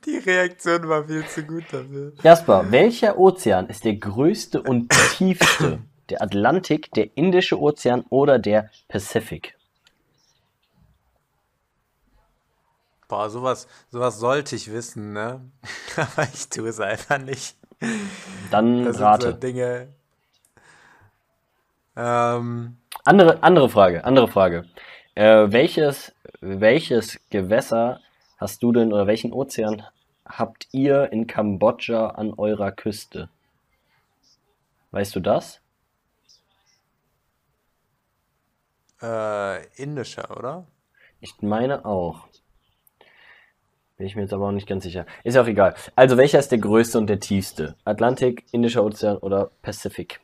Die 0.06 0.18
Reaktion 0.18 0.88
war 0.88 1.06
viel 1.06 1.26
zu 1.26 1.44
gut 1.44 1.64
dafür. 1.72 2.14
Jasper, 2.22 2.72
welcher 2.72 3.18
Ozean 3.18 3.68
ist 3.68 3.84
der 3.84 3.96
größte 3.96 4.62
und 4.62 4.92
tiefste? 5.18 5.80
Der 6.10 6.22
Atlantik, 6.22 6.92
der 6.92 7.16
Indische 7.16 7.58
Ozean 7.58 8.04
oder 8.10 8.38
der 8.38 8.70
Pazifik? 8.90 9.56
Boah, 13.12 13.30
sowas, 13.30 13.68
sowas 13.92 14.20
sollte 14.20 14.56
ich 14.56 14.72
wissen, 14.72 15.12
ne? 15.12 15.42
Aber 15.98 16.24
ich 16.34 16.48
tue 16.50 16.70
es 16.70 16.80
einfach 16.80 17.18
nicht. 17.20 17.58
Dann 18.52 18.86
Das 18.86 18.98
sind 18.98 19.16
so 19.16 19.32
rate. 19.32 19.34
Dinge. 19.34 19.90
Ähm, 21.96 22.78
Andere, 23.06 23.44
andere 23.44 23.70
Frage, 23.70 24.04
andere 24.06 24.28
Frage. 24.28 24.66
Äh, 25.16 25.52
welches, 25.52 26.14
welches 26.40 27.20
Gewässer 27.30 28.00
hast 28.38 28.64
du 28.64 28.72
denn 28.72 28.94
oder 28.94 29.08
welchen 29.08 29.34
Ozean 29.34 29.84
habt 30.26 30.68
ihr 30.72 31.12
in 31.12 31.28
Kambodscha 31.28 32.08
an 32.12 32.34
eurer 32.34 32.72
Küste? 32.72 33.30
Weißt 34.92 35.16
du 35.16 35.20
das? 35.20 35.62
äh, 39.02 39.66
indischer, 39.76 40.36
oder? 40.38 40.66
Ich 41.22 41.42
meine 41.42 41.86
auch. 41.86 42.28
Bin 44.02 44.08
ich 44.08 44.16
mir 44.16 44.24
jetzt 44.24 44.34
aber 44.34 44.48
auch 44.48 44.52
nicht 44.52 44.66
ganz 44.66 44.84
sicher. 44.84 45.06
Ist 45.24 45.36
ja 45.36 45.44
auch 45.44 45.48
egal. 45.48 45.76
Also, 45.96 46.18
welcher 46.18 46.40
ist 46.40 46.52
der 46.52 46.58
größte 46.58 46.98
und 46.98 47.06
der 47.06 47.20
tiefste? 47.20 47.76
Atlantik, 47.86 48.46
Indischer 48.52 48.84
Ozean 48.84 49.18
oder 49.18 49.52
Pazifik? 49.62 50.22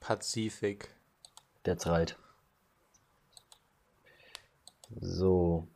Pazifik. 0.00 0.88
That's 1.62 1.86
right. 1.86 2.16
So. 4.98 5.68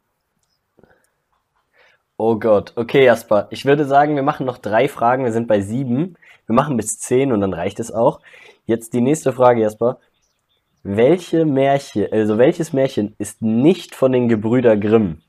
Oh 2.17 2.37
Gott. 2.37 2.73
Okay, 2.75 3.05
Jasper. 3.05 3.47
Ich 3.51 3.65
würde 3.65 3.85
sagen, 3.85 4.17
wir 4.17 4.25
machen 4.25 4.47
noch 4.47 4.59
drei 4.59 4.89
Fragen. 4.89 5.23
Wir 5.23 5.33
sind 5.33 5.47
bei 5.47 5.61
sieben. 5.61 6.17
Wir 6.47 6.57
machen 6.57 6.77
bis 6.77 6.99
zehn 6.99 7.31
und 7.31 7.41
dann 7.41 7.55
reicht 7.55 7.79
es 7.79 7.93
auch. 7.93 8.19
Jetzt 8.67 8.95
die 8.95 9.01
nächste 9.01 9.33
Frage, 9.33 9.61
Jasper. 9.61 10.01
Welche 10.83 11.45
Märchen, 11.45 12.09
also 12.11 12.39
welches 12.39 12.73
Märchen 12.73 13.15
ist 13.19 13.43
nicht 13.43 13.95
von 13.95 14.13
den 14.13 14.29
Gebrüder 14.29 14.77
Grimm? 14.77 15.21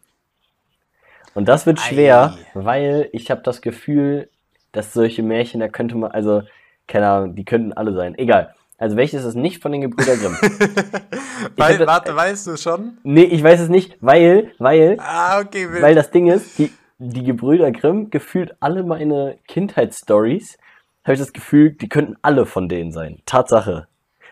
Und 1.33 1.47
das 1.47 1.65
wird 1.65 1.79
schwer, 1.79 2.35
Ei. 2.37 2.45
weil 2.53 3.09
ich 3.11 3.31
habe 3.31 3.41
das 3.43 3.61
Gefühl, 3.61 4.29
dass 4.71 4.93
solche 4.93 5.23
Märchen, 5.23 5.59
da 5.59 5.67
könnte 5.67 5.95
man, 5.95 6.11
also, 6.11 6.43
keine 6.87 7.09
Ahnung, 7.09 7.35
die 7.35 7.45
könnten 7.45 7.73
alle 7.73 7.93
sein. 7.93 8.17
Egal. 8.17 8.53
Also 8.77 8.95
welches 8.95 9.23
ist 9.25 9.35
nicht 9.35 9.61
von 9.61 9.71
den 9.71 9.81
Gebrüder 9.81 10.15
Grimm? 10.17 10.35
Weil, 11.57 11.79
hab- 11.79 11.87
warte, 11.87 12.15
weißt 12.15 12.47
du 12.47 12.57
schon? 12.57 12.97
Nee, 13.03 13.23
ich 13.23 13.43
weiß 13.43 13.59
es 13.61 13.69
nicht, 13.69 13.97
weil, 14.01 14.51
weil, 14.57 14.97
Ah, 14.99 15.39
okay, 15.39 15.69
wild. 15.71 15.81
weil 15.83 15.95
das 15.95 16.09
Ding 16.11 16.27
ist, 16.27 16.57
die, 16.57 16.71
die 16.97 17.23
Gebrüder 17.23 17.71
Grimm, 17.71 18.09
gefühlt 18.09 18.55
alle 18.59 18.83
meine 18.83 19.37
Kindheitsstories, 19.47 20.57
habe 21.03 21.13
ich 21.13 21.19
das 21.19 21.33
Gefühl, 21.33 21.71
die 21.73 21.89
könnten 21.89 22.15
alle 22.23 22.45
von 22.45 22.69
denen 22.69 22.91
sein. 22.91 23.19
Tatsache. 23.25 23.87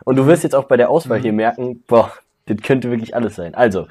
Und 0.06 0.16
du 0.16 0.26
wirst 0.28 0.43
jetzt 0.43 0.56
auch 0.56 0.66
bei 0.66 0.78
der 0.78 0.89
Auswahl 0.89 1.20
hier 1.20 1.34
merken, 1.34 1.84
boah, 1.88 2.12
das 2.45 2.58
könnte 2.62 2.89
wirklich 2.89 3.16
alles 3.16 3.36
sein. 3.36 3.54
Also, 3.56 3.88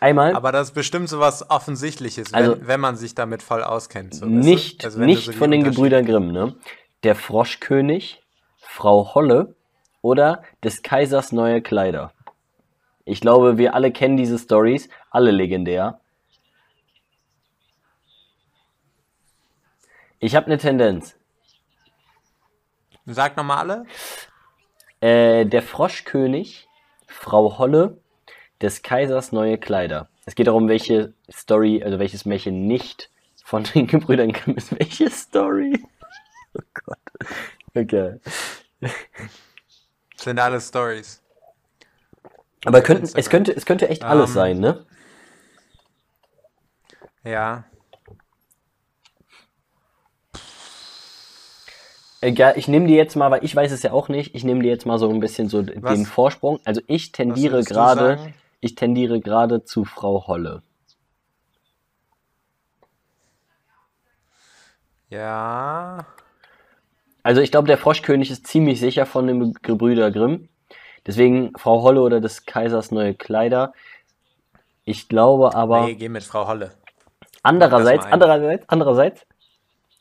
einmal 0.00 0.34
Aber 0.34 0.52
das 0.52 0.68
ist 0.68 0.74
bestimmt 0.74 1.08
so 1.08 1.20
was 1.20 1.48
Offensichtliches, 1.50 2.32
wenn, 2.32 2.38
Also- 2.38 2.56
wenn 2.66 2.80
man 2.80 2.96
sich 2.96 3.14
damit 3.14 3.42
voll 3.42 3.62
auskennt. 3.62 4.14
So, 4.14 4.26
nicht, 4.26 4.84
Also 4.84 5.00
nicht 5.00 5.26
so 5.26 5.32
von 5.32 5.50
den 5.50 5.62
Gebrüdern 5.64 6.04
Grimm, 6.04 6.32
ne? 6.32 6.54
Der 7.02 7.14
Froschkönig, 7.14 8.22
Frau 8.58 9.14
Holle 9.14 9.54
oder 10.02 10.42
des 10.62 10.82
Kaisers 10.82 11.32
neue 11.32 11.60
Kleider. 11.62 12.12
Ich 13.04 13.20
glaube, 13.20 13.58
wir 13.58 13.74
alle 13.74 13.92
kennen 13.92 14.16
diese 14.16 14.38
Stories, 14.38 14.88
alle 15.10 15.30
legendär. 15.30 16.00
Ich 20.18 20.34
habe 20.34 20.46
eine 20.46 20.58
Tendenz. 20.58 21.16
Sag 23.06 23.36
nochmal 23.36 23.58
alle. 23.58 23.86
Äh, 25.04 25.44
der 25.44 25.60
Froschkönig, 25.60 26.66
Frau 27.06 27.58
Holle, 27.58 27.98
des 28.62 28.80
Kaisers 28.80 29.32
neue 29.32 29.58
Kleider. 29.58 30.08
Es 30.24 30.34
geht 30.34 30.46
darum, 30.46 30.66
welche 30.66 31.12
Story, 31.30 31.82
also 31.84 31.98
welches 31.98 32.24
Märchen 32.24 32.66
nicht 32.66 33.10
von 33.44 33.64
den 33.74 33.86
Gebrüdern 33.86 34.32
Grimm 34.32 34.56
ist. 34.56 34.72
Welche 34.78 35.10
Story? 35.10 35.78
Oh 36.56 36.62
Gott. 36.84 36.98
Okay. 37.74 38.20
Sind 40.14 40.38
alle 40.38 40.60
Stories. 40.60 41.20
Aber 42.64 42.80
könnten, 42.80 43.08
es, 43.12 43.28
könnte, 43.28 43.50
es 43.56 43.66
könnte 43.66 43.88
echt 43.88 44.04
alles 44.04 44.30
Ähm, 44.30 44.34
sein, 44.34 44.58
ne? 44.60 44.86
Ja. 47.24 47.64
Egal, 52.24 52.54
ich 52.56 52.68
nehme 52.68 52.86
dir 52.86 52.96
jetzt 52.96 53.16
mal, 53.16 53.30
weil 53.30 53.44
ich 53.44 53.54
weiß 53.54 53.70
es 53.70 53.82
ja 53.82 53.92
auch 53.92 54.08
nicht, 54.08 54.34
ich 54.34 54.44
nehme 54.44 54.62
dir 54.62 54.70
jetzt 54.70 54.86
mal 54.86 54.98
so 54.98 55.10
ein 55.10 55.20
bisschen 55.20 55.50
so 55.50 55.60
den 55.60 55.82
Was- 55.82 56.08
Vorsprung. 56.08 56.58
Also 56.64 56.80
ich 56.86 57.12
tendiere 57.12 57.62
gerade, 57.62 58.32
ich 58.60 58.74
tendiere 58.76 59.20
gerade 59.20 59.64
zu 59.64 59.84
Frau 59.84 60.26
Holle. 60.26 60.62
Ja. 65.10 66.06
Also 67.22 67.40
ich 67.40 67.50
glaube, 67.50 67.68
der 67.68 67.78
Froschkönig 67.78 68.30
ist 68.30 68.46
ziemlich 68.46 68.80
sicher 68.80 69.04
von 69.06 69.26
den 69.26 69.52
Gebrüder 69.62 70.10
Grimm. 70.10 70.48
Deswegen 71.06 71.52
Frau 71.58 71.82
Holle 71.82 72.00
oder 72.00 72.20
des 72.22 72.46
Kaisers 72.46 72.90
neue 72.90 73.14
Kleider. 73.14 73.74
Ich 74.86 75.08
glaube 75.10 75.54
aber, 75.54 75.84
Nee, 75.86 75.94
geh 75.94 76.08
mit 76.08 76.24
Frau 76.24 76.46
Holle. 76.46 76.72
andererseits, 77.42 78.06
andererseits, 78.06 78.64
andererseits, 78.68 79.26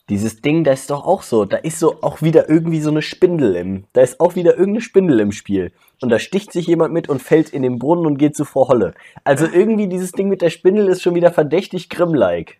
dieses 0.09 0.41
Ding, 0.41 0.63
das 0.63 0.81
ist 0.81 0.89
doch 0.89 1.05
auch 1.05 1.23
so. 1.23 1.45
Da 1.45 1.57
ist 1.57 1.79
so 1.79 2.01
auch 2.01 2.21
wieder 2.21 2.49
irgendwie 2.49 2.81
so 2.81 2.89
eine 2.89 3.01
Spindel 3.01 3.55
im, 3.55 3.85
da 3.93 4.01
ist 4.01 4.19
auch 4.19 4.35
wieder 4.35 4.51
irgendeine 4.51 4.81
Spindel 4.81 5.19
im 5.19 5.31
Spiel. 5.31 5.71
Und 6.01 6.09
da 6.09 6.19
sticht 6.19 6.51
sich 6.51 6.67
jemand 6.67 6.93
mit 6.93 7.07
und 7.07 7.21
fällt 7.21 7.49
in 7.49 7.61
den 7.61 7.79
Brunnen 7.79 8.05
und 8.05 8.17
geht 8.17 8.35
zu 8.35 8.43
Frau 8.43 8.67
Holle. 8.67 8.93
Also 9.23 9.45
irgendwie 9.45 9.87
dieses 9.87 10.11
Ding 10.11 10.27
mit 10.27 10.41
der 10.41 10.49
Spindel 10.49 10.89
ist 10.89 11.01
schon 11.01 11.15
wieder 11.15 11.31
verdächtig 11.31 11.89
Grimm-like. 11.89 12.57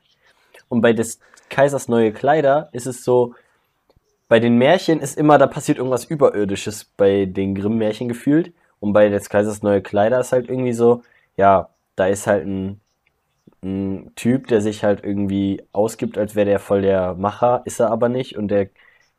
Und 0.69 0.81
bei 0.81 0.93
des 0.93 1.19
Kaisers 1.49 1.87
neue 1.87 2.13
Kleider 2.13 2.69
ist 2.71 2.87
es 2.87 3.03
so, 3.03 3.35
bei 4.29 4.39
den 4.39 4.57
Märchen 4.57 4.99
ist 4.99 5.17
immer, 5.17 5.37
da 5.37 5.47
passiert 5.47 5.77
irgendwas 5.77 6.05
Überirdisches 6.05 6.85
bei 6.85 7.25
den 7.25 7.53
Grimm-Märchen 7.53 8.07
gefühlt. 8.07 8.53
Und 8.79 8.93
bei 8.93 9.09
des 9.09 9.29
Kaisers 9.29 9.61
neue 9.61 9.81
Kleider 9.81 10.19
ist 10.19 10.31
halt 10.31 10.49
irgendwie 10.49 10.73
so, 10.73 11.03
ja, 11.37 11.69
da 11.95 12.07
ist 12.07 12.25
halt 12.25 12.45
ein, 12.45 12.79
ein 13.63 14.11
Typ, 14.15 14.47
der 14.47 14.61
sich 14.61 14.83
halt 14.83 15.03
irgendwie 15.03 15.63
ausgibt, 15.71 16.17
als 16.17 16.35
wäre 16.35 16.45
der 16.45 16.59
voll 16.59 16.81
der 16.81 17.15
Macher, 17.15 17.61
ist 17.65 17.79
er 17.79 17.91
aber 17.91 18.09
nicht. 18.09 18.37
Und 18.37 18.49
der 18.49 18.69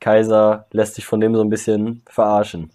Kaiser 0.00 0.66
lässt 0.70 0.94
sich 0.96 1.06
von 1.06 1.20
dem 1.20 1.34
so 1.34 1.42
ein 1.42 1.50
bisschen 1.50 2.02
verarschen. 2.06 2.70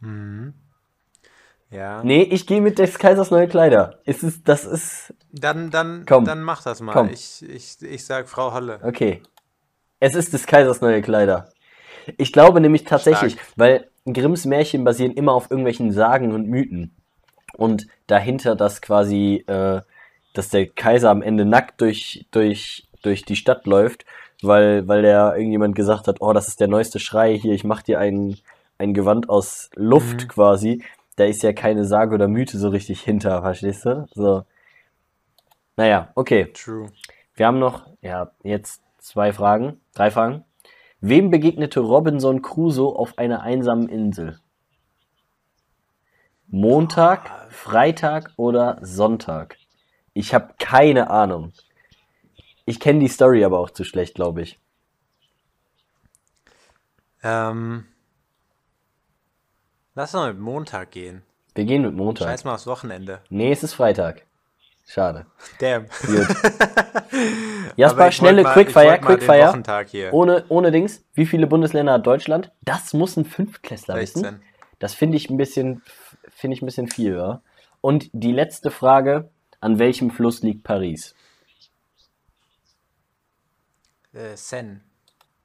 Mhm. 0.00 0.54
Ja. 1.70 2.02
Nee, 2.04 2.22
ich 2.22 2.46
gehe 2.46 2.60
mit 2.60 2.78
des 2.78 2.98
Kaisers 2.98 3.30
neue 3.30 3.48
Kleider. 3.48 3.98
Es 4.04 4.22
ist, 4.22 4.48
das 4.48 4.64
ist, 4.64 5.14
Dann, 5.32 5.70
dann, 5.70 6.04
Komm. 6.06 6.24
dann 6.24 6.42
mach 6.42 6.62
das 6.62 6.80
mal. 6.80 6.92
Komm. 6.92 7.10
Ich, 7.10 7.44
ich, 7.48 7.82
ich 7.82 8.04
sag 8.04 8.28
Frau 8.28 8.52
Holle. 8.52 8.80
Okay. 8.82 9.22
Es 9.98 10.14
ist 10.14 10.32
des 10.32 10.46
Kaisers 10.46 10.80
neue 10.80 11.02
Kleider. 11.02 11.48
Ich 12.18 12.32
glaube 12.32 12.60
nämlich 12.60 12.84
tatsächlich, 12.84 13.32
Stark. 13.32 13.46
weil 13.56 13.90
Grimms 14.10 14.44
Märchen 14.44 14.84
basieren 14.84 15.12
immer 15.12 15.32
auf 15.32 15.50
irgendwelchen 15.50 15.90
Sagen 15.90 16.32
und 16.32 16.46
Mythen. 16.46 16.95
Und 17.56 17.86
dahinter, 18.06 18.54
dass 18.54 18.82
quasi, 18.82 19.44
äh, 19.46 19.80
dass 20.34 20.50
der 20.50 20.66
Kaiser 20.66 21.10
am 21.10 21.22
Ende 21.22 21.44
nackt 21.44 21.80
durch, 21.80 22.26
durch, 22.30 22.86
durch 23.02 23.24
die 23.24 23.36
Stadt 23.36 23.66
läuft, 23.66 24.04
weil, 24.42 24.86
weil 24.86 25.02
der 25.02 25.34
irgendjemand 25.36 25.74
gesagt 25.74 26.06
hat, 26.08 26.20
oh, 26.20 26.32
das 26.34 26.48
ist 26.48 26.60
der 26.60 26.68
neueste 26.68 26.98
Schrei 26.98 27.38
hier, 27.38 27.54
ich 27.54 27.64
mach 27.64 27.82
dir 27.82 27.98
ein, 27.98 28.36
ein 28.78 28.92
Gewand 28.92 29.30
aus 29.30 29.70
Luft 29.74 30.24
Mhm. 30.24 30.28
quasi. 30.28 30.84
Da 31.16 31.24
ist 31.24 31.42
ja 31.42 31.54
keine 31.54 31.86
Sage 31.86 32.14
oder 32.14 32.28
Mythe 32.28 32.58
so 32.58 32.68
richtig 32.68 33.00
hinter, 33.00 33.40
verstehst 33.40 33.86
du? 33.86 34.06
So. 34.14 34.44
Naja, 35.76 36.10
okay. 36.14 36.52
True. 36.52 36.90
Wir 37.34 37.46
haben 37.46 37.58
noch, 37.58 37.86
ja, 38.02 38.32
jetzt 38.42 38.82
zwei 38.98 39.32
Fragen, 39.32 39.80
drei 39.94 40.10
Fragen. 40.10 40.44
Wem 41.00 41.30
begegnete 41.30 41.80
Robinson 41.80 42.42
Crusoe 42.42 42.94
auf 42.94 43.16
einer 43.16 43.42
einsamen 43.42 43.88
Insel? 43.88 44.38
Montag, 46.48 47.30
Freitag 47.52 48.32
oder 48.36 48.78
Sonntag? 48.80 49.56
Ich 50.12 50.32
habe 50.34 50.54
keine 50.58 51.10
Ahnung. 51.10 51.52
Ich 52.64 52.80
kenne 52.80 53.00
die 53.00 53.08
Story 53.08 53.44
aber 53.44 53.58
auch 53.58 53.70
zu 53.70 53.84
schlecht, 53.84 54.14
glaube 54.14 54.42
ich. 54.42 54.58
Ähm, 57.22 57.86
lass 59.94 60.12
mal 60.12 60.32
mit 60.32 60.40
Montag 60.42 60.90
gehen. 60.92 61.22
Wir 61.54 61.64
gehen 61.64 61.82
mit 61.82 61.94
Montag. 61.94 62.28
Scheiß 62.28 62.44
mal 62.44 62.54
aufs 62.54 62.66
Wochenende. 62.66 63.20
Nee, 63.30 63.50
es 63.52 63.62
ist 63.62 63.74
Freitag. 63.74 64.22
Schade. 64.88 65.26
Damn. 65.58 65.86
Gut. 66.06 66.28
Jasper, 67.76 68.12
schnelle 68.12 68.42
mal- 68.44 68.52
Quickfire, 68.52 69.00
Quickfire. 69.00 70.12
Ohne, 70.12 70.44
ohne 70.48 70.70
Dings. 70.70 71.02
Wie 71.14 71.26
viele 71.26 71.48
Bundesländer 71.48 71.94
hat 71.94 72.06
Deutschland? 72.06 72.52
Das 72.62 72.92
muss 72.92 73.16
ein 73.16 73.24
Fünftklässler 73.24 73.96
wissen. 73.96 74.20
16. 74.22 74.42
Das 74.78 74.94
finde 74.94 75.16
ich 75.16 75.28
ein 75.30 75.38
bisschen, 75.38 75.82
finde 76.36 76.54
ich 76.54 76.62
ein 76.62 76.66
bisschen 76.66 76.88
viel, 76.88 77.16
ja. 77.16 77.40
Und 77.80 78.10
die 78.12 78.32
letzte 78.32 78.70
Frage: 78.70 79.30
An 79.60 79.78
welchem 79.78 80.10
Fluss 80.10 80.42
liegt 80.42 80.62
Paris? 80.64 81.14
Äh, 84.12 84.36
Sen. 84.36 84.82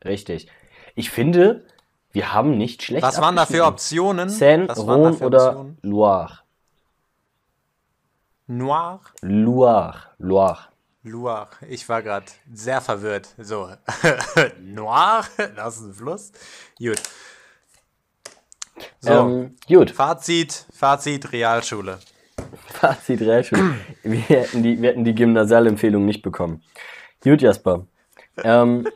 Richtig. 0.03 0.47
Ich 0.95 1.09
finde, 1.09 1.65
wir 2.11 2.33
haben 2.33 2.57
nicht 2.57 2.83
schlecht. 2.83 3.03
Was 3.03 3.21
waren 3.21 3.35
da 3.35 3.45
für. 3.45 3.65
Optionen? 3.65 4.29
Seine, 4.29 4.73
für 4.73 5.25
oder 5.25 5.49
Optionen? 5.49 5.77
Loire? 5.81 6.39
Noir? 8.47 8.99
Loire. 9.21 9.97
Loire. 10.17 10.67
Loire. 11.03 11.49
Ich 11.69 11.87
war 11.87 12.03
gerade 12.03 12.25
sehr 12.53 12.81
verwirrt. 12.81 13.29
So. 13.37 13.69
Noir? 14.59 15.23
Das 15.55 15.77
ist 15.77 15.83
ein 15.83 15.93
Fluss? 15.93 16.31
Gut. 16.77 17.01
So. 18.99 19.11
Ähm, 19.11 19.55
gut. 19.67 19.91
Fazit, 19.91 20.65
Fazit, 20.71 21.31
Realschule. 21.31 21.99
Fazit 22.67 23.21
Realschule. 23.21 23.75
wir, 24.03 24.19
hätten 24.21 24.63
die, 24.63 24.81
wir 24.81 24.89
hätten 24.89 25.03
die 25.03 25.15
Gymnasialempfehlung 25.15 26.05
nicht 26.05 26.21
bekommen. 26.21 26.63
Gut, 27.23 27.41
Jasper. 27.41 27.85
Ähm, 28.43 28.87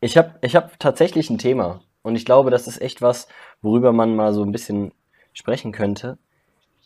ich 0.00 0.16
habe 0.16 0.34
ich 0.42 0.56
hab 0.56 0.78
tatsächlich 0.78 1.30
ein 1.30 1.38
Thema. 1.38 1.82
Und 2.02 2.16
ich 2.16 2.24
glaube, 2.24 2.50
das 2.50 2.66
ist 2.66 2.80
echt 2.80 3.02
was, 3.02 3.28
worüber 3.62 3.92
man 3.92 4.14
mal 4.14 4.32
so 4.34 4.42
ein 4.42 4.52
bisschen 4.52 4.92
sprechen 5.32 5.72
könnte. 5.72 6.18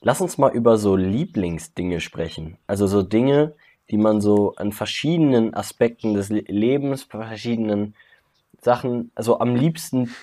Lass 0.01 0.21
uns 0.21 0.39
mal 0.39 0.53
über 0.53 0.79
so 0.79 0.95
Lieblingsdinge 0.95 2.01
sprechen. 2.01 2.57
Also 2.67 2.87
so 2.87 3.03
Dinge, 3.03 3.55
die 3.91 3.97
man 3.97 4.21
so 4.21 4.55
an 4.55 4.73
verschiedenen 4.73 5.55
Aspekten 5.55 6.15
des 6.15 6.29
Le 6.29 6.45
Lebens, 6.47 7.03
verschiedenen 7.03 7.95
Sachen, 8.61 9.11
also 9.15 9.39
am 9.41 9.55
liebsten 9.55 10.15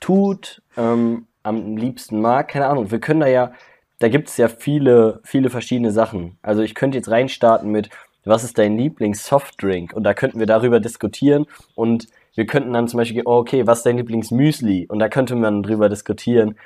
tut, 0.00 0.62
ähm, 0.76 1.26
am 1.42 1.76
liebsten 1.76 2.20
mag, 2.20 2.48
keine 2.48 2.66
Ahnung. 2.66 2.90
Wir 2.90 3.00
können 3.00 3.20
da 3.20 3.28
ja, 3.28 3.52
da 3.98 4.08
gibt 4.08 4.28
es 4.28 4.36
ja 4.36 4.48
viele, 4.48 5.20
viele 5.24 5.50
verschiedene 5.50 5.92
Sachen. 5.92 6.38
Also 6.42 6.62
ich 6.62 6.74
könnte 6.74 6.98
jetzt 6.98 7.10
reinstarten 7.10 7.70
mit, 7.70 7.88
was 8.24 8.42
ist 8.44 8.58
dein 8.58 8.76
Lieblings-Softdrink? 8.76 9.92
Und 9.92 10.02
da 10.02 10.12
könnten 10.12 10.40
wir 10.40 10.46
darüber 10.46 10.80
diskutieren 10.80 11.46
und 11.74 12.08
wir 12.34 12.44
könnten 12.46 12.72
dann 12.72 12.88
zum 12.88 12.98
Beispiel, 12.98 13.22
oh, 13.24 13.38
okay, 13.38 13.66
was 13.66 13.78
ist 13.78 13.86
dein 13.86 13.96
Lieblingsmüsli? 13.96 14.86
Und 14.88 14.98
da 14.98 15.08
könnte 15.08 15.36
man 15.36 15.62
drüber 15.62 15.88
diskutieren. 15.88 16.56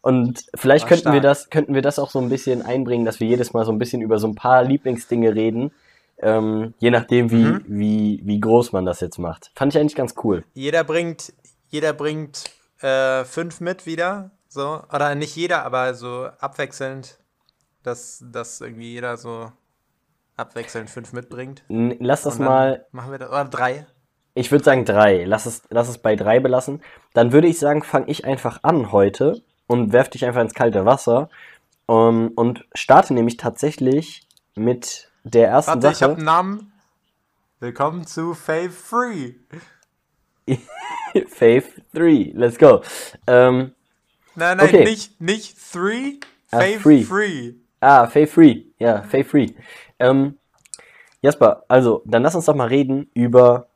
Und 0.00 0.44
vielleicht 0.56 0.86
Ah, 0.86 0.88
könnten 0.88 1.12
wir 1.12 1.20
das, 1.20 1.48
könnten 1.48 1.74
wir 1.74 1.82
das 1.82 1.98
auch 1.98 2.10
so 2.10 2.18
ein 2.18 2.28
bisschen 2.28 2.62
einbringen, 2.62 3.04
dass 3.04 3.20
wir 3.20 3.28
jedes 3.28 3.52
Mal 3.52 3.64
so 3.64 3.70
ein 3.70 3.78
bisschen 3.78 4.02
über 4.02 4.18
so 4.18 4.26
ein 4.26 4.34
paar 4.34 4.64
Lieblingsdinge 4.64 5.34
reden, 5.34 5.70
ähm, 6.22 6.74
je 6.78 6.90
nachdem, 6.90 7.30
wie, 7.30 7.44
Mhm. 7.44 7.64
wie, 7.66 8.20
wie 8.24 8.40
groß 8.40 8.72
man 8.72 8.84
das 8.84 9.00
jetzt 9.00 9.18
macht. 9.18 9.50
Fand 9.54 9.74
ich 9.74 9.80
eigentlich 9.80 9.94
ganz 9.96 10.14
cool. 10.24 10.44
Jeder 10.54 10.84
bringt, 10.84 11.32
jeder 11.68 11.92
bringt 11.92 12.44
äh, 12.80 13.24
fünf 13.24 13.60
mit 13.60 13.86
wieder. 13.86 14.30
So. 14.48 14.82
Oder 14.92 15.14
nicht 15.14 15.34
jeder, 15.36 15.64
aber 15.64 15.94
so 15.94 16.28
abwechselnd, 16.38 17.18
dass, 17.82 18.24
dass 18.32 18.60
irgendwie 18.60 18.92
jeder 18.92 19.16
so 19.16 19.50
abwechselnd 20.36 20.90
fünf 20.90 21.12
mitbringt. 21.12 21.62
Lass 21.68 22.22
das 22.22 22.38
mal, 22.38 22.86
Machen 22.92 23.10
wir 23.12 23.18
das. 23.18 23.28
Oder 23.30 23.44
drei. 23.46 23.86
ich 24.34 24.50
würde 24.50 24.64
sagen 24.64 24.84
drei. 24.84 25.24
Lass 25.24 25.46
es, 25.46 25.62
lass 25.70 25.88
es 25.88 25.98
bei 25.98 26.16
drei 26.16 26.40
belassen. 26.40 26.82
Dann 27.14 27.32
würde 27.32 27.48
ich 27.48 27.58
sagen, 27.58 27.82
fange 27.82 28.08
ich 28.08 28.24
einfach 28.24 28.60
an 28.62 28.92
heute 28.92 29.42
und 29.66 29.92
werf 29.92 30.08
dich 30.10 30.24
einfach 30.24 30.40
ins 30.42 30.54
kalte 30.54 30.84
Wasser. 30.84 31.28
Um, 31.86 32.28
und 32.36 32.64
starte 32.74 33.12
nämlich 33.12 33.36
tatsächlich 33.36 34.26
mit 34.54 35.10
der 35.24 35.48
ersten 35.48 35.82
Warte, 35.82 35.88
ich 35.96 36.02
habe 36.02 36.12
Sache. 36.12 36.16
einen 36.18 36.24
Namen. 36.24 36.72
Willkommen 37.60 38.06
zu 38.06 38.34
Fave 38.34 38.70
Free. 38.70 39.34
Fave 41.28 41.64
3. 41.94 42.32
Let's 42.34 42.58
go. 42.58 42.82
Ähm, 43.26 43.72
Nein, 44.34 44.56
nein, 44.56 44.66
Okay. 44.68 44.84
nicht, 44.84 45.20
nicht 45.20 45.56
Three. 45.72 46.18
Ah, 46.50 46.58
Fave 46.60 46.80
free. 46.80 47.02
Free. 47.04 47.52
Ah, 47.80 48.06
Fave 48.06 48.26
Free. 48.26 48.62
Ja, 48.78 49.02
Fave 49.02 49.24
Free. 49.24 49.48
Ähm, 49.98 50.38
Jasper, 51.20 51.64
also, 51.68 52.02
dann 52.06 52.22
lass 52.22 52.34
uns 52.34 52.46
doch 52.46 52.54
mal 52.54 52.68
reden 52.68 53.10
über 53.14 53.68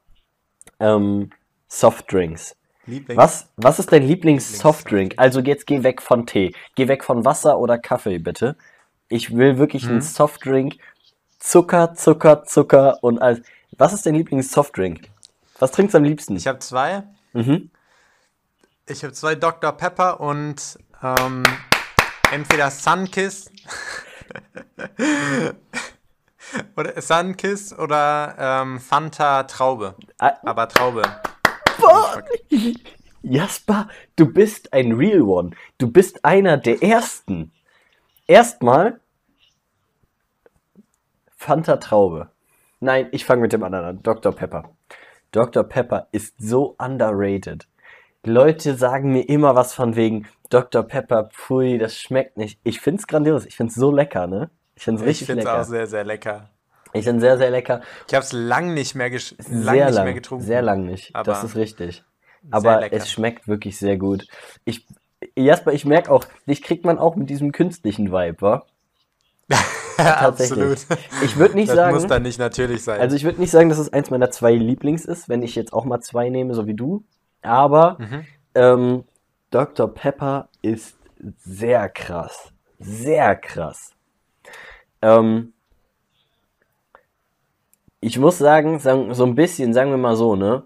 ähm, 0.80 1.30
Softdrinks. 1.68 2.56
Lieblings 2.86 3.16
Was, 3.18 3.48
was 3.56 3.78
ist 3.78 3.92
dein 3.92 4.02
Lieblings-Softdrink? 4.04 5.14
Also 5.16 5.40
jetzt 5.40 5.66
geh 5.66 5.82
weg 5.82 6.00
von 6.00 6.24
Tee. 6.26 6.54
Geh 6.74 6.88
weg 6.88 7.04
von 7.04 7.24
Wasser 7.24 7.58
oder 7.58 7.78
Kaffee, 7.78 8.18
bitte. 8.18 8.56
Ich 9.08 9.36
will 9.36 9.58
wirklich 9.58 9.84
Hm? 9.84 9.90
einen 9.92 10.00
Softdrink. 10.02 10.76
Zucker, 11.46 11.94
Zucker, 11.94 12.42
Zucker 12.42 12.98
und 13.02 13.22
alles. 13.22 13.40
Was 13.78 13.92
ist 13.92 14.04
dein 14.04 14.16
Lieblings-Softdrink? 14.16 15.08
Was 15.60 15.70
trinkst 15.70 15.94
du 15.94 15.98
am 15.98 16.02
liebsten? 16.02 16.34
Ich 16.34 16.48
habe 16.48 16.58
zwei. 16.58 17.04
Mhm. 17.34 17.70
Ich 18.88 19.04
habe 19.04 19.12
zwei 19.12 19.36
Dr. 19.36 19.70
Pepper 19.70 20.18
und 20.18 20.76
ähm, 21.04 21.44
entweder 22.32 22.68
Sunkiss 22.72 23.52
oder 26.76 27.00
Sunkiss 27.00 27.72
oder 27.78 28.34
ähm, 28.36 28.80
Fanta 28.80 29.44
Traube. 29.44 29.94
Ah, 30.18 30.32
Aber 30.44 30.68
Traube. 30.68 31.02
Jasper, 33.22 33.88
du 34.16 34.26
bist 34.26 34.72
ein 34.72 34.90
Real 34.90 35.22
One. 35.22 35.50
Du 35.78 35.92
bist 35.92 36.24
einer 36.24 36.56
der 36.56 36.82
Ersten. 36.82 37.52
Erstmal 38.26 38.98
Fanta 41.46 41.76
Traube. 41.76 42.28
Nein, 42.80 43.06
ich 43.12 43.24
fange 43.24 43.42
mit 43.42 43.52
dem 43.52 43.62
anderen 43.62 43.84
an. 43.84 44.02
Dr. 44.02 44.32
Pepper. 44.32 44.70
Dr. 45.30 45.62
Pepper 45.62 46.08
ist 46.10 46.34
so 46.38 46.74
underrated. 46.78 47.68
Leute 48.24 48.74
sagen 48.74 49.12
mir 49.12 49.28
immer 49.28 49.54
was 49.54 49.72
von 49.72 49.94
wegen 49.94 50.26
Dr. 50.50 50.82
Pepper, 50.82 51.28
pfui, 51.32 51.78
das 51.78 51.96
schmeckt 51.96 52.36
nicht. 52.36 52.58
Ich 52.64 52.80
find's 52.80 53.06
grandios. 53.06 53.46
Ich 53.46 53.54
find's 53.54 53.76
so 53.76 53.92
lecker, 53.92 54.26
ne? 54.26 54.50
Ich 54.74 54.82
find's 54.82 55.02
Ich 55.02 55.06
richtig 55.08 55.26
finde 55.28 55.42
es 55.42 55.46
lecker. 55.46 55.60
auch 55.60 55.64
sehr, 55.64 55.86
sehr 55.86 56.02
lecker. 56.02 56.50
ich 56.92 57.04
find's 57.04 57.22
sehr, 57.22 57.38
sehr 57.38 57.50
lecker. 57.52 57.80
Ich 58.08 58.14
habe 58.14 58.24
es 58.24 58.32
lang 58.32 58.74
nicht 58.74 58.96
mehr, 58.96 59.10
gesch 59.10 59.36
lang 59.38 59.74
sehr 59.74 59.86
nicht 59.86 59.94
lang, 59.94 60.04
mehr 60.04 60.14
getrunken. 60.14 60.44
sehr 60.44 60.62
lang 60.62 60.84
nicht. 60.84 61.14
Aber 61.14 61.30
das 61.30 61.44
ist 61.44 61.54
richtig. 61.54 62.02
Aber 62.50 62.92
es 62.92 63.08
schmeckt 63.08 63.46
wirklich 63.46 63.78
sehr 63.78 63.96
gut. 63.98 64.26
Ich, 64.64 64.84
Jasper, 65.36 65.72
ich 65.72 65.84
merke 65.84 66.10
auch, 66.10 66.24
dich 66.48 66.60
kriegt 66.60 66.84
man 66.84 66.98
auch 66.98 67.14
mit 67.14 67.30
diesem 67.30 67.52
künstlichen 67.52 68.10
Vibe, 68.10 68.40
wa? 68.40 68.66
Tatsächlich. 69.96 70.72
Absolut. 70.72 71.00
Ich 71.22 71.36
würde 71.36 71.54
nicht 71.54 71.68
das 71.68 71.76
sagen, 71.76 71.94
muss 71.94 72.06
dann 72.06 72.22
nicht 72.22 72.38
natürlich 72.38 72.82
sein. 72.84 73.00
also 73.00 73.16
ich 73.16 73.24
würde 73.24 73.40
nicht 73.40 73.50
sagen, 73.50 73.68
dass 73.70 73.78
es 73.78 73.92
eins 73.92 74.10
meiner 74.10 74.30
zwei 74.30 74.52
Lieblings 74.52 75.04
ist, 75.04 75.28
wenn 75.28 75.42
ich 75.42 75.54
jetzt 75.54 75.72
auch 75.72 75.84
mal 75.84 76.00
zwei 76.00 76.28
nehme, 76.28 76.54
so 76.54 76.66
wie 76.66 76.74
du. 76.74 77.04
Aber 77.42 77.96
Mhm. 77.98 78.26
ähm, 78.54 79.04
Dr. 79.50 79.92
Pepper 79.92 80.48
ist 80.62 80.96
sehr 81.38 81.88
krass. 81.88 82.52
Sehr 82.78 83.36
krass. 83.36 83.92
Ähm, 85.00 85.54
ich 88.00 88.18
muss 88.18 88.38
sagen, 88.38 88.78
sagen, 88.78 89.14
so 89.14 89.24
ein 89.24 89.34
bisschen, 89.34 89.72
sagen 89.72 89.90
wir 89.90 89.96
mal 89.98 90.16
so, 90.16 90.36
ne? 90.36 90.62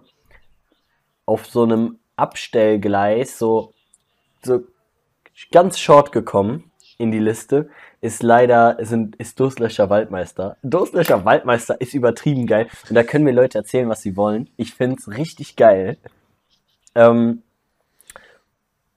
Auf 1.27 1.47
so 1.47 1.63
einem 1.63 1.99
Abstellgleis, 2.17 3.39
so, 3.39 3.73
so 4.43 4.65
ganz 5.53 5.79
short 5.79 6.11
gekommen 6.13 6.71
in 6.99 7.13
die 7.13 7.19
Liste, 7.21 7.71
ist 8.01 8.23
leider, 8.23 8.79
sind, 8.81 9.17
ist 9.17 9.39
Durstlöscher 9.39 9.91
Waldmeister. 9.91 10.57
Durstlöscher 10.63 11.25
Waldmeister 11.25 11.81
ist 11.81 11.95
übertrieben 11.95 12.47
geil. 12.47 12.69
Und 12.89 12.95
da 12.95 13.03
können 13.03 13.25
mir 13.25 13.33
Leute 13.33 13.59
erzählen, 13.59 13.89
was 13.89 14.01
sie 14.01 14.17
wollen. 14.17 14.49
Ich 14.57 14.75
find's 14.75 15.09
richtig 15.09 15.57
geil. 15.57 15.99
Ähm, 16.95 17.43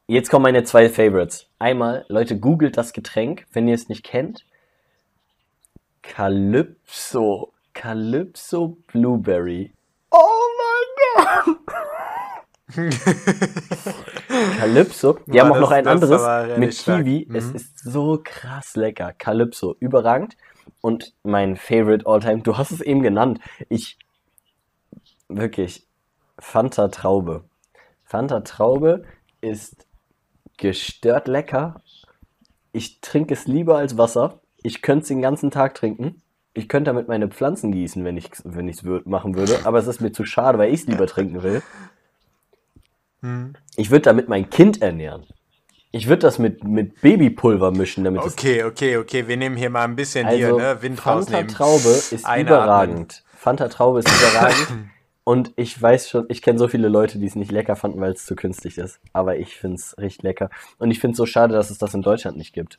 jetzt 0.08 0.30
kommen 0.30 0.44
meine 0.44 0.64
zwei 0.64 0.90
Favorites. 0.90 1.48
Einmal, 1.60 2.06
Leute, 2.08 2.40
googelt 2.40 2.78
das 2.78 2.94
Getränk, 2.94 3.46
wenn 3.52 3.68
ihr 3.68 3.76
es 3.76 3.90
nicht 3.90 4.04
kennt. 4.04 4.46
Calypso. 6.02 7.52
Calypso 7.74 8.78
Blueberry. 8.88 9.74
Oh 10.12 10.40
mein 11.18 11.26
Gott! 11.46 11.58
Calypso. 14.58 15.18
Die 15.28 15.40
haben 15.40 15.52
auch 15.52 15.60
noch 15.60 15.72
ein 15.72 15.88
anderes 15.88 16.58
mit. 16.58 16.78
Kiwi. 16.78 17.28
Es 17.34 17.50
Mhm. 17.50 17.56
ist 17.56 17.80
so 17.80 18.20
krass 18.24 18.76
lecker. 18.76 19.14
Calypso. 19.18 19.76
Überragend. 19.80 20.36
Und 20.82 21.14
mein 21.24 21.56
Favorite 21.56 22.06
Alltime, 22.06 22.42
du 22.42 22.58
hast 22.58 22.72
es 22.72 22.82
eben 22.82 23.02
genannt. 23.02 23.40
Ich, 23.70 23.98
wirklich, 25.30 25.88
Fanta 26.40 26.88
Traube. 26.90 27.44
Fanta 28.04 28.42
Traube 28.42 29.04
ist 29.42 29.86
gestört 30.58 31.28
lecker. 31.28 31.82
Ich 32.72 33.02
trinke 33.02 33.34
es 33.34 33.48
lieber 33.48 33.78
als 33.78 33.98
Wasser. 33.98 34.40
Ich 34.62 34.82
könnte 34.82 35.04
es 35.04 35.08
den 35.10 35.22
ganzen 35.22 35.52
Tag 35.52 35.76
trinken. 35.76 36.22
Ich 36.54 36.70
könnte 36.70 36.90
damit 36.90 37.08
meine 37.08 37.28
Pflanzen 37.30 37.72
gießen, 37.72 38.04
wenn 38.06 38.16
ich 38.18 38.32
es 38.32 38.42
wenn 38.46 38.68
ich's 38.68 38.84
machen 39.06 39.36
würde. 39.36 39.60
Aber 39.64 39.80
es 39.80 39.88
ist 39.88 40.02
mir 40.02 40.12
zu 40.12 40.24
schade, 40.24 40.58
weil 40.58 40.74
ich 40.74 40.82
es 40.82 40.88
lieber 40.88 41.08
trinken 41.08 41.44
will. 41.44 41.62
Hm. 43.24 43.54
Ich 43.78 43.90
würde 43.90 44.02
damit 44.02 44.28
mein 44.28 44.50
Kind 44.50 44.82
ernähren. 44.82 45.26
Ich 45.92 46.08
würde 46.08 46.20
das 46.20 46.40
mit, 46.40 46.64
mit 46.64 47.02
Babypulver 47.02 47.72
mischen, 47.72 48.04
damit 48.04 48.24
es 48.24 48.34
Okay, 48.34 48.64
okay, 48.64 48.98
okay. 48.98 49.28
Wir 49.28 49.38
nehmen 49.38 49.56
hier 49.56 49.70
mal 49.70 49.86
ein 49.86 49.96
bisschen 49.96 50.28
hier, 50.28 50.48
also, 50.48 50.60
ne? 50.60 50.82
Wind 50.82 51.00
Fanta 51.00 51.20
rausnehmen. 51.20 51.48
Traube 51.48 51.90
ist 51.90 52.26
Einatmen. 52.26 52.48
überragend. 52.48 53.24
Fanta 53.38 53.68
Traube 53.70 54.00
ist 54.00 54.10
überragend. 54.10 54.90
Und 55.24 55.54
ich 55.56 55.82
weiß 55.82 56.10
schon, 56.10 56.26
ich 56.28 56.42
kenne 56.42 56.60
so 56.60 56.68
viele 56.68 56.90
Leute, 56.90 57.18
die 57.18 57.28
es 57.28 57.36
nicht 57.36 57.52
lecker 57.52 57.78
fanden, 57.78 58.02
weil 58.02 58.12
es 58.12 58.26
zu 58.26 58.36
künstlich 58.36 58.78
ist. 58.78 59.00
Aber 59.14 59.38
ich 59.38 59.56
finde 59.56 59.78
es 59.78 59.98
richtig 59.98 60.24
lecker. 60.24 60.50
Und 60.80 60.92
ich 60.92 61.00
finde 61.00 61.14
es 61.14 61.18
so 61.18 61.26
schade, 61.26 61.54
dass 61.54 61.70
es 61.70 61.78
das 61.78 61.94
in 61.94 62.02
Deutschland 62.02 62.36
nicht 62.36 62.54
gibt. 62.54 62.78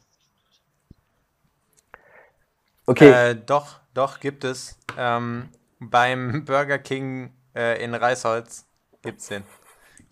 Okay, 2.85 3.31
Äh, 3.31 3.35
doch, 3.35 3.81
doch, 3.95 4.21
gibt 4.21 4.45
es. 4.45 4.79
Ähm, 4.99 5.49
beim 5.81 6.45
Burger 6.45 6.79
King 6.79 7.33
äh, 7.55 7.83
in 7.83 7.95
Reisholz 7.95 8.67
gibt's 9.03 9.29
den. 9.29 9.45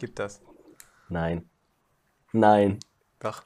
Gibt 0.03 0.19
das. 0.19 0.43
nein. 1.09 1.49
Nein. 2.33 2.81
Doch. 3.21 3.45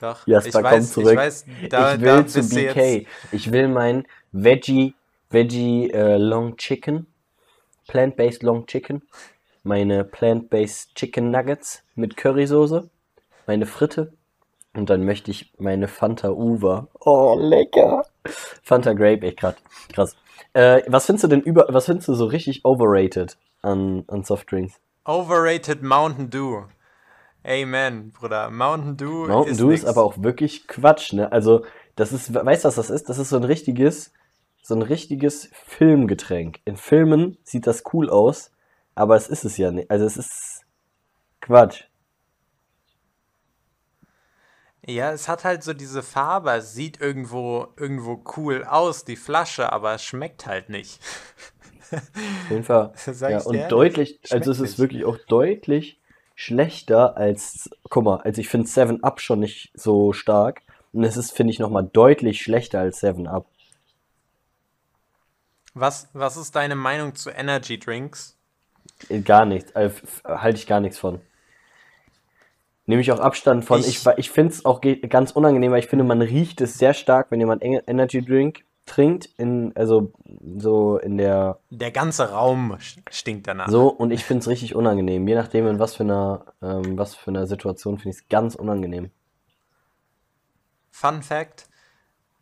Doch. 0.00 0.26
Jasper, 0.26 0.48
ich 0.48 0.52
komm 0.52 0.64
weiß, 0.64 0.92
zurück. 0.92 1.12
Ich 1.12 1.16
weiß, 1.16 1.44
da, 1.68 1.94
ich 1.94 2.00
will 2.00 2.26
zu 2.26 2.42
BK. 2.42 3.06
Ich 3.30 3.52
will 3.52 3.68
mein 3.68 4.04
Veggie, 4.32 4.96
Veggie 5.28 5.92
äh, 5.92 6.16
Long 6.16 6.56
Chicken, 6.56 7.06
Plant-Based 7.86 8.42
Long 8.42 8.66
Chicken, 8.66 9.02
meine 9.62 10.02
Plant-Based 10.02 10.96
Chicken 10.96 11.30
Nuggets 11.30 11.84
mit 11.94 12.16
Currysoße, 12.16 12.90
meine 13.46 13.66
Fritte 13.66 14.12
und 14.74 14.90
dann 14.90 15.04
möchte 15.04 15.30
ich 15.30 15.52
meine 15.56 15.86
Fanta 15.86 16.30
Uva. 16.30 16.88
Oh, 16.98 17.38
lecker. 17.38 18.04
Fanta 18.24 18.92
Grape, 18.94 19.24
echt 19.24 19.38
grad, 19.38 19.62
krass. 19.92 20.16
Äh, 20.52 20.82
was 20.88 21.06
findest 21.06 21.22
du 21.22 21.28
denn 21.28 21.42
über, 21.42 21.66
was 21.68 21.86
findest 21.86 22.08
du 22.08 22.14
so 22.14 22.24
richtig 22.24 22.64
overrated 22.64 23.38
an, 23.62 24.02
an 24.08 24.24
Softdrinks? 24.24 24.80
Overrated 25.10 25.82
Mountain 25.82 26.30
Dew. 26.30 26.66
Amen, 27.44 28.12
Bruder. 28.12 28.48
Mountain 28.48 28.96
Dew 28.96 29.26
Mountain 29.26 29.52
ist 29.52 29.60
Dew 29.60 29.70
ist 29.70 29.82
nix. 29.82 29.90
aber 29.90 30.04
auch 30.04 30.22
wirklich 30.22 30.68
Quatsch, 30.68 31.12
ne? 31.12 31.32
Also, 31.32 31.64
das 31.96 32.12
ist, 32.12 32.32
weißt 32.32 32.62
du, 32.62 32.68
was 32.68 32.76
das 32.76 32.90
ist? 32.90 33.08
Das 33.08 33.18
ist 33.18 33.30
so 33.30 33.36
ein 33.36 33.42
richtiges, 33.42 34.12
so 34.62 34.76
ein 34.76 34.82
richtiges 34.82 35.50
Filmgetränk. 35.66 36.60
In 36.64 36.76
Filmen 36.76 37.38
sieht 37.42 37.66
das 37.66 37.82
cool 37.92 38.08
aus, 38.08 38.52
aber 38.94 39.16
es 39.16 39.26
ist 39.26 39.44
es 39.44 39.56
ja 39.56 39.72
nicht. 39.72 39.90
Also, 39.90 40.04
es 40.04 40.16
ist 40.16 40.64
Quatsch. 41.40 41.86
Ja, 44.86 45.10
es 45.10 45.26
hat 45.26 45.42
halt 45.42 45.64
so 45.64 45.72
diese 45.72 46.04
Farbe. 46.04 46.52
Es 46.52 46.74
sieht 46.74 47.00
irgendwo, 47.00 47.66
irgendwo 47.76 48.22
cool 48.36 48.62
aus, 48.62 49.04
die 49.04 49.16
Flasche, 49.16 49.72
aber 49.72 49.94
es 49.94 50.04
schmeckt 50.04 50.46
halt 50.46 50.68
nicht. 50.68 51.00
Auf 51.92 52.50
jeden 52.50 52.64
Fall. 52.64 52.92
Ja, 53.28 53.40
und 53.42 53.70
deutlich, 53.70 54.20
also 54.30 54.50
es 54.50 54.60
ist 54.60 54.70
nicht. 54.70 54.78
wirklich 54.78 55.04
auch 55.04 55.18
deutlich 55.28 55.98
schlechter 56.34 57.16
als, 57.16 57.68
guck 57.90 58.04
mal, 58.04 58.16
also 58.22 58.40
ich 58.40 58.48
finde 58.48 58.66
7 58.66 59.02
Up 59.04 59.20
schon 59.20 59.40
nicht 59.40 59.70
so 59.74 60.12
stark. 60.12 60.62
Und 60.92 61.04
es 61.04 61.16
ist, 61.16 61.32
finde 61.32 61.52
ich, 61.52 61.58
nochmal 61.58 61.88
deutlich 61.92 62.42
schlechter 62.42 62.80
als 62.80 63.00
7 63.00 63.26
Up. 63.28 63.46
Was, 65.74 66.08
was 66.12 66.36
ist 66.36 66.56
deine 66.56 66.74
Meinung 66.74 67.14
zu 67.14 67.30
Energy 67.30 67.78
Drinks? 67.78 68.36
Äh, 69.08 69.20
Gar 69.20 69.44
nichts. 69.46 69.70
F- 69.74 70.22
halte 70.24 70.58
ich 70.58 70.66
gar 70.66 70.80
nichts 70.80 70.98
von. 70.98 71.20
Nehme 72.86 73.02
ich 73.02 73.12
auch 73.12 73.20
Abstand 73.20 73.64
von. 73.64 73.80
Ich, 73.80 73.88
Ich- 74.04 74.06
ich, 74.16 74.30
finde 74.30 74.52
es 74.52 74.64
auch 74.64 74.80
ganz 74.80 75.30
unangenehm, 75.32 75.70
weil 75.70 75.78
ich 75.78 75.86
finde, 75.86 76.04
man 76.04 76.22
riecht 76.22 76.60
es 76.60 76.76
sehr 76.76 76.92
stark, 76.94 77.30
wenn 77.30 77.38
jemand 77.38 77.62
Energy 77.62 78.20
Drink 78.24 78.64
trinkt, 78.90 79.26
in, 79.38 79.74
also 79.76 80.12
so 80.58 80.98
in 80.98 81.16
der, 81.16 81.58
Der 81.70 81.90
ganze 81.92 82.30
Raum 82.30 82.76
stinkt 83.10 83.46
danach. 83.46 83.68
so, 83.68 83.88
und 83.88 84.10
ich 84.10 84.24
finde 84.24 84.40
es 84.42 84.48
richtig 84.48 84.74
unangenehm. 84.74 85.26
Je 85.28 85.34
nachdem, 85.34 85.66
in 85.66 85.78
was 85.78 85.94
für 85.96 86.02
einer, 86.04 86.44
ähm, 86.62 86.98
was 86.98 87.14
für 87.14 87.30
einer 87.30 87.46
Situation 87.46 87.98
finde 87.98 88.16
ich 88.16 88.22
es 88.22 88.28
ganz 88.28 88.54
unangenehm. 88.54 89.10
Fun 90.90 91.22
Fact: 91.22 91.68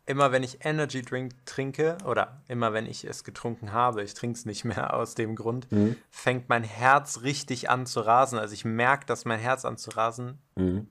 Immer 0.05 0.31
wenn 0.31 0.41
ich 0.43 0.65
Energy 0.65 1.01
Drink 1.03 1.45
trinke, 1.45 1.97
oder 2.05 2.41
immer 2.47 2.73
wenn 2.73 2.85
ich 2.87 3.05
es 3.05 3.23
getrunken 3.23 3.71
habe, 3.73 4.01
ich 4.03 4.13
trinke 4.15 4.37
es 4.37 4.45
nicht 4.45 4.65
mehr 4.65 4.93
aus 4.95 5.15
dem 5.15 5.35
Grund, 5.35 5.71
Mhm. 5.71 5.95
fängt 6.09 6.49
mein 6.49 6.63
Herz 6.63 7.21
richtig 7.21 7.69
an 7.69 7.85
zu 7.85 8.01
rasen. 8.01 8.39
Also 8.39 8.53
ich 8.53 8.65
merke, 8.65 9.05
dass 9.05 9.25
mein 9.25 9.39
Herz 9.39 9.65
an 9.65 9.77
zu 9.77 9.91
rasen, 9.91 10.39
Mhm. 10.55 10.87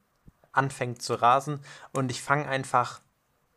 anfängt 0.52 1.02
zu 1.02 1.14
rasen 1.14 1.60
und 1.92 2.10
ich 2.10 2.22
fange 2.22 2.46
einfach, 2.48 3.00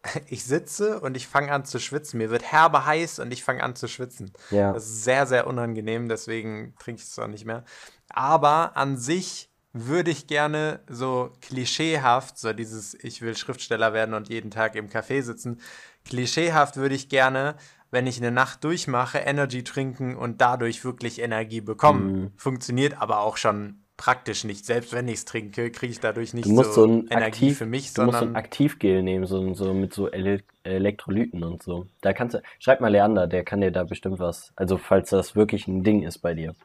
ich 0.28 0.44
sitze 0.44 1.00
und 1.00 1.16
ich 1.16 1.28
fange 1.28 1.52
an 1.52 1.66
zu 1.66 1.80
schwitzen. 1.80 2.18
Mir 2.18 2.30
wird 2.30 2.52
herbe 2.52 2.86
heiß 2.86 3.20
und 3.20 3.32
ich 3.32 3.44
fange 3.44 3.64
an 3.64 3.76
zu 3.76 3.88
schwitzen. 3.88 4.32
Ja. 4.50 4.74
Das 4.74 4.86
ist 4.86 5.04
sehr, 5.04 5.26
sehr 5.26 5.48
unangenehm, 5.48 6.10
deswegen 6.10 6.74
trinke 6.80 7.02
ich 7.02 7.08
es 7.08 7.20
auch 7.20 7.28
nicht 7.28 7.46
mehr. 7.46 7.64
Aber 8.10 8.76
an 8.76 8.98
sich 8.98 9.50
würde 9.74 10.12
ich 10.12 10.28
gerne 10.28 10.82
so 10.90 11.32
klischeehaft, 11.42 12.38
so 12.38 12.52
dieses 12.52 12.94
Ich 12.94 13.22
will 13.22 13.38
Schriftsteller 13.38 13.94
werden 13.94 14.14
und 14.14 14.28
jeden 14.30 14.52
Tag 14.52 14.76
im 14.76 14.90
Café 14.90 15.22
sitzen, 15.22 15.62
klischeehaft 16.04 16.76
würde 16.76 16.96
ich 16.96 17.08
gerne, 17.08 17.56
wenn 17.90 18.08
ich 18.08 18.18
eine 18.18 18.32
Nacht 18.32 18.64
durchmache, 18.64 19.20
Energy 19.20 19.64
trinken 19.64 20.18
und 20.18 20.42
dadurch 20.42 20.84
wirklich 20.84 21.22
Energie 21.22 21.62
bekommen. 21.62 22.12
Mhm. 22.12 22.32
Funktioniert 22.36 23.02
aber 23.02 23.20
auch 23.20 23.38
schon 23.38 23.81
praktisch 24.02 24.46
nicht. 24.46 24.66
Selbst 24.66 24.94
wenn 24.94 25.08
ich 25.08 25.16
es 25.16 25.26
trinke, 25.26 25.70
kriege 25.70 25.92
ich 25.92 26.00
dadurch 26.00 26.34
nicht 26.34 26.48
Du 26.48 26.52
musst 26.54 26.74
so, 26.74 26.88
so 26.88 26.92
ein 26.92 27.08
Energie 27.08 27.46
Aktiv, 27.46 27.58
für 27.60 27.68
mich, 27.68 27.94
du 27.94 28.02
musst 28.02 28.18
so 28.18 28.26
ein 28.26 28.36
Aktivgel 28.36 29.04
nehmen, 29.04 29.28
so, 29.28 29.54
so 29.54 29.76
mit 29.76 29.94
so 29.94 30.10
Ele 30.12 30.42
Elektrolyten 30.64 31.44
und 31.44 31.62
so. 31.62 31.86
Da 32.02 32.12
kannst 32.12 32.34
du, 32.34 32.42
schreib 32.58 32.82
mal 32.82 32.88
Leander, 32.88 33.28
der 33.28 33.44
kann 33.44 33.62
dir 33.62 33.72
da 33.72 33.84
bestimmt 33.84 34.18
was. 34.18 34.54
Also 34.56 34.80
falls 34.80 35.12
das 35.12 35.36
wirklich 35.36 35.68
ein 35.68 35.84
Ding 35.84 36.02
ist 36.02 36.18
bei 36.18 36.34
dir. 36.34 36.56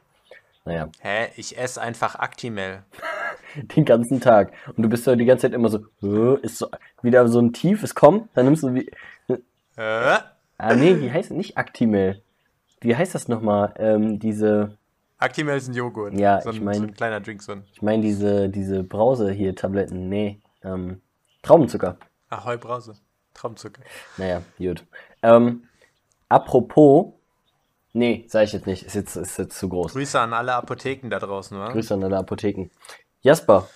Naja, 0.65 0.89
hä, 0.99 1.27
ich 1.35 1.59
esse 1.59 1.79
einfach 1.79 2.15
Actimel. 2.15 2.83
den 3.75 3.85
ganzen 3.85 4.19
Tag. 4.19 4.51
Und 4.75 4.81
du 4.81 4.89
bist 4.89 5.05
ja 5.05 5.15
die 5.15 5.25
ganze 5.25 5.43
Zeit 5.43 5.53
immer 5.53 5.69
so, 5.69 5.79
"Hä, 6.01 6.37
ist 6.41 6.57
so 6.57 6.67
wieder 7.03 7.27
so 7.27 7.39
ein 7.39 7.53
tiefes 7.53 7.93
Kommen, 7.93 8.29
dann 8.33 8.45
nimmst 8.45 8.63
du 8.63 8.73
wie. 8.73 8.89
Äh? 9.77 10.17
Ah 10.57 10.73
nee, 10.73 10.99
wie 10.99 11.11
heißt 11.11 11.29
nicht 11.29 11.55
Actimel? 11.55 12.23
Wie 12.81 12.95
heißt 12.95 13.13
das 13.13 13.27
nochmal? 13.27 13.75
Ähm, 13.77 14.17
diese, 14.17 14.75
Actimel 15.19 15.57
ist 15.57 15.67
ein 15.67 15.73
Joghurt. 15.73 16.13
Ja, 16.13 16.41
so 16.41 16.49
ein, 16.49 16.55
ich 16.55 16.61
mein- 16.61 16.75
so 16.77 16.83
ein 16.83 16.93
kleiner 16.93 17.19
Drink, 17.19 17.41
so 17.41 17.53
ein 17.53 17.63
ich 17.71 17.81
meine 17.81 18.01
diese, 18.03 18.49
diese 18.49 18.83
Brause 18.83 19.31
hier, 19.31 19.55
Tabletten, 19.55 20.09
nee, 20.09 20.39
ähm, 20.63 21.01
Traubenzucker. 21.43 21.97
Ahoi 22.29 22.57
Brause. 22.57 22.95
Traumzucker. 23.33 23.81
Naja, 24.17 24.41
gut. 24.57 24.83
Ähm, 25.21 25.63
apropos, 26.27 27.13
nee, 27.93 28.25
sag 28.27 28.43
ich 28.45 28.53
jetzt 28.53 28.65
nicht, 28.67 28.83
ist 28.83 28.95
jetzt, 28.95 29.15
ist 29.15 29.37
jetzt 29.37 29.57
zu 29.57 29.69
groß. 29.69 29.93
Grüße 29.93 30.19
an 30.19 30.33
alle 30.33 30.53
Apotheken 30.55 31.09
da 31.09 31.19
draußen, 31.19 31.57
wa? 31.57 31.69
Grüße 31.71 31.93
an 31.93 32.03
alle 32.03 32.17
Apotheken. 32.17 32.69
Jasper, 33.21 33.67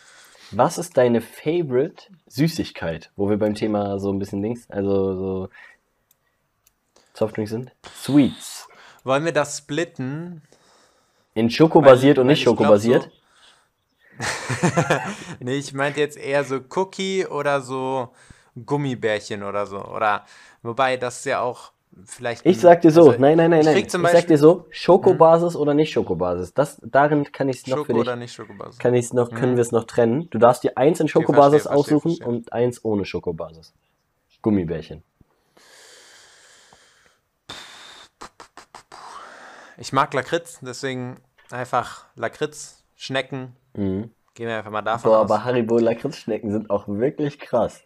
was 0.52 0.78
ist 0.78 0.98
deine 0.98 1.22
Favorite 1.22 2.04
Süßigkeit? 2.28 3.12
Wo 3.16 3.30
wir 3.30 3.38
beim 3.38 3.54
Thema 3.56 4.00
so 4.00 4.12
ein 4.12 4.20
bisschen 4.20 4.42
links, 4.42 4.70
also 4.70 5.16
so 5.16 5.50
Softdrinks 7.14 7.52
sind? 7.52 7.72
Sweets. 7.96 8.68
Wollen 9.04 9.26
wir 9.26 9.32
das 9.34 9.58
splitten? 9.60 10.42
In 11.34 11.50
Schoko 11.50 11.82
basiert 11.82 12.18
und 12.18 12.28
nicht 12.28 12.44
Schoko 12.44 12.64
basiert? 12.64 13.04
so- 13.04 13.10
Nee, 15.40 15.56
ich 15.56 15.74
meinte 15.74 16.00
jetzt 16.00 16.18
eher 16.18 16.44
so 16.44 16.60
Cookie 16.76 17.26
oder 17.26 17.62
so 17.62 18.10
Gummibärchen 18.66 19.44
oder 19.44 19.66
so. 19.66 19.84
Oder 19.84 20.26
wobei 20.62 20.98
das 20.98 21.24
ja 21.26 21.42
auch 21.42 21.72
vielleicht. 22.06 22.46
Ich 22.46 22.60
sag 22.60 22.82
dir 22.82 22.92
so, 22.92 23.10
also, 23.10 23.20
nein, 23.22 23.38
nein, 23.38 23.50
nein, 23.52 23.62
ich 23.62 23.66
nein. 23.66 23.78
ich 23.78 23.92
sag 23.92 24.28
dir 24.28 24.38
so, 24.38 24.66
Schokobasis 24.70 25.56
oder 25.56 25.74
nicht 25.74 25.92
Schokobasis. 25.92 26.54
Das, 26.54 26.80
darin 26.84 27.32
kann 27.32 27.50
ich 27.50 27.58
es 27.58 27.68
noch 27.68 27.78
für 27.78 27.82
Schoko 27.86 27.94
dich, 27.94 28.02
oder 28.02 28.16
nicht 28.16 28.34
Schokobasis. 28.34 28.78
kann 28.80 28.94
ich's 28.94 29.14
noch, 29.14 29.30
können 29.32 29.56
wir 29.56 29.62
es 29.62 29.72
noch 29.72 29.86
trennen. 29.86 30.28
Du 30.30 30.38
darfst 30.38 30.64
dir 30.64 30.78
eins 30.78 31.00
in 31.00 31.08
verstehe, 31.08 31.24
Schokobasis 31.28 31.64
verstehe, 31.64 31.78
aussuchen 31.80 32.10
verstehe. 32.18 32.28
und 32.28 32.54
eins 32.54 32.84
ohne 32.84 33.06
Schokobasis. 33.06 33.74
Gummibärchen. 34.42 35.04
Ich 39.82 39.92
mag 39.92 40.14
Lakritz, 40.14 40.60
deswegen 40.62 41.16
einfach 41.50 42.06
Lakritz, 42.16 42.84
Schnecken. 42.96 43.56
Mhm. 43.74 44.12
Gehen 44.36 44.48
wir 44.48 44.58
einfach 44.60 44.70
mal 44.70 44.84
davon 44.84 45.10
Boah, 45.10 45.18
aus. 45.22 45.24
aber 45.32 45.44
Haribo 45.44 45.80
Lakritzschnecken 45.80 46.52
sind 46.52 46.70
auch 46.70 46.88
wirklich 46.88 47.40
krass. 47.40 47.82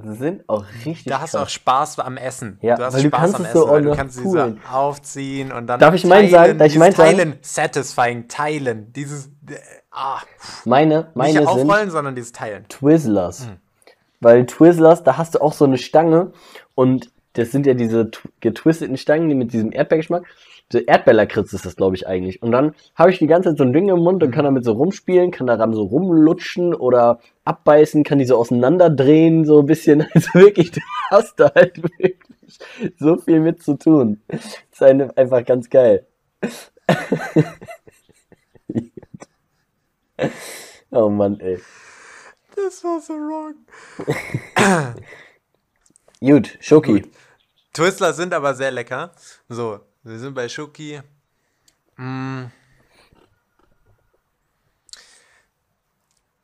Sie 0.00 0.14
sind 0.14 0.48
auch 0.48 0.64
richtig 0.86 1.04
Da 1.06 1.20
hast 1.20 1.34
du 1.34 1.38
krass. 1.38 1.48
auch 1.48 1.50
Spaß 1.50 1.98
am 1.98 2.16
Essen. 2.16 2.58
Ja, 2.62 2.76
du 2.76 2.84
hast 2.84 2.94
weil 2.94 3.02
du 3.02 3.08
Spaß 3.08 3.20
kannst 3.20 3.34
am 3.36 3.44
es 3.46 3.52
so 3.52 3.58
Essen, 3.64 3.70
weil 3.72 3.82
du 3.82 3.94
kannst 3.96 4.16
sie 4.16 4.22
so 4.30 4.56
aufziehen 4.72 5.50
und 5.52 5.66
dann 5.66 5.80
Darf 5.80 5.92
ich 5.94 6.04
meinen 6.06 6.30
sagen? 6.30 6.56
Darf 6.56 6.68
ich 6.68 6.78
meinen 6.78 6.94
sagen? 6.94 7.16
Teilen, 7.16 7.38
satisfying, 7.42 8.28
teilen. 8.28 8.92
Dieses, 8.92 9.26
äh, 9.26 9.56
ah, 9.90 10.20
Meine, 10.64 11.10
meine 11.14 11.32
nicht 11.32 11.38
sind 11.40 11.48
aufrollen, 11.48 11.90
sondern 11.90 12.14
dieses 12.14 12.30
Teilen. 12.30 12.66
Twizzlers. 12.68 13.48
Weil 14.20 14.46
Twizzlers, 14.46 15.02
da 15.02 15.18
hast 15.18 15.34
du 15.34 15.40
auch 15.40 15.52
so 15.52 15.64
eine 15.64 15.78
Stange 15.78 16.32
und 16.76 17.10
das 17.32 17.50
sind 17.50 17.66
ja 17.66 17.74
diese 17.74 18.02
tw- 18.02 18.28
getwisteten 18.40 18.96
Stangen, 18.96 19.28
die 19.28 19.34
mit 19.34 19.52
diesem 19.52 19.72
Erdbeergeschmack. 19.72 20.22
Erdbeerlakritz 20.78 21.52
ist 21.52 21.66
das, 21.66 21.76
glaube 21.76 21.96
ich, 21.96 22.06
eigentlich. 22.06 22.42
Und 22.42 22.52
dann 22.52 22.74
habe 22.94 23.10
ich 23.10 23.18
die 23.18 23.26
ganze 23.26 23.50
Zeit 23.50 23.58
so 23.58 23.64
ein 23.64 23.72
Ding 23.72 23.88
im 23.88 24.00
Mund 24.00 24.22
und 24.22 24.30
kann 24.30 24.44
damit 24.44 24.64
so 24.64 24.72
rumspielen, 24.72 25.30
kann 25.30 25.46
daran 25.46 25.72
so 25.72 25.82
rumlutschen 25.82 26.74
oder 26.74 27.20
abbeißen, 27.44 28.04
kann 28.04 28.18
die 28.18 28.24
so 28.24 28.36
auseinanderdrehen, 28.36 29.44
so 29.44 29.60
ein 29.60 29.66
bisschen. 29.66 30.06
Also 30.14 30.28
wirklich, 30.34 30.70
du 30.72 30.80
hast 31.10 31.40
da 31.40 31.52
halt 31.54 31.82
wirklich 31.82 32.16
so 32.98 33.16
viel 33.16 33.40
mit 33.40 33.62
zu 33.62 33.74
tun. 33.78 34.20
Das 34.28 34.44
ist 34.72 34.82
einfach 35.16 35.44
ganz 35.44 35.68
geil. 35.68 36.06
oh 40.90 41.08
Mann, 41.08 41.40
ey. 41.40 41.58
Das 42.54 42.84
war 42.84 43.00
so 43.00 43.14
wrong. 43.14 43.54
Gut, 46.20 46.58
Schoki. 46.60 47.02
Twizzler 47.72 48.12
sind 48.12 48.34
aber 48.34 48.54
sehr 48.54 48.70
lecker. 48.70 49.12
So, 49.48 49.80
wir 50.02 50.18
sind 50.18 50.34
bei 50.34 50.48
Schoki. 50.48 51.00
Mm. 51.96 52.44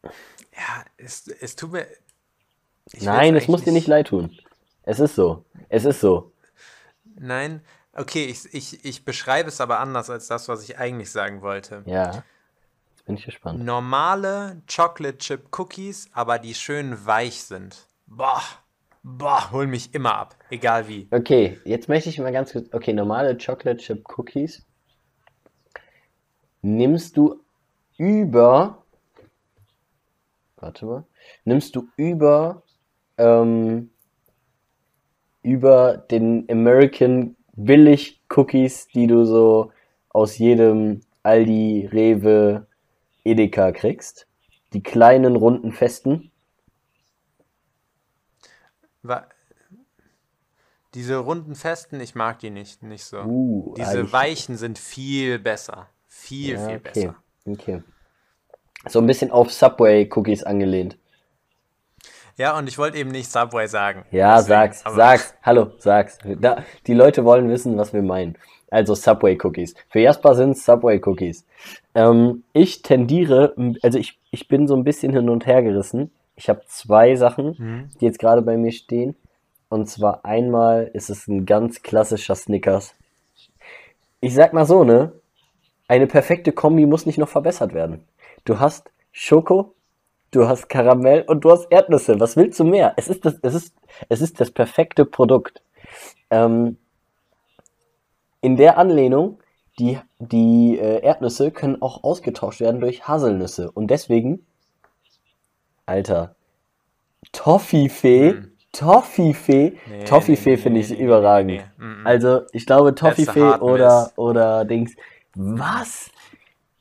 Ja, 0.02 0.84
es, 0.96 1.28
es 1.28 1.56
tut 1.56 1.72
mir. 1.72 1.86
Nein, 3.00 3.36
es 3.36 3.48
muss 3.48 3.64
dir 3.64 3.72
nicht 3.72 3.86
leid 3.86 4.08
tun. 4.08 4.36
Es 4.82 5.00
ist 5.00 5.14
so. 5.14 5.44
Es 5.68 5.84
ist 5.84 6.00
so. 6.00 6.32
Nein, 7.20 7.62
okay, 7.92 8.24
ich, 8.24 8.52
ich, 8.54 8.84
ich 8.84 9.04
beschreibe 9.04 9.48
es 9.48 9.60
aber 9.60 9.80
anders 9.80 10.08
als 10.08 10.28
das, 10.28 10.48
was 10.48 10.62
ich 10.62 10.78
eigentlich 10.78 11.10
sagen 11.10 11.42
wollte. 11.42 11.82
Ja. 11.84 12.24
Jetzt 12.90 13.04
bin 13.04 13.16
ich 13.16 13.24
gespannt. 13.24 13.64
Normale 13.64 14.62
Chocolate 14.72 15.18
Chip 15.18 15.58
Cookies, 15.58 16.08
aber 16.12 16.38
die 16.38 16.54
schön 16.54 17.04
weich 17.06 17.42
sind. 17.42 17.86
Boah, 18.06 18.42
boah, 19.02 19.50
hol 19.52 19.66
mich 19.66 19.94
immer 19.94 20.14
ab, 20.14 20.36
egal 20.50 20.88
wie. 20.88 21.08
Okay, 21.10 21.58
jetzt 21.64 21.88
möchte 21.88 22.10
ich 22.10 22.18
mal 22.18 22.32
ganz 22.32 22.52
kurz. 22.52 22.68
Okay, 22.72 22.92
normale 22.92 23.36
Chocolate 23.36 23.78
Chip 23.78 24.04
Cookies 24.16 24.66
nimmst 26.62 27.16
du 27.16 27.40
über. 27.96 28.82
Warte 30.56 30.86
mal. 30.86 31.04
Nimmst 31.44 31.76
du 31.76 31.88
über. 31.96 32.62
Ähm, 33.16 33.90
über 35.42 35.96
den 35.96 36.46
American 36.50 37.36
Billig 37.54 38.20
Cookies, 38.28 38.88
die 38.88 39.06
du 39.06 39.24
so 39.24 39.72
aus 40.10 40.38
jedem 40.38 41.00
Aldi, 41.22 41.88
Rewe, 41.90 42.66
Edeka 43.24 43.72
kriegst. 43.72 44.26
Die 44.72 44.82
kleinen, 44.82 45.36
runden, 45.36 45.72
festen. 45.72 46.30
Diese 50.94 51.16
runden 51.18 51.54
Festen, 51.54 52.00
ich 52.00 52.14
mag 52.14 52.38
die 52.38 52.50
nicht, 52.50 52.82
nicht 52.82 53.04
so. 53.04 53.18
Uh, 53.20 53.74
Diese 53.76 53.90
eigentlich- 53.90 54.12
weichen 54.12 54.56
sind 54.56 54.78
viel 54.78 55.38
besser. 55.38 55.88
Viel, 56.06 56.54
Ja, 56.54 56.66
viel 56.66 56.76
okay. 56.76 56.90
besser. 56.92 57.14
Okay. 57.46 57.82
So 58.88 59.00
ein 59.00 59.06
bisschen 59.06 59.30
auf 59.30 59.52
Subway-Cookies 59.52 60.44
angelehnt. 60.44 60.96
Ja, 62.36 62.56
und 62.56 62.68
ich 62.68 62.78
wollte 62.78 62.96
eben 62.98 63.10
nicht 63.10 63.30
Subway 63.30 63.66
sagen. 63.66 64.04
Ja, 64.12 64.36
Deswegen, 64.36 64.48
sag's, 64.72 64.84
sag's. 64.94 65.34
Hallo, 65.42 65.72
sag's. 65.78 66.18
Da, 66.24 66.64
die 66.86 66.94
Leute 66.94 67.24
wollen 67.24 67.48
wissen, 67.50 67.76
was 67.76 67.92
wir 67.92 68.02
meinen. 68.02 68.38
Also 68.70 68.94
Subway-Cookies. 68.94 69.74
Für 69.88 70.00
Jasper 70.00 70.34
sind 70.36 70.56
Subway-Cookies. 70.56 71.44
Ähm, 71.94 72.44
ich 72.52 72.82
tendiere, 72.82 73.54
also 73.82 73.98
ich, 73.98 74.18
ich 74.30 74.46
bin 74.46 74.68
so 74.68 74.76
ein 74.76 74.84
bisschen 74.84 75.12
hin 75.12 75.28
und 75.28 75.46
her 75.46 75.62
gerissen. 75.62 76.12
Ich 76.38 76.48
habe 76.48 76.62
zwei 76.68 77.16
Sachen, 77.16 77.56
Mhm. 77.58 77.90
die 78.00 78.04
jetzt 78.04 78.20
gerade 78.20 78.42
bei 78.42 78.56
mir 78.56 78.70
stehen. 78.70 79.16
Und 79.68 79.88
zwar 79.90 80.24
einmal 80.24 80.88
ist 80.94 81.10
es 81.10 81.26
ein 81.26 81.44
ganz 81.46 81.82
klassischer 81.82 82.36
Snickers. 82.36 82.94
Ich 84.20 84.34
sag 84.34 84.52
mal 84.52 84.64
so, 84.64 84.84
ne? 84.84 85.12
Eine 85.88 86.06
perfekte 86.06 86.52
Kombi 86.52 86.86
muss 86.86 87.06
nicht 87.06 87.18
noch 87.18 87.28
verbessert 87.28 87.74
werden. 87.74 88.04
Du 88.44 88.60
hast 88.60 88.90
Schoko, 89.10 89.74
du 90.30 90.46
hast 90.46 90.68
Karamell 90.68 91.22
und 91.22 91.44
du 91.44 91.50
hast 91.50 91.66
Erdnüsse. 91.72 92.20
Was 92.20 92.36
willst 92.36 92.60
du 92.60 92.64
mehr? 92.64 92.94
Es 92.96 93.08
ist 93.08 93.24
das, 93.24 93.34
es 93.42 93.54
ist, 93.54 93.74
es 94.08 94.20
ist 94.20 94.40
das 94.40 94.50
perfekte 94.52 95.04
Produkt. 95.04 95.60
Ähm, 96.30 96.76
in 98.40 98.56
der 98.56 98.78
Anlehnung, 98.78 99.40
die, 99.78 99.98
die 100.18 100.78
äh, 100.78 101.00
Erdnüsse 101.02 101.50
können 101.50 101.82
auch 101.82 102.04
ausgetauscht 102.04 102.60
werden 102.60 102.80
durch 102.80 103.08
Haselnüsse. 103.08 103.70
Und 103.72 103.88
deswegen, 103.88 104.46
Alter, 105.88 106.34
Toffifee, 107.32 108.30
Hm. 108.32 108.52
Toffifee, 108.72 109.78
Nee, 109.88 110.04
Toffifee 110.04 110.50
nee, 110.50 110.56
finde 110.58 110.80
nee, 110.80 110.84
ich 110.84 110.98
überragend. 110.98 111.64
Also, 112.04 112.42
ich 112.52 112.66
glaube, 112.66 112.94
Toffifee 112.94 113.58
oder, 113.60 114.12
oder 114.16 114.64
Dings. 114.66 114.94
Was? 115.34 116.10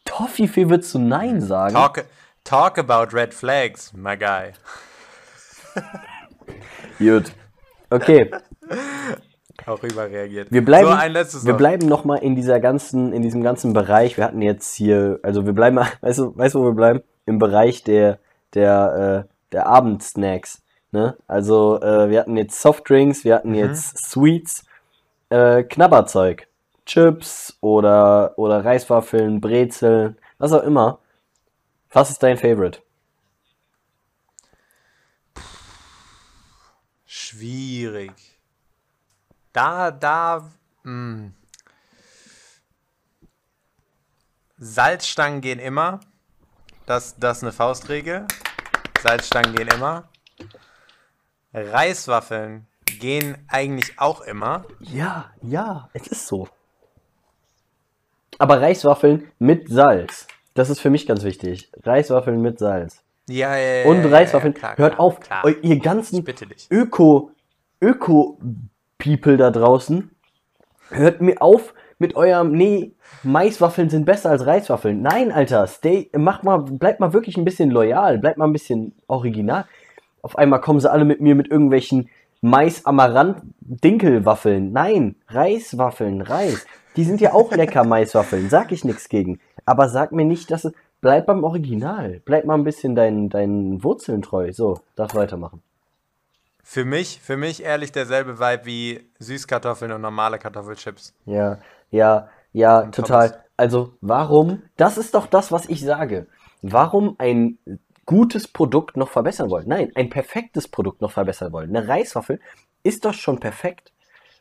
Toffifee 0.03 0.69
würdest 0.69 0.93
du 0.93 0.99
Nein 0.99 1.41
sagen? 1.41 1.73
Talk, 1.73 2.05
talk 2.43 2.77
about 2.77 3.15
red 3.15 3.33
flags, 3.33 3.93
my 3.93 4.17
guy. 4.17 4.51
Gut. 6.99 7.31
Okay. 7.89 8.29
auch 9.65 9.83
überreagiert. 9.83 10.51
Wir 10.51 10.63
bleiben, 10.63 10.87
so, 10.87 10.93
ein 10.93 11.11
letztes 11.11 11.45
wir 11.45 11.53
noch. 11.53 11.57
bleiben 11.57 11.87
noch 11.87 12.03
mal 12.05 12.17
in 12.17 12.35
dieser 12.35 12.59
ganzen, 12.59 13.13
in 13.13 13.21
diesem 13.21 13.41
ganzen 13.41 13.73
Bereich. 13.73 14.17
Wir 14.17 14.23
hatten 14.25 14.41
jetzt 14.41 14.75
hier, 14.75 15.19
also 15.23 15.45
wir 15.45 15.53
bleiben, 15.53 15.77
weißt 16.01 16.19
du, 16.19 16.37
weißt 16.37 16.55
du, 16.55 16.59
wo 16.59 16.65
wir 16.65 16.73
bleiben? 16.75 17.01
Im 17.25 17.39
Bereich 17.39 17.83
der, 17.83 18.19
der, 18.57 19.25
äh, 19.27 19.33
der 19.53 19.67
Abendsnacks. 19.67 20.63
Ne? 20.91 21.15
Also 21.27 21.81
äh, 21.81 22.09
wir 22.09 22.19
hatten 22.19 22.35
jetzt 22.37 22.61
Softdrinks, 22.61 23.23
wir 23.23 23.35
hatten 23.35 23.53
jetzt 23.53 23.97
Sweets, 23.97 24.65
äh, 25.29 25.63
Knabberzeug, 25.63 26.47
Chips 26.85 27.57
oder 27.61 28.33
oder 28.37 28.63
Reiswaffeln, 28.63 29.41
Brezeln, 29.41 30.17
was 30.37 30.53
auch 30.53 30.63
immer. 30.63 30.99
Was 31.91 32.09
ist 32.09 32.23
dein 32.23 32.37
Favorite? 32.37 32.81
Schwierig. 37.05 38.13
Da, 39.53 39.91
da, 39.91 40.49
mh. 40.83 41.31
Salzstangen 44.57 45.41
gehen 45.41 45.59
immer. 45.59 45.99
Das, 46.85 47.15
das 47.17 47.37
ist 47.37 47.43
eine 47.43 47.51
Faustregel. 47.51 48.25
Salzstangen 49.07 49.55
gehen 49.55 49.69
immer. 49.69 50.09
Reiswaffeln 51.53 52.67
gehen 52.99 53.37
eigentlich 53.47 53.97
auch 53.99 54.21
immer. 54.21 54.65
Ja, 54.79 55.31
ja, 55.41 55.89
es 55.93 56.07
ist 56.07 56.27
so. 56.27 56.49
Aber 58.37 58.61
Reiswaffeln 58.61 59.31
mit 59.39 59.69
Salz. 59.69 60.27
Das 60.53 60.69
ist 60.69 60.79
für 60.81 60.89
mich 60.89 61.07
ganz 61.07 61.23
wichtig. 61.23 61.71
Reiswaffeln 61.83 62.41
mit 62.41 62.59
Salz. 62.59 63.01
Ja, 63.29 63.55
ja, 63.55 63.75
ja, 63.83 63.85
Und 63.85 64.05
Reiswaffeln. 64.05 64.53
ja, 64.53 64.59
klar, 64.59 64.77
Hört 64.77 64.93
klar, 64.95 64.99
auf, 65.05 65.19
klar. 65.19 65.47
ihr 65.47 65.79
ganzen. 65.79 66.25
Öko, 66.69 67.31
Öko-People 67.81 69.37
da 69.37 69.51
draußen. 69.51 70.11
Hört 70.89 71.21
mir 71.21 71.41
auf 71.41 71.73
mit 71.99 72.15
eurem, 72.15 72.51
nee, 72.51 72.91
Maiswaffeln 73.23 73.89
sind 73.89 74.05
besser 74.05 74.29
als 74.29 74.45
Reiswaffeln. 74.45 75.01
Nein, 75.01 75.31
Alter, 75.31 75.65
stay, 75.67 76.09
mach 76.15 76.43
mal, 76.43 76.57
bleibt 76.57 76.99
mal 76.99 77.13
wirklich 77.13 77.37
ein 77.37 77.45
bisschen 77.45 77.71
loyal, 77.71 78.19
bleibt 78.19 78.37
mal 78.37 78.45
ein 78.45 78.53
bisschen 78.53 78.93
original. 79.07 79.65
Auf 80.21 80.37
einmal 80.37 80.61
kommen 80.61 80.79
sie 80.79 80.91
alle 80.91 81.05
mit 81.05 81.21
mir 81.21 81.33
mit 81.35 81.49
irgendwelchen 81.49 82.09
Mais-Amaranth-Dinkelwaffeln. 82.41 84.71
Nein, 84.71 85.15
Reiswaffeln, 85.27 86.21
Reis. 86.21 86.67
Die 86.95 87.03
sind 87.03 87.19
ja 87.21 87.33
auch 87.33 87.51
lecker, 87.51 87.83
Maiswaffeln, 87.85 88.49
sag 88.49 88.71
ich 88.71 88.85
nichts 88.85 89.09
gegen. 89.09 89.39
Aber 89.65 89.89
sag 89.89 90.11
mir 90.11 90.25
nicht, 90.25 90.51
dass 90.51 90.65
es, 90.65 90.73
bleib 91.01 91.25
beim 91.25 91.43
Original. 91.43 92.21
Bleib 92.25 92.45
mal 92.45 92.53
ein 92.55 92.63
bisschen 92.63 92.93
deinen, 92.95 93.29
deinen 93.29 93.83
Wurzeln 93.83 94.21
treu. 94.21 94.51
So, 94.51 94.81
darf 94.95 95.15
weitermachen. 95.15 95.63
Für 96.63 96.83
mich, 96.83 97.21
für 97.23 97.37
mich 97.37 97.63
ehrlich 97.63 97.93
derselbe 97.93 98.39
Vibe 98.39 98.65
wie 98.65 98.99
Süßkartoffeln 99.19 99.93
und 99.93 100.01
normale 100.01 100.37
Kartoffelchips. 100.37 101.13
Ja, 101.25 101.59
ja, 101.91 102.29
ja, 102.53 102.83
total. 102.87 103.43
Also, 103.55 103.93
warum? 104.01 104.63
Das 104.75 104.97
ist 104.97 105.13
doch 105.15 105.27
das, 105.27 105.51
was 105.51 105.67
ich 105.67 105.81
sage. 105.81 106.27
Warum 106.61 107.15
ein 107.17 107.57
gutes 108.05 108.47
Produkt 108.47 108.97
noch 108.97 109.09
verbessern 109.09 109.49
wollen? 109.49 109.67
Nein, 109.67 109.91
ein 109.95 110.09
perfektes 110.09 110.67
Produkt 110.67 111.01
noch 111.01 111.11
verbessern 111.11 111.51
wollen. 111.53 111.75
Eine 111.75 111.87
Reiswaffel 111.87 112.39
ist 112.83 113.05
doch 113.05 113.13
schon 113.13 113.39
perfekt. 113.39 113.91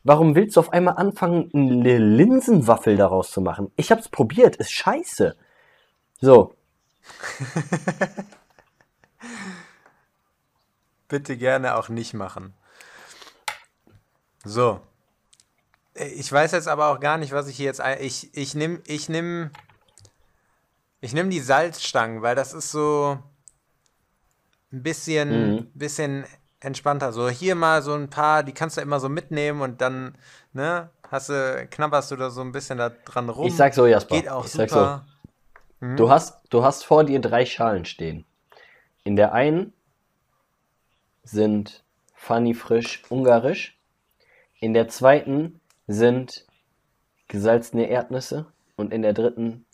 Warum 0.03 0.35
willst 0.35 0.55
du 0.55 0.61
auf 0.61 0.71
einmal 0.71 0.95
anfangen, 0.97 1.49
eine 1.53 1.97
Linsenwaffel 1.97 2.95
daraus 2.95 3.31
zu 3.31 3.41
machen? 3.41 3.71
Ich 3.75 3.91
hab's 3.91 4.07
probiert, 4.07 4.55
ist 4.55 4.71
scheiße. 4.71 5.35
So, 6.21 6.53
Bitte 11.07 11.37
gerne 11.37 11.77
auch 11.77 11.87
nicht 11.89 12.13
machen. 12.13 12.53
So. 14.43 14.79
Ich 15.99 16.31
weiß 16.31 16.51
jetzt 16.51 16.67
aber 16.67 16.87
auch 16.89 16.99
gar 16.99 17.17
nicht, 17.17 17.31
was 17.31 17.47
ich 17.47 17.57
hier 17.57 17.65
jetzt. 17.65 17.81
ein- 17.81 18.01
Ich, 18.01 18.35
ich 18.35 18.53
nehme 18.55 18.81
ich 18.85 19.09
nehm, 19.09 19.49
ich 21.01 21.13
nehm 21.13 21.29
die 21.29 21.39
Salzstangen, 21.39 22.21
weil 22.21 22.35
das 22.35 22.53
ist 22.53 22.71
so 22.71 23.17
ein 24.71 24.83
bisschen, 24.83 25.55
Mhm. 25.55 25.71
bisschen 25.73 26.25
entspannter. 26.59 27.13
So 27.13 27.29
hier 27.29 27.55
mal 27.55 27.81
so 27.81 27.93
ein 27.93 28.09
paar, 28.09 28.43
die 28.43 28.53
kannst 28.53 28.77
du 28.77 28.81
immer 28.81 28.99
so 28.99 29.09
mitnehmen 29.09 29.61
und 29.61 29.81
dann, 29.81 30.17
ne, 30.53 30.89
hast 31.09 31.29
du, 31.29 31.67
knabberst 31.69 32.11
du 32.11 32.15
da 32.15 32.29
so 32.29 32.41
ein 32.41 32.51
bisschen 32.51 32.77
da 32.77 32.89
dran 32.89 33.29
rum. 33.29 33.47
ich 33.47 33.55
sag 33.55 33.73
so, 33.73 33.85
Jasper. 33.85 34.15
Geht 34.15 34.29
auch 34.29 34.45
ich 34.45 34.51
sag 34.51 34.69
super. 34.69 35.05
so. 35.79 35.95
Du 35.95 36.09
hast, 36.09 36.41
du 36.49 36.63
hast 36.63 36.83
vor 36.85 37.03
dir 37.03 37.19
drei 37.21 37.45
Schalen 37.45 37.85
stehen. 37.85 38.25
In 39.03 39.15
der 39.15 39.33
einen 39.33 39.73
sind 41.23 41.83
Funny 42.15 42.53
frisch 42.53 43.03
ungarisch. 43.09 43.77
In 44.59 44.73
der 44.73 44.87
zweiten 44.87 45.59
sind 45.87 46.45
gesalzene 47.27 47.87
Erdnüsse. 47.89 48.45
Und 48.75 48.93
in 48.93 49.01
der 49.01 49.13
dritten, 49.13 49.65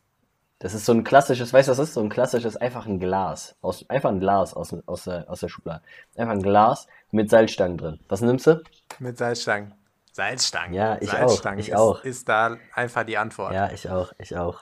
das 0.59 0.73
ist 0.73 0.85
so 0.85 0.93
ein 0.93 1.03
klassisches, 1.03 1.51
weißt 1.51 1.67
du, 1.67 1.71
was 1.71 1.77
das 1.77 1.89
ist? 1.89 1.93
So 1.95 2.01
ein 2.01 2.09
klassisches, 2.09 2.55
einfach 2.55 2.85
ein 2.85 2.99
Glas. 2.99 3.55
Aus, 3.61 3.87
einfach 3.89 4.09
ein 4.09 4.19
Glas 4.19 4.53
aus, 4.53 4.73
aus, 4.85 5.03
der, 5.03 5.29
aus 5.29 5.41
der 5.41 5.49
Schublade. 5.49 5.83
Einfach 6.15 6.33
ein 6.33 6.41
Glas 6.41 6.87
mit 7.11 7.29
Salzstangen 7.29 7.77
drin. 7.77 7.99
Was 8.07 8.21
nimmst 8.21 8.47
du? 8.47 8.63
Mit 8.99 9.17
Salzstangen. 9.17 9.73
Salzstangen. 10.13 10.73
Ja, 10.73 10.97
ich 11.01 11.09
auch, 11.09 11.17
Salzstangen 11.27 11.59
ich 11.59 11.69
ist, 11.69 11.75
auch. 11.75 12.03
ist 12.03 12.29
da 12.29 12.57
einfach 12.73 13.03
die 13.03 13.17
Antwort. 13.17 13.53
Ja, 13.53 13.71
ich 13.71 13.89
auch, 13.89 14.13
ich 14.19 14.37
auch. 14.37 14.61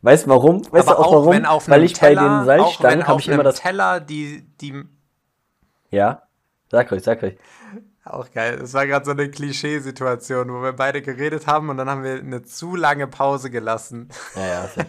Weißt 0.00 0.26
du 0.26 0.30
warum? 0.30 0.62
Weißt 0.72 0.88
Aber 0.88 0.96
du 0.96 1.02
auch, 1.02 1.06
auch 1.06 1.12
warum? 1.12 1.34
wenn 1.34 1.46
auf 1.46 1.68
Weil 1.68 1.84
ich 1.84 1.92
bei 1.92 2.08
Teller, 2.08 2.22
den 2.22 2.30
auch 2.30 2.46
wenn 2.46 2.58
Salzstangen 2.58 3.06
habe 3.06 3.20
ich 3.20 3.28
immer 3.28 3.42
das. 3.44 3.60
Teller 3.60 4.00
die, 4.00 4.42
die, 4.60 4.82
Ja? 5.90 6.22
Sag 6.70 6.90
ruhig, 6.90 7.04
sag 7.04 7.22
ruhig. 7.22 7.38
Auch 8.04 8.30
geil. 8.32 8.58
Es 8.62 8.74
war 8.74 8.86
gerade 8.86 9.04
so 9.04 9.12
eine 9.12 9.30
Klischeesituation, 9.30 10.52
wo 10.52 10.62
wir 10.62 10.72
beide 10.72 11.02
geredet 11.02 11.46
haben 11.46 11.68
und 11.68 11.76
dann 11.76 11.88
haben 11.88 12.02
wir 12.02 12.14
eine 12.14 12.42
zu 12.42 12.74
lange 12.74 13.06
Pause 13.06 13.50
gelassen. 13.50 14.08
Ja, 14.34 14.46
ja. 14.46 14.68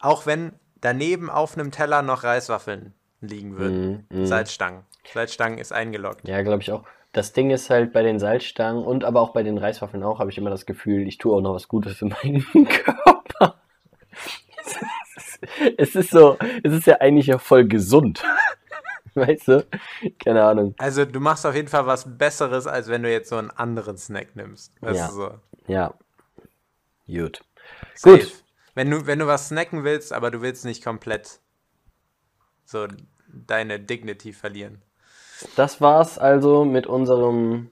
Auch 0.00 0.26
wenn 0.26 0.52
daneben 0.80 1.30
auf 1.30 1.56
einem 1.56 1.70
Teller 1.70 2.02
noch 2.02 2.24
Reiswaffeln 2.24 2.92
liegen 3.20 3.56
würden. 3.56 4.06
Mhm, 4.10 4.20
mhm. 4.20 4.26
Salzstangen. 4.26 4.82
Salzstangen 5.12 5.58
ist 5.58 5.72
eingeloggt. 5.72 6.28
Ja, 6.28 6.42
glaube 6.42 6.62
ich 6.62 6.72
auch. 6.72 6.84
Das 7.12 7.32
Ding 7.32 7.50
ist 7.50 7.70
halt 7.70 7.92
bei 7.92 8.02
den 8.02 8.18
Salzstangen 8.18 8.84
und 8.84 9.04
aber 9.04 9.20
auch 9.20 9.32
bei 9.32 9.42
den 9.42 9.56
Reiswaffeln 9.56 10.02
auch, 10.02 10.18
habe 10.18 10.30
ich 10.30 10.38
immer 10.38 10.50
das 10.50 10.66
Gefühl, 10.66 11.06
ich 11.06 11.18
tue 11.18 11.34
auch 11.34 11.40
noch 11.40 11.54
was 11.54 11.68
Gutes 11.68 11.96
für 11.96 12.04
meinen 12.22 12.44
Körper. 12.68 13.60
Es 15.76 15.94
ist 15.94 16.10
so, 16.10 16.36
es 16.62 16.72
ist 16.72 16.86
ja 16.86 17.00
eigentlich 17.00 17.26
ja 17.28 17.38
voll 17.38 17.66
gesund. 17.66 18.24
Weißt 19.26 19.48
du? 19.48 19.66
Keine 20.22 20.44
Ahnung. 20.44 20.74
Also 20.78 21.04
du 21.04 21.20
machst 21.20 21.46
auf 21.46 21.54
jeden 21.54 21.68
Fall 21.68 21.86
was 21.86 22.18
Besseres, 22.18 22.66
als 22.66 22.88
wenn 22.88 23.02
du 23.02 23.10
jetzt 23.10 23.28
so 23.28 23.36
einen 23.36 23.50
anderen 23.50 23.96
Snack 23.96 24.34
nimmst. 24.36 24.72
Weißt 24.80 24.96
Ja. 24.98 25.08
du 25.08 25.12
so. 25.14 25.34
Ja. 25.68 25.94
Gut. 27.06 27.44
Safe. 27.94 28.18
Gut. 28.18 28.44
Wenn 28.74 28.90
du, 28.90 29.06
wenn 29.06 29.20
du 29.20 29.26
was 29.26 29.48
snacken 29.48 29.84
willst, 29.84 30.12
aber 30.12 30.30
du 30.32 30.42
willst 30.42 30.64
nicht 30.64 30.82
komplett 30.82 31.38
so 32.64 32.88
deine 33.28 33.78
Dignity 33.78 34.32
verlieren. 34.32 34.82
Das 35.54 35.80
war's 35.80 36.18
also 36.18 36.64
mit 36.64 36.86
unserem 36.86 37.70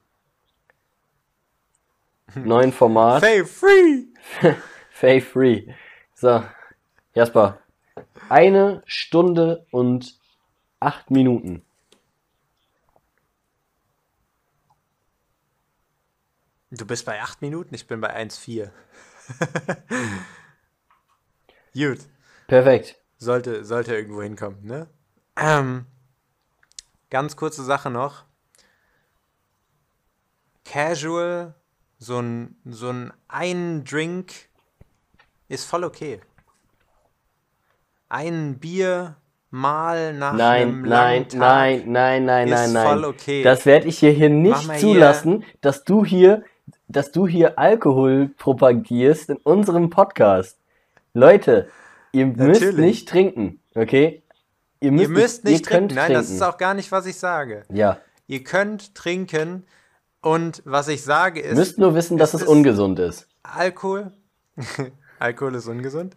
neuen 2.35 2.73
Format. 2.73 3.19
Stay 3.23 3.45
free! 3.45 4.05
Fay 4.91 5.21
Free. 5.21 5.67
So, 6.15 6.45
Jasper. 7.15 7.59
Eine 8.29 8.83
Stunde 8.87 9.67
und 9.73 10.17
acht 10.83 11.11
Minuten. 11.11 11.65
Du 16.75 16.87
bist 16.87 17.05
bei 17.05 17.21
8 17.21 17.43
Minuten, 17.43 17.75
ich 17.75 17.87
bin 17.87 18.01
bei 18.01 18.17
1,4. 18.17 18.71
Gut. 21.75 22.09
Perfekt. 22.47 22.97
Sollte, 23.19 23.67
sollte 23.67 23.95
irgendwo 23.95 24.23
hinkommen, 24.23 24.65
ne? 24.65 24.89
Ähm, 25.37 25.85
ganz 27.11 27.37
kurze 27.37 27.63
Sache 27.63 27.91
noch. 27.91 28.25
Casual, 30.65 31.55
so 31.99 32.21
ein, 32.21 32.57
so 32.65 32.89
ein 32.89 33.13
ein 33.29 33.85
Drink 33.85 34.33
ist 35.49 35.67
voll 35.67 35.85
okay. 35.85 36.23
Ein 38.09 38.59
Bier 38.59 39.17
mal 39.53 40.15
nach 40.15 40.33
Nein, 40.33 40.63
einem 40.63 40.83
nein, 40.83 41.29
Tag 41.29 41.39
nein, 41.39 41.93
nein, 41.93 42.25
nein, 42.25 42.49
nein, 42.49 42.73
nein. 42.73 42.87
voll 42.87 43.05
okay. 43.05 43.43
Das 43.43 43.67
werde 43.67 43.87
ich 43.87 43.99
hier, 43.99 44.11
hier 44.11 44.31
nicht 44.31 44.81
zulassen, 44.81 45.45
dass 45.61 45.85
du 45.85 46.05
hier, 46.05 46.43
dass 46.89 47.13
du 47.13 47.29
hier 47.29 47.59
Alkohol 47.59 48.31
propagierst 48.37 49.31
in 49.31 49.37
unserem 49.37 49.91
Podcast. 49.91 50.59
Leute, 51.13 51.69
ihr 52.13 52.27
müsst 52.27 52.63
Natürlich. 52.63 52.77
nicht 52.77 53.09
trinken, 53.09 53.61
okay? 53.75 54.23
Ihr 54.81 54.93
Ihr 54.93 55.09
müsst 55.09 55.45
nicht 55.45 55.61
ihr 55.61 55.67
trinken. 55.67 55.95
Nein, 55.95 56.13
das 56.13 56.31
ist 56.31 56.43
auch 56.43 56.57
gar 56.57 56.75
nicht, 56.75 56.91
was 56.91 57.07
ich 57.07 57.17
sage. 57.17 57.65
Ja, 57.71 57.99
Ihr 58.27 58.45
könnt 58.45 58.95
trinken 58.95 59.67
und 60.23 60.63
was 60.65 60.89
ich 60.89 61.03
sage 61.03 61.41
ist, 61.41 61.57
müsst 61.57 61.79
nur 61.79 61.95
wissen, 61.95 62.17
dass 62.17 62.33
es 62.33 62.43
es 62.43 62.49
ungesund 62.49 62.99
ist. 62.99 63.29
Alkohol. 63.43 64.13
Alkohol 65.19 65.57
ist 65.57 65.67
ungesund. 65.69 66.15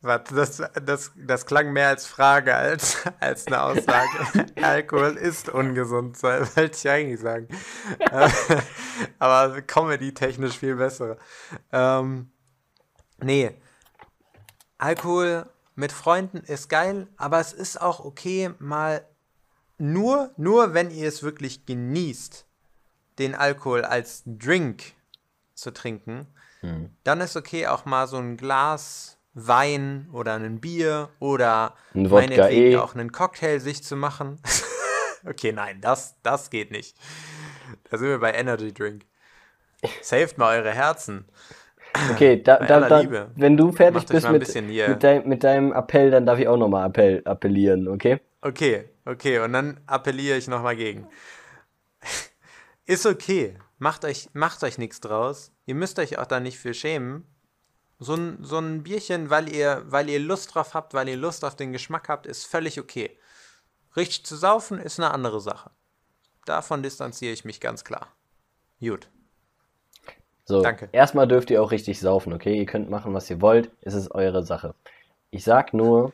Warte, 0.00 0.34
das, 0.36 0.62
das, 0.84 1.10
das 1.16 1.46
klang 1.46 1.72
mehr 1.72 1.88
als 1.88 2.06
Frage 2.06 2.54
als, 2.54 2.98
als 3.20 3.46
eine 3.48 3.62
Aussage. 3.62 4.46
Alkohol 4.62 5.16
ist 5.16 5.48
ungesund, 5.48 6.22
wollte 6.22 6.70
ich 6.72 6.88
eigentlich 6.88 7.20
sagen. 7.20 7.48
Aber 9.18 9.60
comedy-technisch 9.62 10.58
viel 10.58 10.76
bessere. 10.76 11.18
Ähm, 11.72 12.30
nee. 13.18 13.60
Alkohol 14.78 15.46
mit 15.74 15.90
Freunden 15.90 16.38
ist 16.38 16.68
geil, 16.68 17.08
aber 17.16 17.38
es 17.40 17.52
ist 17.52 17.80
auch 17.80 18.04
okay, 18.04 18.50
mal 18.58 19.04
nur, 19.76 20.32
nur 20.36 20.74
wenn 20.74 20.90
ihr 20.90 21.08
es 21.08 21.22
wirklich 21.22 21.66
genießt, 21.66 22.46
den 23.18 23.34
Alkohol 23.34 23.84
als 23.84 24.22
Drink 24.26 24.94
zu 25.54 25.72
trinken, 25.72 26.26
hm. 26.60 26.96
dann 27.04 27.20
ist 27.20 27.36
okay, 27.36 27.66
auch 27.66 27.84
mal 27.84 28.06
so 28.06 28.16
ein 28.16 28.36
Glas 28.36 29.17
Wein 29.46 30.08
oder 30.12 30.34
ein 30.34 30.60
Bier 30.60 31.10
oder 31.18 31.74
ein 31.94 32.08
meinetwegen 32.08 32.72
eh. 32.72 32.76
auch 32.76 32.94
einen 32.94 33.12
Cocktail 33.12 33.60
sich 33.60 33.82
zu 33.82 33.96
machen. 33.96 34.40
okay, 35.28 35.52
nein, 35.52 35.80
das, 35.80 36.16
das 36.22 36.50
geht 36.50 36.70
nicht. 36.70 36.96
Da 37.90 37.98
sind 37.98 38.08
wir 38.08 38.18
bei 38.18 38.32
Energy 38.32 38.72
Drink. 38.72 39.04
Saved 40.02 40.38
mal 40.38 40.58
eure 40.58 40.72
Herzen. 40.72 41.26
Okay, 42.12 42.42
da, 42.42 42.58
da, 42.58 42.88
da 42.88 43.28
wenn 43.36 43.56
du 43.56 43.72
fertig 43.72 44.06
bist 44.06 44.28
mit, 44.30 44.54
mit, 44.54 45.02
dein, 45.02 45.26
mit, 45.26 45.44
deinem 45.44 45.72
Appell, 45.72 46.10
dann 46.10 46.26
darf 46.26 46.38
ich 46.38 46.46
auch 46.46 46.56
nochmal 46.56 46.86
appell, 46.86 47.22
appellieren, 47.24 47.88
okay? 47.88 48.20
Okay, 48.40 48.88
okay, 49.04 49.38
und 49.38 49.52
dann 49.52 49.80
appelliere 49.86 50.36
ich 50.36 50.48
nochmal 50.48 50.76
gegen. 50.76 51.06
Ist 52.86 53.06
okay. 53.06 53.56
Macht 53.78 54.04
euch, 54.04 54.28
macht 54.32 54.64
euch 54.64 54.76
nichts 54.76 55.00
draus. 55.00 55.52
Ihr 55.66 55.76
müsst 55.76 55.98
euch 55.98 56.18
auch 56.18 56.26
da 56.26 56.40
nicht 56.40 56.58
für 56.58 56.74
schämen. 56.74 57.24
So 58.00 58.14
ein, 58.14 58.38
so 58.42 58.58
ein 58.58 58.84
Bierchen, 58.84 59.28
weil 59.28 59.52
ihr, 59.52 59.82
weil 59.86 60.08
ihr 60.08 60.20
Lust 60.20 60.54
drauf 60.54 60.74
habt, 60.74 60.94
weil 60.94 61.08
ihr 61.08 61.16
Lust 61.16 61.44
auf 61.44 61.56
den 61.56 61.72
Geschmack 61.72 62.08
habt, 62.08 62.26
ist 62.26 62.46
völlig 62.46 62.78
okay. 62.78 63.18
Richtig 63.96 64.24
zu 64.24 64.36
saufen 64.36 64.78
ist 64.78 65.00
eine 65.00 65.10
andere 65.10 65.40
Sache. 65.40 65.70
Davon 66.44 66.82
distanziere 66.82 67.32
ich 67.32 67.44
mich 67.44 67.60
ganz 67.60 67.84
klar. 67.84 68.08
Gut. 68.80 69.08
So, 70.44 70.62
Danke. 70.62 70.88
erstmal 70.92 71.28
dürft 71.28 71.50
ihr 71.50 71.62
auch 71.62 71.72
richtig 71.72 72.00
saufen, 72.00 72.32
okay? 72.32 72.56
Ihr 72.56 72.66
könnt 72.66 72.88
machen, 72.88 73.12
was 73.12 73.28
ihr 73.28 73.42
wollt. 73.42 73.70
Es 73.82 73.94
ist 73.94 74.12
eure 74.12 74.44
Sache. 74.44 74.74
Ich 75.30 75.44
sag 75.44 75.74
nur, 75.74 76.12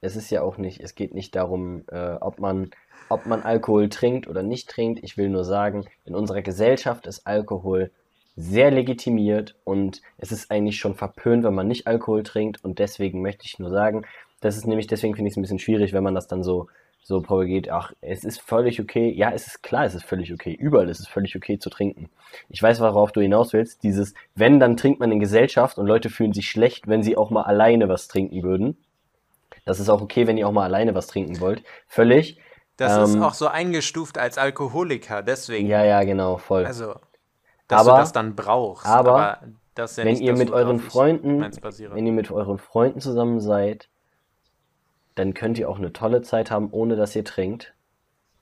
es 0.00 0.14
ist 0.14 0.30
ja 0.30 0.42
auch 0.42 0.58
nicht, 0.58 0.80
es 0.80 0.94
geht 0.94 1.14
nicht 1.14 1.34
darum, 1.34 1.84
äh, 1.88 2.12
ob 2.20 2.38
man, 2.38 2.70
ob 3.08 3.26
man 3.26 3.42
Alkohol 3.42 3.88
trinkt 3.88 4.28
oder 4.28 4.42
nicht 4.42 4.68
trinkt. 4.68 5.02
Ich 5.02 5.16
will 5.16 5.30
nur 5.30 5.44
sagen, 5.44 5.86
in 6.04 6.14
unserer 6.14 6.42
Gesellschaft 6.42 7.06
ist 7.06 7.26
Alkohol 7.26 7.90
sehr 8.36 8.70
legitimiert 8.70 9.56
und 9.64 10.00
es 10.18 10.32
ist 10.32 10.50
eigentlich 10.50 10.78
schon 10.78 10.94
verpönt, 10.94 11.44
wenn 11.44 11.54
man 11.54 11.68
nicht 11.68 11.86
Alkohol 11.86 12.22
trinkt 12.22 12.64
und 12.64 12.78
deswegen 12.78 13.20
möchte 13.20 13.44
ich 13.44 13.58
nur 13.58 13.70
sagen, 13.70 14.06
das 14.40 14.56
ist 14.56 14.66
nämlich, 14.66 14.86
deswegen 14.86 15.14
finde 15.14 15.28
ich 15.28 15.34
es 15.34 15.36
ein 15.36 15.42
bisschen 15.42 15.58
schwierig, 15.58 15.92
wenn 15.92 16.02
man 16.02 16.14
das 16.14 16.28
dann 16.28 16.42
so, 16.42 16.68
so 17.02 17.20
propagiert, 17.20 17.68
ach, 17.68 17.92
es 18.00 18.24
ist 18.24 18.40
völlig 18.40 18.80
okay, 18.80 19.10
ja, 19.10 19.30
es 19.30 19.46
ist 19.46 19.62
klar, 19.62 19.84
es 19.84 19.94
ist 19.94 20.04
völlig 20.04 20.32
okay, 20.32 20.52
überall 20.52 20.88
ist 20.88 21.00
es 21.00 21.08
völlig 21.08 21.36
okay 21.36 21.58
zu 21.58 21.68
trinken. 21.68 22.08
Ich 22.48 22.62
weiß, 22.62 22.80
worauf 22.80 23.12
du 23.12 23.20
hinaus 23.20 23.52
willst, 23.52 23.82
dieses, 23.82 24.14
wenn, 24.34 24.60
dann 24.60 24.76
trinkt 24.76 25.00
man 25.00 25.12
in 25.12 25.20
Gesellschaft 25.20 25.78
und 25.78 25.86
Leute 25.86 26.10
fühlen 26.10 26.32
sich 26.32 26.48
schlecht, 26.48 26.88
wenn 26.88 27.02
sie 27.02 27.16
auch 27.16 27.30
mal 27.30 27.42
alleine 27.42 27.88
was 27.88 28.08
trinken 28.08 28.42
würden. 28.42 28.76
Das 29.64 29.78
ist 29.78 29.88
auch 29.88 30.00
okay, 30.00 30.26
wenn 30.26 30.38
ihr 30.38 30.48
auch 30.48 30.52
mal 30.52 30.64
alleine 30.64 30.94
was 30.94 31.06
trinken 31.06 31.40
wollt. 31.40 31.62
Völlig. 31.86 32.38
Das 32.76 32.96
ähm, 32.96 33.04
ist 33.04 33.22
auch 33.22 33.34
so 33.34 33.48
eingestuft 33.48 34.18
als 34.18 34.38
Alkoholiker, 34.38 35.22
deswegen. 35.22 35.68
Ja, 35.68 35.84
ja, 35.84 36.02
genau, 36.04 36.38
voll. 36.38 36.64
Also, 36.64 36.94
dass 37.72 37.80
aber, 37.80 37.96
du 37.96 38.02
das 38.02 38.12
dann 38.12 38.36
brauchst. 38.36 38.86
Aber, 38.86 39.10
aber 39.12 39.38
ja 39.76 39.86
wenn 39.96 40.06
nicht, 40.08 40.22
ihr 40.22 40.36
mit 40.36 40.50
euren 40.50 40.78
Freunden, 40.78 41.40
wenn 41.40 42.06
ihr 42.06 42.12
mit 42.12 42.30
euren 42.30 42.58
Freunden 42.58 43.00
zusammen 43.00 43.40
seid, 43.40 43.88
dann 45.14 45.34
könnt 45.34 45.58
ihr 45.58 45.68
auch 45.68 45.78
eine 45.78 45.92
tolle 45.92 46.22
Zeit 46.22 46.50
haben, 46.50 46.70
ohne 46.70 46.96
dass 46.96 47.16
ihr 47.16 47.24
trinkt. 47.24 47.74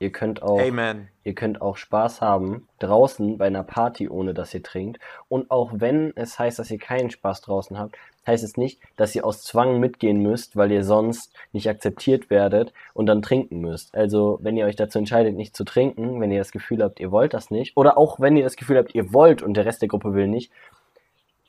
Ihr 0.02 0.10
könnt 0.10 0.42
auch, 0.42 0.58
Amen. 0.58 1.08
ihr 1.24 1.34
könnt 1.34 1.60
auch 1.60 1.76
Spaß 1.76 2.22
haben 2.22 2.66
draußen 2.78 3.36
bei 3.36 3.46
einer 3.46 3.62
Party, 3.62 4.08
ohne 4.08 4.32
dass 4.32 4.54
ihr 4.54 4.62
trinkt. 4.62 4.98
Und 5.28 5.50
auch 5.50 5.72
wenn 5.74 6.16
es 6.16 6.38
heißt, 6.38 6.58
dass 6.58 6.70
ihr 6.70 6.78
keinen 6.78 7.10
Spaß 7.10 7.42
draußen 7.42 7.78
habt, 7.78 7.96
heißt 8.26 8.42
es 8.42 8.56
nicht, 8.56 8.80
dass 8.96 9.14
ihr 9.14 9.26
aus 9.26 9.42
Zwang 9.42 9.78
mitgehen 9.78 10.22
müsst, 10.22 10.56
weil 10.56 10.72
ihr 10.72 10.84
sonst 10.84 11.34
nicht 11.52 11.68
akzeptiert 11.68 12.30
werdet 12.30 12.72
und 12.94 13.04
dann 13.06 13.20
trinken 13.20 13.60
müsst. 13.60 13.94
Also, 13.94 14.38
wenn 14.40 14.56
ihr 14.56 14.64
euch 14.64 14.76
dazu 14.76 14.98
entscheidet, 14.98 15.36
nicht 15.36 15.54
zu 15.54 15.64
trinken, 15.64 16.18
wenn 16.18 16.30
ihr 16.30 16.38
das 16.38 16.52
Gefühl 16.52 16.82
habt, 16.82 16.98
ihr 16.98 17.10
wollt 17.10 17.34
das 17.34 17.50
nicht, 17.50 17.76
oder 17.76 17.98
auch 17.98 18.20
wenn 18.20 18.38
ihr 18.38 18.44
das 18.44 18.56
Gefühl 18.56 18.78
habt, 18.78 18.94
ihr 18.94 19.12
wollt 19.12 19.42
und 19.42 19.52
der 19.52 19.66
Rest 19.66 19.82
der 19.82 19.88
Gruppe 19.90 20.14
will 20.14 20.28
nicht, 20.28 20.50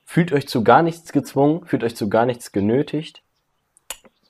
fühlt 0.03 0.33
euch 0.33 0.49
zu 0.49 0.61
gar 0.61 0.83
nichts 0.83 1.13
gezwungen, 1.13 1.65
fühlt 1.65 1.85
euch 1.85 1.95
zu 1.95 2.09
gar 2.09 2.25
nichts 2.25 2.51
genötigt 2.51 3.23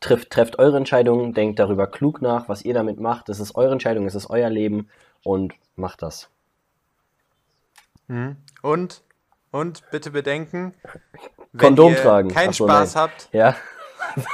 trifft, 0.01 0.31
trefft 0.31 0.59
eure 0.59 0.75
Entscheidungen, 0.75 1.33
denkt 1.33 1.59
darüber 1.59 1.87
klug 1.87 2.21
nach, 2.21 2.49
was 2.49 2.63
ihr 2.63 2.73
damit 2.73 2.99
macht. 2.99 3.29
Das 3.29 3.39
ist 3.39 3.55
eure 3.55 3.71
Entscheidung, 3.71 4.05
es 4.05 4.15
ist 4.15 4.29
euer 4.29 4.49
Leben 4.49 4.89
und 5.23 5.53
macht 5.75 6.01
das. 6.01 6.29
Mhm. 8.07 8.35
Und, 8.61 9.01
und 9.51 9.89
bitte 9.91 10.11
bedenken, 10.11 10.73
Kondom 11.57 11.95
tragen. 11.95 12.29
keinen 12.29 12.53
so, 12.53 12.65
Spaß 12.65 12.95
nein. 12.95 13.03
habt. 13.03 13.29
Ja. 13.31 13.55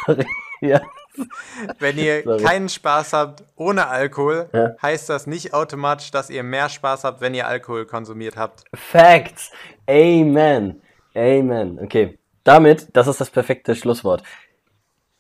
ja. 0.62 0.82
Wenn 1.80 1.98
ihr 1.98 2.24
Sorry. 2.24 2.44
keinen 2.44 2.70
Spaß 2.70 3.14
habt 3.14 3.44
ohne 3.56 3.88
Alkohol, 3.88 4.50
ja. 4.54 4.76
heißt 4.82 5.10
das 5.10 5.28
nicht 5.28 5.54
automatisch, 5.54 6.12
dass 6.12 6.30
ihr 6.30 6.44
mehr 6.44 6.70
Spaß 6.70 7.04
habt, 7.04 7.22
wenn 7.22 7.34
ihr 7.34 7.48
Alkohol 7.48 7.88
konsumiert 7.88 8.38
habt. 8.38 8.66
Facts. 8.76 9.52
Amen. 9.90 10.80
Amen. 11.16 11.80
Okay. 11.80 12.20
Damit, 12.44 12.96
das 12.96 13.08
ist 13.08 13.20
das 13.20 13.32
perfekte 13.32 13.76
Schlusswort 13.76 14.22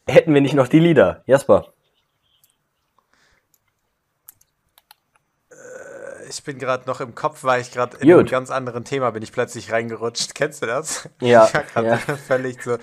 hätten 0.08 0.34
wir 0.34 0.42
nicht 0.42 0.54
noch 0.54 0.68
die 0.68 0.80
Lieder. 0.80 1.24
Jasper. 1.26 1.74
Äh, 5.52 6.30
ich 6.30 6.44
bin 6.44 6.58
gerade 6.58 6.88
noch 6.88 7.02
im 7.02 7.16
Kopf, 7.16 7.44
weil 7.44 7.62
ich 7.62 7.72
gerade 7.72 7.98
in 7.98 8.08
Gut. 8.08 8.20
einem 8.20 8.28
ganz 8.28 8.50
anderen 8.50 8.86
Thema 8.86 9.12
bin 9.12 9.24
ich 9.24 9.32
plötzlich 9.32 9.72
reingerutscht. 9.72 10.36
Kennst 10.36 10.62
du 10.62 10.66
das? 10.66 11.10
Ja. 11.22 11.46
Ich 11.48 11.54
war 11.54 11.64
gerade 11.64 11.88
ja. 11.88 11.98
völlig 11.98 12.62
so, 12.64 12.78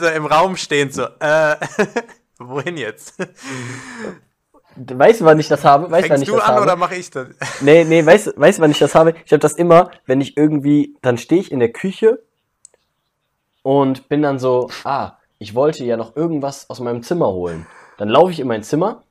so 0.00 0.06
im 0.06 0.26
Raum 0.26 0.56
stehend 0.56 0.94
so, 0.94 1.04
äh, 1.20 1.56
wohin 2.38 2.76
jetzt? 2.76 3.14
Weißt 4.76 5.20
du, 5.20 5.24
wann 5.26 5.38
ich 5.38 5.48
das 5.48 5.64
habe? 5.64 5.90
Weißt, 5.90 6.08
Fängst 6.08 6.28
du 6.28 6.36
an 6.36 6.46
habe? 6.46 6.62
oder 6.62 6.76
mache 6.76 6.94
ich 6.94 7.10
das? 7.10 7.28
Nee, 7.60 7.84
nee, 7.84 8.04
weißt, 8.04 8.34
weißt 8.36 8.58
du, 8.58 8.62
wann 8.62 8.70
ich 8.70 8.78
das 8.78 8.94
habe? 8.94 9.14
Ich 9.24 9.32
habe 9.32 9.40
das 9.40 9.52
immer, 9.52 9.90
wenn 10.06 10.20
ich 10.20 10.36
irgendwie, 10.36 10.96
dann 11.02 11.18
stehe 11.18 11.40
ich 11.40 11.52
in 11.52 11.60
der 11.60 11.72
Küche 11.72 12.22
und 13.62 14.08
bin 14.08 14.22
dann 14.22 14.38
so, 14.38 14.70
ah, 14.84 15.18
ich 15.42 15.56
wollte 15.56 15.84
ja 15.84 15.96
noch 15.96 16.14
irgendwas 16.14 16.70
aus 16.70 16.78
meinem 16.78 17.02
Zimmer 17.02 17.26
holen. 17.26 17.66
Dann 17.98 18.08
laufe 18.08 18.30
ich 18.30 18.38
in 18.38 18.46
mein 18.46 18.62
Zimmer 18.62 19.02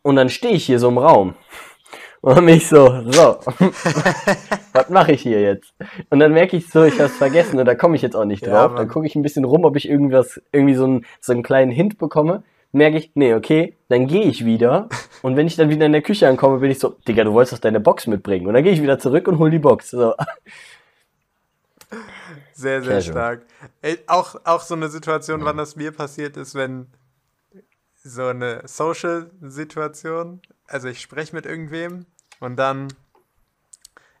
und 0.00 0.16
dann 0.16 0.30
stehe 0.30 0.54
ich 0.54 0.64
hier 0.64 0.78
so 0.78 0.88
im 0.88 0.96
Raum. 0.96 1.34
Und 2.22 2.36
dann 2.36 2.46
bin 2.46 2.56
ich 2.56 2.66
so, 2.66 3.02
so, 3.10 3.36
was 4.72 4.88
mache 4.88 5.12
ich 5.12 5.20
hier 5.20 5.42
jetzt? 5.42 5.74
Und 6.08 6.20
dann 6.20 6.32
merke 6.32 6.56
ich 6.56 6.70
so, 6.70 6.84
ich 6.84 6.94
habe 6.94 7.10
es 7.10 7.16
vergessen 7.18 7.58
und 7.58 7.66
da 7.66 7.74
komme 7.74 7.96
ich 7.96 8.02
jetzt 8.02 8.16
auch 8.16 8.24
nicht 8.24 8.46
drauf. 8.46 8.70
Ja, 8.72 8.76
dann 8.78 8.88
gucke 8.88 9.06
ich 9.06 9.14
ein 9.14 9.20
bisschen 9.20 9.44
rum, 9.44 9.66
ob 9.66 9.76
ich 9.76 9.86
irgendwas, 9.86 10.40
irgendwie 10.52 10.74
so 10.74 10.84
einen, 10.84 11.04
so 11.20 11.34
einen 11.34 11.42
kleinen 11.42 11.70
Hint 11.70 11.98
bekomme. 11.98 12.42
Merke 12.72 12.96
ich, 12.96 13.10
nee, 13.14 13.34
okay, 13.34 13.76
dann 13.90 14.06
gehe 14.06 14.24
ich 14.24 14.46
wieder. 14.46 14.88
Und 15.22 15.36
wenn 15.36 15.46
ich 15.46 15.56
dann 15.56 15.68
wieder 15.68 15.84
in 15.84 15.92
der 15.92 16.00
Küche 16.00 16.26
ankomme, 16.26 16.60
bin 16.60 16.70
ich 16.70 16.78
so, 16.78 16.96
Digga, 17.06 17.24
du 17.24 17.34
wolltest 17.34 17.52
doch 17.52 17.60
deine 17.60 17.78
Box 17.78 18.06
mitbringen. 18.06 18.46
Und 18.46 18.54
dann 18.54 18.64
gehe 18.64 18.72
ich 18.72 18.82
wieder 18.82 18.98
zurück 18.98 19.28
und 19.28 19.38
hole 19.38 19.50
die 19.50 19.58
Box. 19.58 19.90
So. 19.90 20.14
Sehr, 22.54 22.82
sehr 22.82 22.94
Casual. 22.94 23.12
stark. 23.12 23.46
Ey, 23.82 23.98
auch, 24.06 24.36
auch 24.44 24.62
so 24.62 24.74
eine 24.74 24.88
Situation, 24.88 25.40
ja. 25.40 25.46
wann 25.46 25.56
das 25.56 25.76
mir 25.76 25.92
passiert 25.92 26.36
ist, 26.36 26.54
wenn 26.54 26.86
so 28.02 28.26
eine 28.26 28.62
Social-Situation, 28.66 30.40
also 30.66 30.88
ich 30.88 31.00
spreche 31.00 31.34
mit 31.34 31.46
irgendwem 31.46 32.06
und 32.38 32.56
dann 32.56 32.88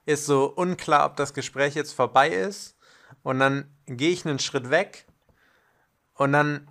ist 0.06 0.26
so 0.26 0.46
unklar, 0.46 1.06
ob 1.06 1.16
das 1.16 1.32
Gespräch 1.32 1.74
jetzt 1.74 1.92
vorbei 1.92 2.28
ist 2.28 2.76
und 3.22 3.38
dann 3.38 3.70
gehe 3.86 4.10
ich 4.10 4.26
einen 4.26 4.38
Schritt 4.38 4.70
weg 4.70 5.06
und 6.14 6.32
dann 6.32 6.66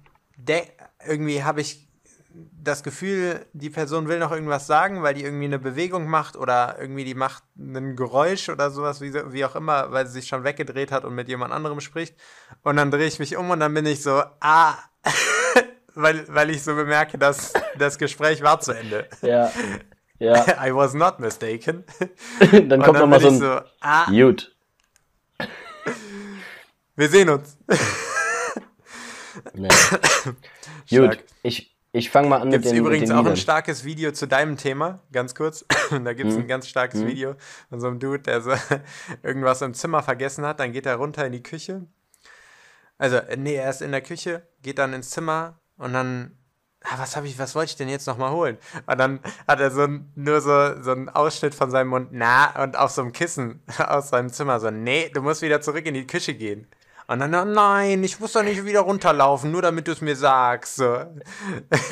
irgendwie 1.06 1.44
habe 1.44 1.62
ich 1.62 1.88
das 2.34 2.84
Gefühl, 2.84 3.46
die 3.54 3.70
Person 3.70 4.08
will 4.08 4.20
noch 4.20 4.32
irgendwas 4.32 4.66
sagen, 4.66 5.04
weil 5.04 5.14
die 5.14 5.24
irgendwie 5.24 5.46
eine 5.46 5.60
Bewegung 5.60 6.08
macht 6.08 6.36
oder 6.36 6.78
irgendwie 6.80 7.04
die 7.04 7.14
macht 7.14 7.44
ein 7.58 7.96
Geräusch 7.96 8.50
oder 8.50 8.72
sowas, 8.72 9.02
wie, 9.02 9.14
wie 9.14 9.46
auch 9.46 9.56
immer, 9.56 9.92
weil 9.92 10.08
sie 10.08 10.14
sich 10.14 10.28
schon 10.28 10.44
weggedreht 10.44 10.92
hat 10.92 11.06
und 11.06 11.14
mit 11.14 11.28
jemand 11.28 11.54
anderem 11.54 11.80
spricht. 11.80 12.16
Und 12.64 12.78
dann 12.78 12.90
drehe 12.90 13.08
ich 13.08 13.20
mich 13.20 13.38
um 13.38 13.50
und 13.52 13.60
dann 13.60 13.74
bin 13.74 13.86
ich 13.86 14.02
so, 14.02 14.24
ah, 14.40 14.76
weil, 15.94 16.26
weil 16.28 16.50
ich 16.50 16.64
so 16.64 16.76
bemerke, 16.76 17.18
dass 17.18 17.54
das 17.78 17.98
Gespräch 17.98 18.42
war 18.42 18.60
zu 18.60 18.72
Ende. 18.72 19.08
Ja. 19.22 19.52
Ja. 20.20 20.46
I 20.66 20.74
was 20.74 20.94
not 20.94 21.20
mistaken. 21.20 21.84
dann 22.68 22.82
kommt 22.82 23.00
nochmal 23.00 23.20
so 23.20 23.28
ein 23.28 23.40
so, 23.40 23.62
ah, 23.82 24.06
Gut. 24.06 24.56
Wir 26.96 27.10
sehen 27.10 27.30
uns. 27.30 27.58
Nee. 29.54 29.68
Gut, 30.90 31.24
ich, 31.42 31.73
ich 31.94 32.10
fange 32.10 32.28
mal 32.28 32.42
an 32.42 32.50
gibt's 32.50 32.66
mit 32.66 32.76
den 32.76 32.84
übrigens 32.84 33.10
mit 33.10 33.18
den 33.18 33.26
auch 33.26 33.30
ein 33.30 33.38
starkes 33.38 33.86
Video 33.86 34.12
zu 34.12 34.28
deinem 34.28 34.58
Thema, 34.58 35.00
ganz 35.12 35.36
kurz. 35.36 35.64
da 35.92 36.14
gibt 36.14 36.32
es 36.32 36.36
mhm. 36.36 36.42
ein 36.42 36.48
ganz 36.48 36.68
starkes 36.68 37.02
mhm. 37.02 37.08
Video 37.08 37.36
von 37.70 37.80
so 37.80 37.88
einem 37.88 38.00
Dude, 38.00 38.24
der 38.24 38.42
so 38.42 38.52
irgendwas 39.24 39.62
im 39.62 39.74
Zimmer 39.76 40.02
vergessen 40.02 40.46
hat. 40.46 40.60
Dann 40.60 40.72
geht 40.72 40.88
er 40.88 40.96
runter 40.96 41.26
in 41.26 41.32
die 41.32 41.44
Küche. 41.44 41.86
Also, 42.98 43.18
äh, 43.18 43.38
nee, 43.38 43.56
er 43.56 43.70
ist 43.70 43.82
in 43.82 43.92
der 43.92 44.02
Küche, 44.02 44.48
geht 44.64 44.80
dann 44.80 44.94
ins 44.94 45.12
Zimmer 45.12 45.60
und 45.78 45.94
dann 45.94 46.36
ah, 46.84 46.96
was 46.98 47.16
habe 47.16 47.28
ich, 47.28 47.38
was 47.40 47.56
wollte 47.56 47.72
ich 47.72 47.76
denn 47.76 47.90
jetzt 47.90 48.08
nochmal 48.08 48.32
holen? 48.32 48.58
Und 48.86 48.98
dann 48.98 49.20
hat 49.48 49.60
er 49.60 49.72
so 49.72 49.88
nur 50.16 50.42
so, 50.42 50.82
so 50.82 50.92
einen 50.92 51.10
Ausschnitt 51.10 51.56
von 51.56 51.72
seinem 51.72 51.90
Mund, 51.90 52.10
na, 52.12 52.64
und 52.64 52.78
auf 52.78 52.92
so 52.92 53.02
einem 53.02 53.12
Kissen 53.12 53.62
aus 53.78 54.10
seinem 54.10 54.30
Zimmer 54.30 54.60
so, 54.60 54.72
nee, 54.72 55.10
du 55.14 55.22
musst 55.22 55.42
wieder 55.42 55.62
zurück 55.62 55.86
in 55.86 55.94
die 55.94 56.08
Küche 56.08 56.34
gehen. 56.34 56.68
Und 57.08 57.20
dann, 57.20 57.34
oh 57.36 57.46
nein, 57.46 58.04
ich 58.04 58.20
muss 58.20 58.34
doch 58.34 58.44
nicht 58.44 58.66
wieder 58.66 58.82
runterlaufen, 58.82 59.52
nur 59.52 59.62
damit 59.62 59.88
du 59.88 59.92
es 59.92 60.02
mir 60.02 60.16
sagst. 60.16 60.80
Ja, 60.80 61.10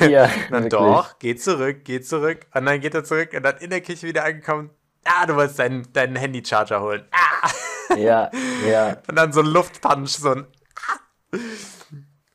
dann 0.00 0.64
wirklich. 0.64 0.68
doch, 0.70 1.18
geh 1.18 1.36
zurück, 1.36 1.84
geh 1.84 2.00
zurück. 2.00 2.46
Und 2.54 2.66
dann 2.66 2.80
geht 2.80 2.94
er 2.94 3.04
zurück 3.04 3.32
und 3.34 3.42
dann 3.42 3.58
in 3.58 3.70
der 3.70 3.80
Küche 3.80 4.06
wieder 4.06 4.24
angekommen. 4.24 4.70
Ah, 5.04 5.26
du 5.26 5.34
wolltest 5.34 5.58
deinen, 5.58 5.92
deinen 5.92 6.16
Handy-Charger 6.16 6.80
holen. 6.80 7.04
Ah. 7.10 7.50
Ja, 7.96 8.30
ja. 8.66 8.96
Und 9.08 9.16
dann 9.16 9.32
so 9.32 9.40
ein 9.40 9.46
Luftpunch, 9.46 10.10
so 10.10 10.30
ein. 10.30 10.46
Ah. 11.32 11.38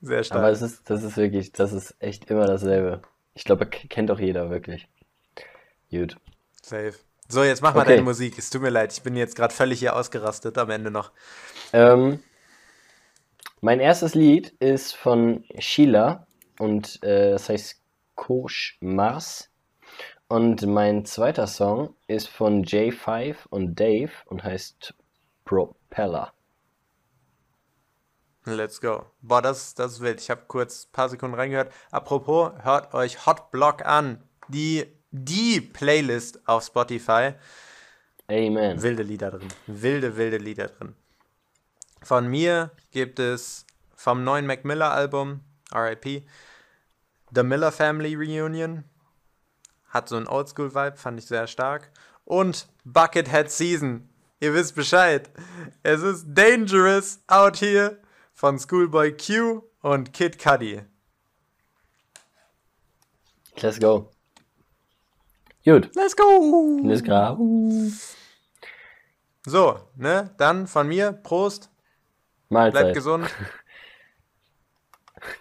Sehr 0.01 0.23
stark. 0.23 0.39
Aber 0.39 0.51
es 0.51 0.61
ist, 0.61 0.89
das 0.89 1.03
ist 1.03 1.17
wirklich, 1.17 1.51
das 1.51 1.73
ist 1.73 1.95
echt 1.99 2.29
immer 2.29 2.45
dasselbe. 2.45 3.01
Ich 3.33 3.43
glaube, 3.43 3.65
kennt 3.67 4.09
doch 4.09 4.19
jeder 4.19 4.49
wirklich. 4.49 4.87
Gut. 5.89 6.17
Safe. 6.61 6.93
So, 7.29 7.43
jetzt 7.43 7.61
mach 7.61 7.73
mal 7.73 7.81
okay. 7.81 7.91
deine 7.91 8.03
Musik. 8.03 8.37
Es 8.37 8.49
tut 8.49 8.61
mir 8.61 8.69
leid, 8.69 8.93
ich 8.93 9.01
bin 9.01 9.15
jetzt 9.15 9.35
gerade 9.35 9.53
völlig 9.53 9.79
hier 9.79 9.95
ausgerastet 9.95 10.57
am 10.57 10.69
Ende 10.69 10.91
noch. 10.91 11.11
Ähm, 11.73 12.19
mein 13.61 13.79
erstes 13.79 14.15
Lied 14.15 14.49
ist 14.59 14.95
von 14.95 15.43
Sheila 15.57 16.27
und 16.59 17.03
äh, 17.03 17.31
das 17.31 17.49
heißt 17.49 17.81
Kosh 18.15 18.77
Mars. 18.81 19.49
Und 20.29 20.65
mein 20.65 21.05
zweiter 21.05 21.47
Song 21.47 21.95
ist 22.07 22.27
von 22.27 22.65
J5 22.65 23.47
und 23.49 23.79
Dave 23.79 24.11
und 24.25 24.43
heißt 24.43 24.93
Propeller. 25.45 26.33
Let's 28.43 28.79
go. 28.81 29.05
Boah, 29.21 29.41
das, 29.41 29.73
das 29.73 29.93
ist 29.93 30.01
wild. 30.01 30.21
Ich 30.21 30.29
habe 30.29 30.43
kurz 30.47 30.85
ein 30.85 30.91
paar 30.91 31.09
Sekunden 31.09 31.35
reingehört. 31.35 31.71
Apropos, 31.91 32.51
hört 32.61 32.93
euch 32.93 33.25
Hot 33.25 33.51
Block 33.51 33.85
an. 33.85 34.23
Die, 34.49 34.85
die 35.11 35.61
Playlist 35.61 36.47
auf 36.47 36.63
Spotify. 36.63 37.33
Amen. 38.29 38.81
Wilde 38.81 39.03
Lieder 39.03 39.31
drin. 39.31 39.47
Wilde, 39.67 40.15
wilde 40.17 40.37
Lieder 40.37 40.67
drin. 40.67 40.95
Von 42.01 42.27
mir 42.27 42.71
gibt 42.91 43.19
es 43.19 43.65
vom 43.95 44.23
neuen 44.23 44.45
Mac 44.45 44.63
Miller 44.65 44.91
Album, 44.91 45.41
RIP, 45.73 46.23
The 47.33 47.43
Miller 47.43 47.71
Family 47.71 48.15
Reunion. 48.15 48.83
Hat 49.89 50.09
so 50.09 50.15
einen 50.15 50.27
Oldschool-Vibe, 50.27 50.97
fand 50.97 51.19
ich 51.19 51.25
sehr 51.25 51.47
stark. 51.47 51.91
Und 52.25 52.67
Buckethead 52.83 53.51
Season. 53.51 54.09
Ihr 54.39 54.53
wisst 54.53 54.75
Bescheid. 54.75 55.29
Es 55.83 56.03
ist 56.03 56.25
dangerous 56.27 57.19
out 57.27 57.57
here 57.57 57.97
von 58.33 58.59
Schoolboy 58.59 59.13
Q 59.13 59.63
und 59.81 60.13
Kid 60.13 60.37
Cudi. 60.37 60.81
Let's 63.59 63.79
go. 63.79 64.11
Gut. 65.65 65.89
Let's 65.95 66.15
go. 66.15 66.79
Let's 66.83 67.03
go. 67.03 67.37
So, 69.45 69.79
ne? 69.95 70.29
Dann 70.37 70.67
von 70.67 70.87
mir, 70.87 71.11
Prost. 71.11 71.69
Mahlzeit. 72.49 72.81
Bleibt 72.81 72.95
gesund. 72.95 73.25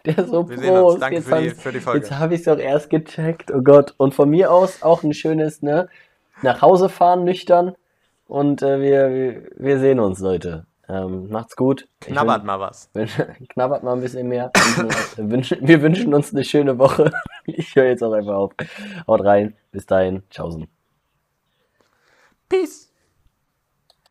Der 0.05 0.19
ist 0.19 0.31
so 0.31 0.49
Wir 0.49 0.57
Prost. 0.57 1.03
Danke 1.03 1.17
jetzt 1.17 1.29
für 1.29 1.41
die, 1.41 1.51
für 1.51 1.73
die 1.73 1.81
Folge. 1.81 2.01
Jetzt 2.01 2.13
habe 2.13 2.35
ich 2.35 2.41
es 2.41 2.47
doch 2.47 2.59
erst 2.59 2.91
gecheckt. 2.91 3.53
Oh 3.53 3.63
Gott. 3.63 3.95
Und 3.99 4.15
von 4.15 4.29
mir 4.29 4.51
aus 4.51 4.83
auch 4.83 5.03
ein 5.03 5.13
schönes, 5.13 5.63
ne? 5.63 5.89
Nach 6.43 6.63
Hause 6.63 6.89
fahren, 6.89 7.25
nüchtern. 7.25 7.75
Und 8.27 8.63
äh, 8.63 8.81
wir, 8.81 9.43
wir, 9.57 9.79
sehen 9.79 10.01
uns, 10.01 10.21
Leute. 10.21 10.67
Ähm, 10.89 11.29
macht's 11.31 11.57
gut. 11.57 11.89
Knabbert 12.01 12.43
wün- 12.43 12.47
mal 12.47 12.61
was. 12.61 12.91
knabbert 13.49 13.83
mal 13.83 13.95
ein 13.95 14.01
bisschen 14.01 14.29
mehr. 14.29 14.51
wir 15.17 15.83
wünschen 15.83 16.15
uns 16.15 16.33
eine 16.33 16.45
schöne 16.45 16.79
Woche. 16.79 17.13
Ich 17.49 17.77
höre 17.77 17.87
jetzt 17.87 18.03
auch 18.03 18.11
einfach 18.11 18.35
auf. 18.35 18.53
Haut 19.07 19.25
rein. 19.25 19.55
Bis 19.71 19.87
dahin. 19.87 20.25
Tschaußen. 20.31 20.67
Peace. 22.49 22.93